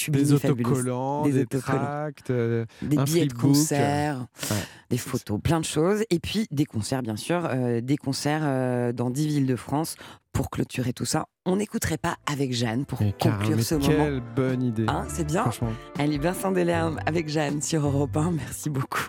Des 0.08 0.32
autocollants, 0.32 1.22
des, 1.24 1.42
autocollants. 1.42 1.78
tracts, 1.78 2.30
euh, 2.30 2.64
des 2.82 2.98
un 2.98 3.04
billets 3.04 3.26
de 3.26 3.32
flipbook. 3.32 3.40
concert, 3.40 4.26
Ouais. 4.50 4.56
des 4.90 4.98
photos, 4.98 5.40
plein 5.40 5.60
de 5.60 5.64
choses. 5.64 6.02
Et 6.10 6.18
puis 6.18 6.46
des 6.50 6.64
concerts, 6.64 7.02
bien 7.02 7.16
sûr, 7.16 7.46
euh, 7.48 7.80
des 7.80 7.96
concerts 7.96 8.40
euh, 8.42 8.92
dans 8.92 9.10
10 9.10 9.26
villes 9.26 9.46
de 9.46 9.56
France. 9.56 9.96
Pour 10.32 10.50
clôturer 10.50 10.92
tout 10.92 11.04
ça, 11.04 11.26
on 11.46 11.54
n'écouterait 11.56 11.96
pas 11.98 12.16
avec 12.26 12.52
Jeanne 12.52 12.86
pour 12.86 13.00
Mais 13.00 13.12
conclure 13.12 13.56
mais 13.56 13.62
ce 13.62 13.76
quelle 13.76 13.98
moment. 14.16 14.26
bonne 14.34 14.62
idée. 14.64 14.86
Hein, 14.88 15.04
c'est 15.08 15.24
bien 15.24 15.42
Franchement. 15.42 15.70
Allez, 15.96 16.18
Vincent 16.18 16.50
Delerme 16.50 16.98
avec 17.06 17.28
Jeanne 17.28 17.62
sur 17.62 17.86
Europe 17.86 18.16
1. 18.16 18.32
Merci 18.32 18.68
beaucoup. 18.68 19.06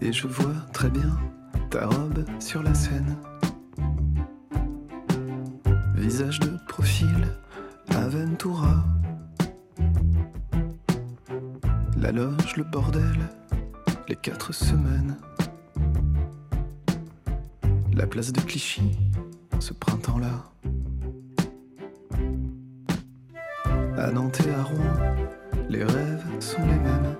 Et 0.00 0.12
je 0.12 0.26
vois 0.26 0.54
très 0.72 0.90
bien 0.90 1.16
ta 1.70 1.86
robe 1.86 2.24
sur 2.40 2.60
la 2.64 2.74
scène. 2.74 3.16
Visage 5.94 6.40
de 6.40 6.50
profil, 6.68 7.28
Aventura. 7.90 8.84
La 11.98 12.12
loge, 12.12 12.56
le 12.56 12.64
bordel, 12.64 13.18
les 14.08 14.16
quatre 14.16 14.52
semaines. 14.52 15.16
La 17.94 18.06
place 18.06 18.32
de 18.32 18.40
Clichy, 18.40 18.98
ce 19.58 19.72
printemps-là. 19.72 20.44
À 23.96 24.10
Nantes 24.12 24.40
et 24.46 24.50
à 24.50 24.62
Rouen, 24.62 25.16
les 25.70 25.84
rêves 25.84 26.24
sont 26.38 26.62
les 26.62 26.78
mêmes. 26.78 27.16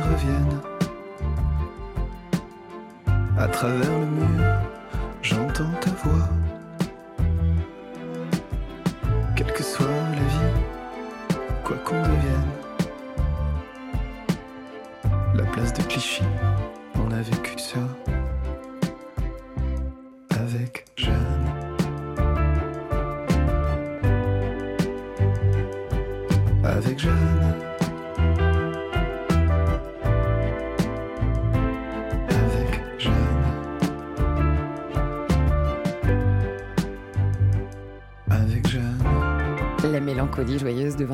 Reviennent. 0.00 0.60
À 3.38 3.48
travers 3.48 3.98
le 3.98 4.06
mur, 4.06 4.44
j'entends 5.22 5.70
ta 5.80 5.90
voix. 5.90 6.28
Quelle 9.36 9.52
que 9.52 9.62
soit 9.62 9.86
la 9.86 10.26
vie, 10.34 11.36
quoi 11.64 11.76
qu'on 11.78 12.00
devienne. 12.00 12.52
La 15.34 15.44
place 15.44 15.72
de 15.72 15.82
Clichy, 15.82 16.22
on 16.96 17.10
a 17.10 17.20
vécu 17.22 17.51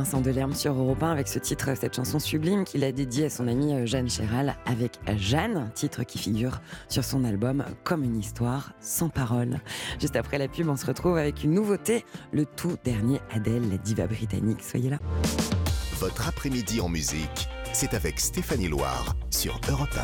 Vincent 0.09 0.23
Delerme 0.23 0.55
sur 0.55 0.73
Europe 0.73 1.03
1 1.03 1.13
avec 1.13 1.29
ce 1.29 1.39
titre, 1.39 1.69
cette 1.79 1.95
chanson 1.95 2.19
sublime 2.19 2.65
qu'il 2.65 2.83
a 2.83 2.93
dédiée 2.93 3.27
à 3.27 3.31
son 3.31 3.47
amie 3.47 3.75
euh, 3.75 3.85
Jeanne 3.85 4.09
Chéral 4.09 4.57
avec 4.65 4.99
Jeanne, 5.19 5.71
titre 5.75 6.03
qui 6.03 6.17
figure 6.17 6.63
sur 6.89 7.05
son 7.05 7.25
album 7.25 7.63
Comme 7.85 8.05
une 8.05 8.17
histoire 8.17 8.73
sans 8.81 9.11
parole. 9.11 9.61
Juste 10.01 10.17
après 10.17 10.39
la 10.39 10.49
pub, 10.49 10.67
on 10.71 10.77
se 10.79 10.87
retrouve 10.87 11.19
avec 11.19 11.45
une 11.45 11.53
nouveauté, 11.53 12.07
le 12.33 12.47
tout 12.47 12.79
dernier 12.85 13.21
Adèle, 13.33 13.69
la 13.69 13.77
diva 13.77 14.07
britannique. 14.07 14.63
Soyez 14.63 14.89
là. 14.89 14.99
Votre 15.99 16.27
après-midi 16.27 16.81
en 16.81 16.89
musique, 16.89 17.47
c'est 17.75 17.93
avec 17.93 18.19
Stéphanie 18.19 18.69
Loire 18.69 19.15
sur 19.29 19.61
Europe 19.69 19.99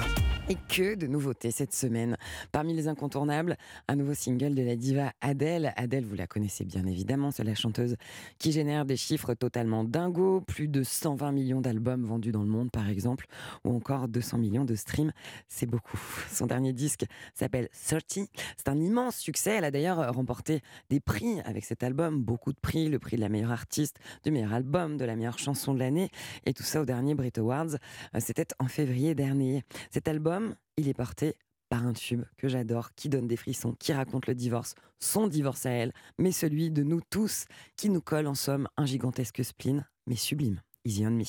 Et 0.50 0.56
que 0.68 0.94
de 0.94 1.06
nouveautés 1.06 1.50
cette 1.50 1.74
semaine. 1.74 2.18
Parmi 2.52 2.74
les 2.74 2.86
incontournables, 2.86 3.56
un 3.88 3.96
nouveau 3.96 4.12
single 4.12 4.54
de 4.54 4.60
la 4.60 4.76
diva 4.76 5.14
Adèle. 5.22 5.72
Adèle, 5.76 6.04
vous 6.04 6.16
la 6.16 6.26
connaissez 6.26 6.66
bien 6.66 6.84
évidemment, 6.84 7.30
c'est 7.30 7.44
la 7.44 7.54
chanteuse 7.54 7.96
qui 8.38 8.52
génère 8.52 8.84
des 8.84 8.98
chiffres 8.98 9.32
totalement 9.32 9.84
dingos. 9.84 10.42
Plus 10.42 10.68
de 10.68 10.82
120 10.82 11.32
millions 11.32 11.62
d'albums 11.62 12.04
vendus 12.04 12.30
dans 12.30 12.42
le 12.42 12.50
monde, 12.50 12.70
par 12.70 12.90
exemple, 12.90 13.24
ou 13.64 13.74
encore 13.74 14.06
200 14.06 14.36
millions 14.36 14.66
de 14.66 14.74
streams. 14.74 15.12
C'est 15.48 15.64
beaucoup. 15.64 15.98
Son 16.30 16.46
dernier 16.46 16.74
disque 16.74 17.06
s'appelle 17.34 17.70
30. 17.88 18.28
C'est 18.58 18.68
un 18.68 18.78
immense 18.78 19.16
succès. 19.16 19.52
Elle 19.52 19.64
a 19.64 19.70
d'ailleurs 19.70 20.12
remporté 20.12 20.60
des 20.90 21.00
prix 21.00 21.40
avec 21.46 21.64
cet 21.64 21.82
album, 21.82 22.22
beaucoup 22.22 22.52
de 22.52 22.60
prix, 22.60 22.90
le 22.90 22.98
prix 22.98 23.16
de 23.16 23.22
la 23.22 23.30
meilleure 23.30 23.52
artiste, 23.52 23.96
du 24.24 24.30
meilleur 24.30 24.52
album, 24.52 24.98
de 24.98 25.06
la 25.06 25.16
meilleure 25.16 25.38
chanson 25.38 25.72
de 25.72 25.78
l'année, 25.78 26.10
et 26.44 26.52
tout 26.52 26.64
ça 26.64 26.82
au 26.82 26.84
dernier 26.84 27.14
Brit 27.14 27.32
Awards. 27.38 27.76
Euh, 28.14 28.18
C'était 28.18 28.48
en 28.58 28.66
février 28.66 29.14
dernier. 29.14 29.62
Cet 29.90 30.06
album, 30.06 30.33
il 30.76 30.88
est 30.88 30.94
porté 30.94 31.34
par 31.68 31.86
un 31.86 31.92
tube 31.92 32.24
que 32.36 32.48
j'adore, 32.48 32.94
qui 32.94 33.08
donne 33.08 33.26
des 33.26 33.36
frissons, 33.36 33.74
qui 33.78 33.92
raconte 33.92 34.26
le 34.26 34.34
divorce, 34.34 34.74
son 35.00 35.26
divorce 35.26 35.66
à 35.66 35.70
elle, 35.70 35.92
mais 36.18 36.32
celui 36.32 36.70
de 36.70 36.82
nous 36.82 37.00
tous, 37.10 37.46
qui 37.76 37.88
nous 37.90 38.00
colle 38.00 38.26
en 38.26 38.34
somme 38.34 38.68
un 38.76 38.86
gigantesque 38.86 39.44
spleen, 39.44 39.86
mais 40.06 40.16
sublime. 40.16 40.60
Easy 40.84 41.06
on 41.06 41.10
me. 41.10 41.24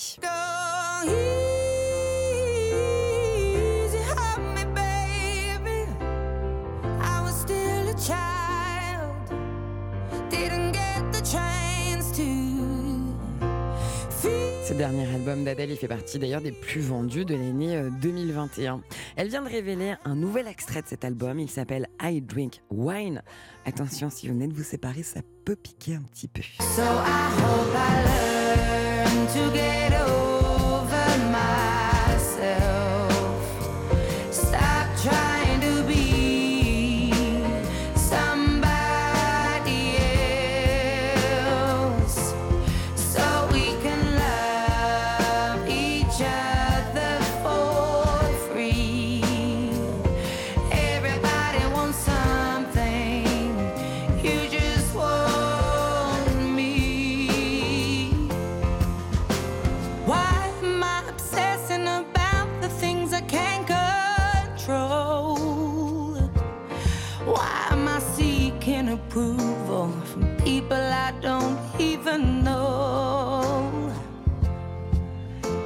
Dernier 14.92 15.16
album 15.16 15.44
d'Adèle, 15.44 15.72
il 15.72 15.78
fait 15.78 15.88
partie 15.88 16.20
d'ailleurs 16.20 16.42
des 16.42 16.52
plus 16.52 16.82
vendus 16.82 17.26
de 17.26 17.34
l'année 17.34 17.76
euh, 17.76 17.90
2021. 18.04 18.82
Elle 19.16 19.30
vient 19.30 19.42
de 19.42 19.50
révéler 19.50 19.96
un 20.06 20.16
nouvel 20.16 20.48
extrait 20.48 20.84
de 20.84 20.88
cet 20.88 21.04
album. 21.04 21.40
Il 21.40 21.50
s'appelle 21.50 21.88
I 22.04 22.22
Drink 22.22 22.62
Wine. 22.70 23.24
Attention, 23.66 24.12
si 24.12 24.28
vous 24.28 24.36
venez 24.36 24.48
de 24.48 24.54
vous 24.54 24.62
séparer, 24.62 25.02
ça 25.02 25.22
peut 25.44 25.56
piquer 25.56 25.96
un 25.96 26.04
petit 26.04 26.28
peu. 26.28 26.44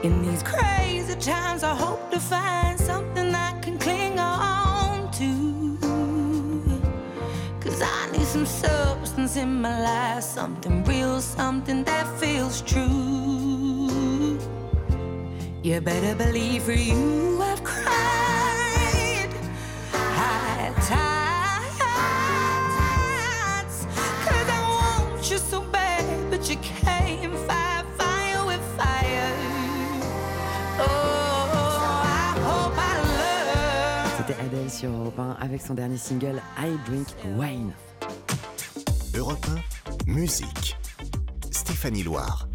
In 0.02 0.22
these 0.22 0.42
crazy 0.44 1.14
times, 1.16 1.62
I 1.62 1.76
hope 1.76 2.10
to 2.12 2.22
find 2.22 2.80
something 2.80 3.36
I 3.36 3.60
can 3.60 3.78
cling 3.78 4.18
on 4.18 5.12
to. 5.12 5.78
Cause 7.60 7.82
I 7.82 8.10
need 8.14 8.26
some 8.26 8.46
substance 8.46 9.36
in 9.36 9.60
my 9.62 9.82
life, 9.82 10.24
something 10.24 10.86
real, 10.86 11.20
something 11.20 11.84
that 11.84 12.08
feels 12.18 12.62
true. 12.62 14.40
You 15.64 15.82
better 15.82 16.16
believe 16.16 16.64
for 16.64 16.72
you 16.72 17.42
I've 17.42 17.62
cried 17.66 19.30
high 19.92 20.72
tides. 20.88 21.86
Cause 24.26 24.50
I 24.50 24.62
want 24.80 25.30
you 25.30 25.38
so 25.38 25.60
bad, 25.60 26.32
but 26.32 26.50
you 26.50 26.56
can't 26.58 26.99
sur 34.80 34.92
Europe 34.92 35.20
1 35.20 35.32
avec 35.42 35.62
son 35.62 35.74
dernier 35.74 35.98
single 35.98 36.42
I 36.58 36.70
Drink 36.88 37.08
Wine. 37.38 37.74
Europe 39.14 39.46
1, 40.08 40.10
musique. 40.10 40.78
Stéphanie 41.52 42.04
Loire. 42.04 42.48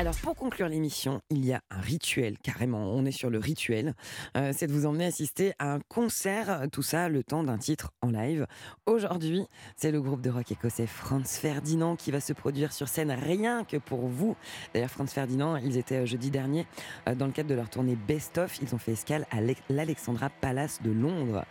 Alors 0.00 0.16
pour 0.16 0.34
conclure 0.34 0.66
l'émission, 0.66 1.20
il 1.28 1.44
y 1.44 1.52
a 1.52 1.60
un 1.70 1.78
rituel, 1.78 2.38
carrément, 2.38 2.90
on 2.94 3.04
est 3.04 3.12
sur 3.12 3.28
le 3.28 3.36
rituel, 3.38 3.92
Euh, 4.34 4.50
c'est 4.56 4.66
de 4.66 4.72
vous 4.72 4.86
emmener 4.86 5.04
assister 5.04 5.52
à 5.58 5.74
un 5.74 5.80
concert, 5.90 6.62
tout 6.72 6.80
ça 6.82 7.10
le 7.10 7.22
temps 7.22 7.44
d'un 7.44 7.58
titre 7.58 7.92
en 8.00 8.08
live. 8.08 8.46
Aujourd'hui, 8.86 9.44
c'est 9.76 9.90
le 9.90 10.00
groupe 10.00 10.22
de 10.22 10.30
rock 10.30 10.50
écossais 10.52 10.86
Franz 10.86 11.38
Ferdinand 11.38 11.96
qui 11.96 12.12
va 12.12 12.20
se 12.20 12.32
produire 12.32 12.72
sur 12.72 12.88
scène 12.88 13.10
rien 13.10 13.62
que 13.64 13.76
pour 13.76 14.06
vous. 14.08 14.36
D'ailleurs, 14.72 14.88
Franz 14.88 15.12
Ferdinand, 15.12 15.56
ils 15.56 15.76
étaient 15.76 15.96
euh, 15.96 16.06
jeudi 16.06 16.30
dernier 16.30 16.66
euh, 17.06 17.14
dans 17.14 17.26
le 17.26 17.32
cadre 17.32 17.50
de 17.50 17.54
leur 17.54 17.68
tournée 17.68 17.94
Best 17.94 18.38
Of, 18.38 18.58
ils 18.62 18.74
ont 18.74 18.78
fait 18.78 18.92
escale 18.92 19.26
à 19.30 19.42
l'E- 19.42 19.54
l'Alexandra 19.68 20.30
Palace 20.30 20.80
de 20.80 20.92
Londres. 20.92 21.44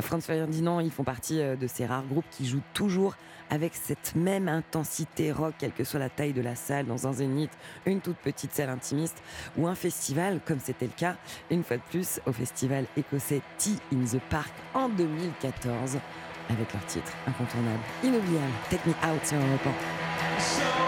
Franz 0.00 0.26
Ferdinand, 0.26 0.80
ils 0.80 0.90
font 0.90 1.04
partie 1.04 1.38
de 1.38 1.66
ces 1.66 1.86
rares 1.86 2.06
groupes 2.06 2.28
qui 2.30 2.44
jouent 2.44 2.60
toujours 2.74 3.16
avec 3.50 3.74
cette 3.74 4.14
même 4.14 4.48
intensité 4.48 5.32
rock, 5.32 5.54
quelle 5.58 5.72
que 5.72 5.84
soit 5.84 6.00
la 6.00 6.08
taille 6.08 6.32
de 6.32 6.42
la 6.42 6.54
salle, 6.54 6.86
dans 6.86 7.06
un 7.06 7.12
zénith, 7.12 7.50
une 7.84 8.00
toute 8.00 8.16
petite 8.16 8.52
salle 8.52 8.70
intimiste 8.70 9.22
ou 9.56 9.66
un 9.66 9.74
festival, 9.74 10.40
comme 10.44 10.60
c'était 10.60 10.86
le 10.86 10.92
cas 10.96 11.16
une 11.50 11.62
fois 11.62 11.76
de 11.76 11.82
plus 11.90 12.20
au 12.26 12.32
festival 12.32 12.86
écossais 12.96 13.42
Tea 13.58 13.78
in 13.92 14.04
the 14.04 14.20
Park 14.30 14.52
en 14.74 14.88
2014, 14.88 15.98
avec 16.50 16.72
leur 16.72 16.86
titre 16.86 17.12
incontournable, 17.26 17.82
inoubliable, 18.02 18.52
Take 18.70 18.88
Me 18.88 18.92
Out 18.92 19.26
sur 19.26 19.36
Europe 19.36 19.66
1. 20.82 20.85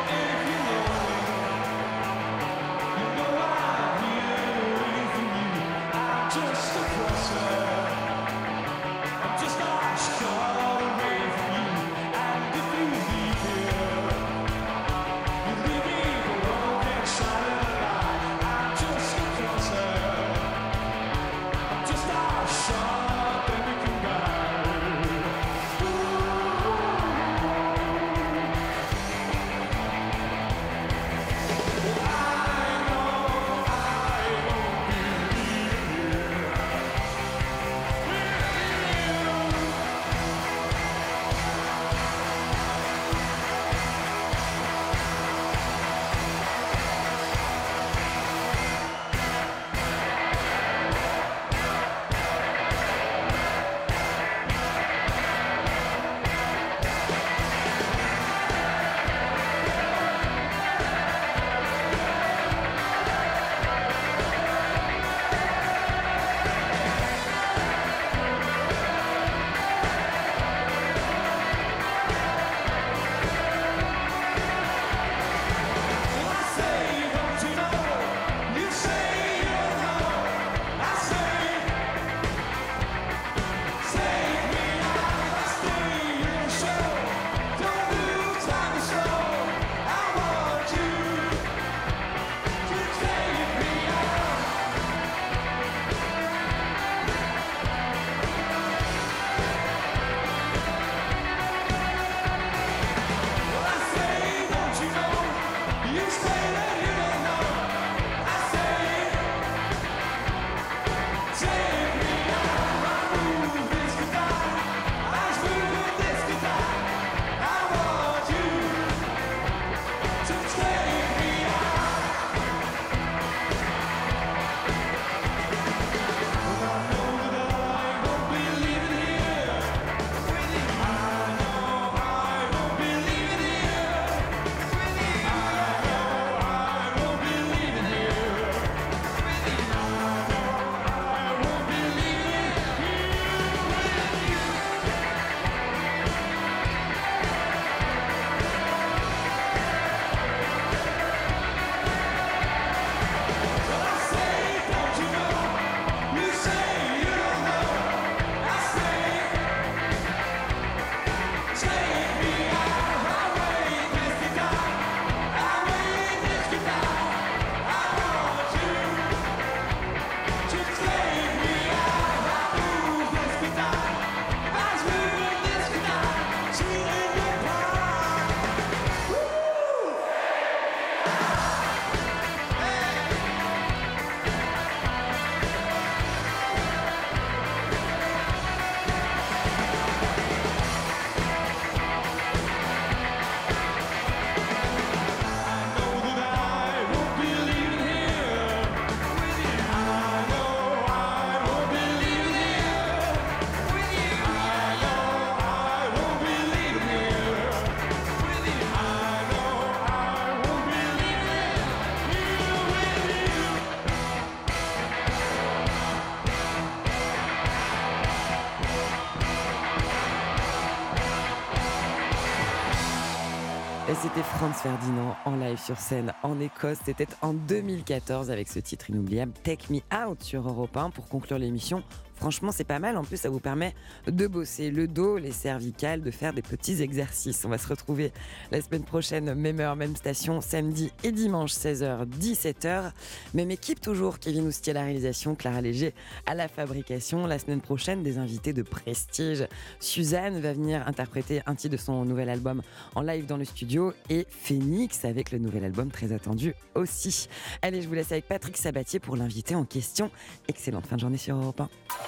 C'était 224.08 224.22
Franz 224.22 224.54
Ferdinand 224.54 225.16
en 225.24 225.36
live 225.36 225.58
sur 225.58 225.76
scène 225.78 226.14
en 226.22 226.40
Écosse. 226.40 226.78
C'était 226.84 227.08
en 227.20 227.34
2014 227.34 228.30
avec 228.30 228.48
ce 228.48 228.58
titre 228.58 228.90
inoubliable 228.90 229.32
Take 229.42 229.66
Me 229.70 229.80
Out 229.94 230.22
sur 230.22 230.48
Europe 230.48 230.76
1 230.76 230.90
pour 230.90 231.08
conclure 231.08 231.38
l'émission. 231.38 231.82
Franchement, 232.18 232.50
c'est 232.52 232.64
pas 232.64 232.80
mal. 232.80 232.96
En 232.96 233.04
plus, 233.04 233.16
ça 233.16 233.30
vous 233.30 233.38
permet 233.38 233.74
de 234.06 234.26
bosser 234.26 234.70
le 234.70 234.88
dos, 234.88 235.18
les 235.18 235.30
cervicales, 235.30 236.02
de 236.02 236.10
faire 236.10 236.32
des 236.32 236.42
petits 236.42 236.82
exercices. 236.82 237.44
On 237.44 237.48
va 237.48 237.58
se 237.58 237.68
retrouver 237.68 238.12
la 238.50 238.60
semaine 238.60 238.82
prochaine, 238.82 239.34
même 239.34 239.60
heure, 239.60 239.76
même 239.76 239.94
station, 239.94 240.40
samedi 240.40 240.90
et 241.04 241.12
dimanche, 241.12 241.52
16h, 241.52 242.06
17h. 242.06 242.90
Même 243.34 243.50
équipe 243.50 243.80
toujours, 243.80 244.18
Kevin 244.18 244.48
Oustier 244.48 244.72
à 244.72 244.74
la 244.74 244.84
réalisation, 244.84 245.36
Clara 245.36 245.60
Léger 245.60 245.94
à 246.26 246.34
la 246.34 246.48
fabrication. 246.48 247.26
La 247.26 247.38
semaine 247.38 247.60
prochaine, 247.60 248.02
des 248.02 248.18
invités 248.18 248.52
de 248.52 248.62
prestige. 248.62 249.46
Suzanne 249.78 250.40
va 250.40 250.52
venir 250.52 250.86
interpréter 250.88 251.42
un 251.46 251.54
titre 251.54 251.72
de 251.72 251.80
son 251.80 252.04
nouvel 252.04 252.28
album 252.28 252.62
en 252.94 253.02
live 253.02 253.26
dans 253.26 253.36
le 253.36 253.44
studio 253.44 253.92
et 254.10 254.26
Phoenix 254.28 255.04
avec 255.04 255.30
le 255.30 255.38
nouvel 255.38 255.64
album 255.64 255.90
très 255.90 256.12
attendu 256.12 256.54
aussi. 256.74 257.28
Allez, 257.62 257.82
je 257.82 257.88
vous 257.88 257.94
laisse 257.94 258.12
avec 258.12 258.26
Patrick 258.26 258.56
Sabatier 258.56 258.98
pour 258.98 259.16
l'invité 259.16 259.54
en 259.54 259.64
question. 259.64 260.10
Excellente 260.48 260.86
fin 260.86 260.96
de 260.96 261.00
journée 261.00 261.16
sur 261.16 261.36
Europe 261.36 261.60
1. 261.60 262.07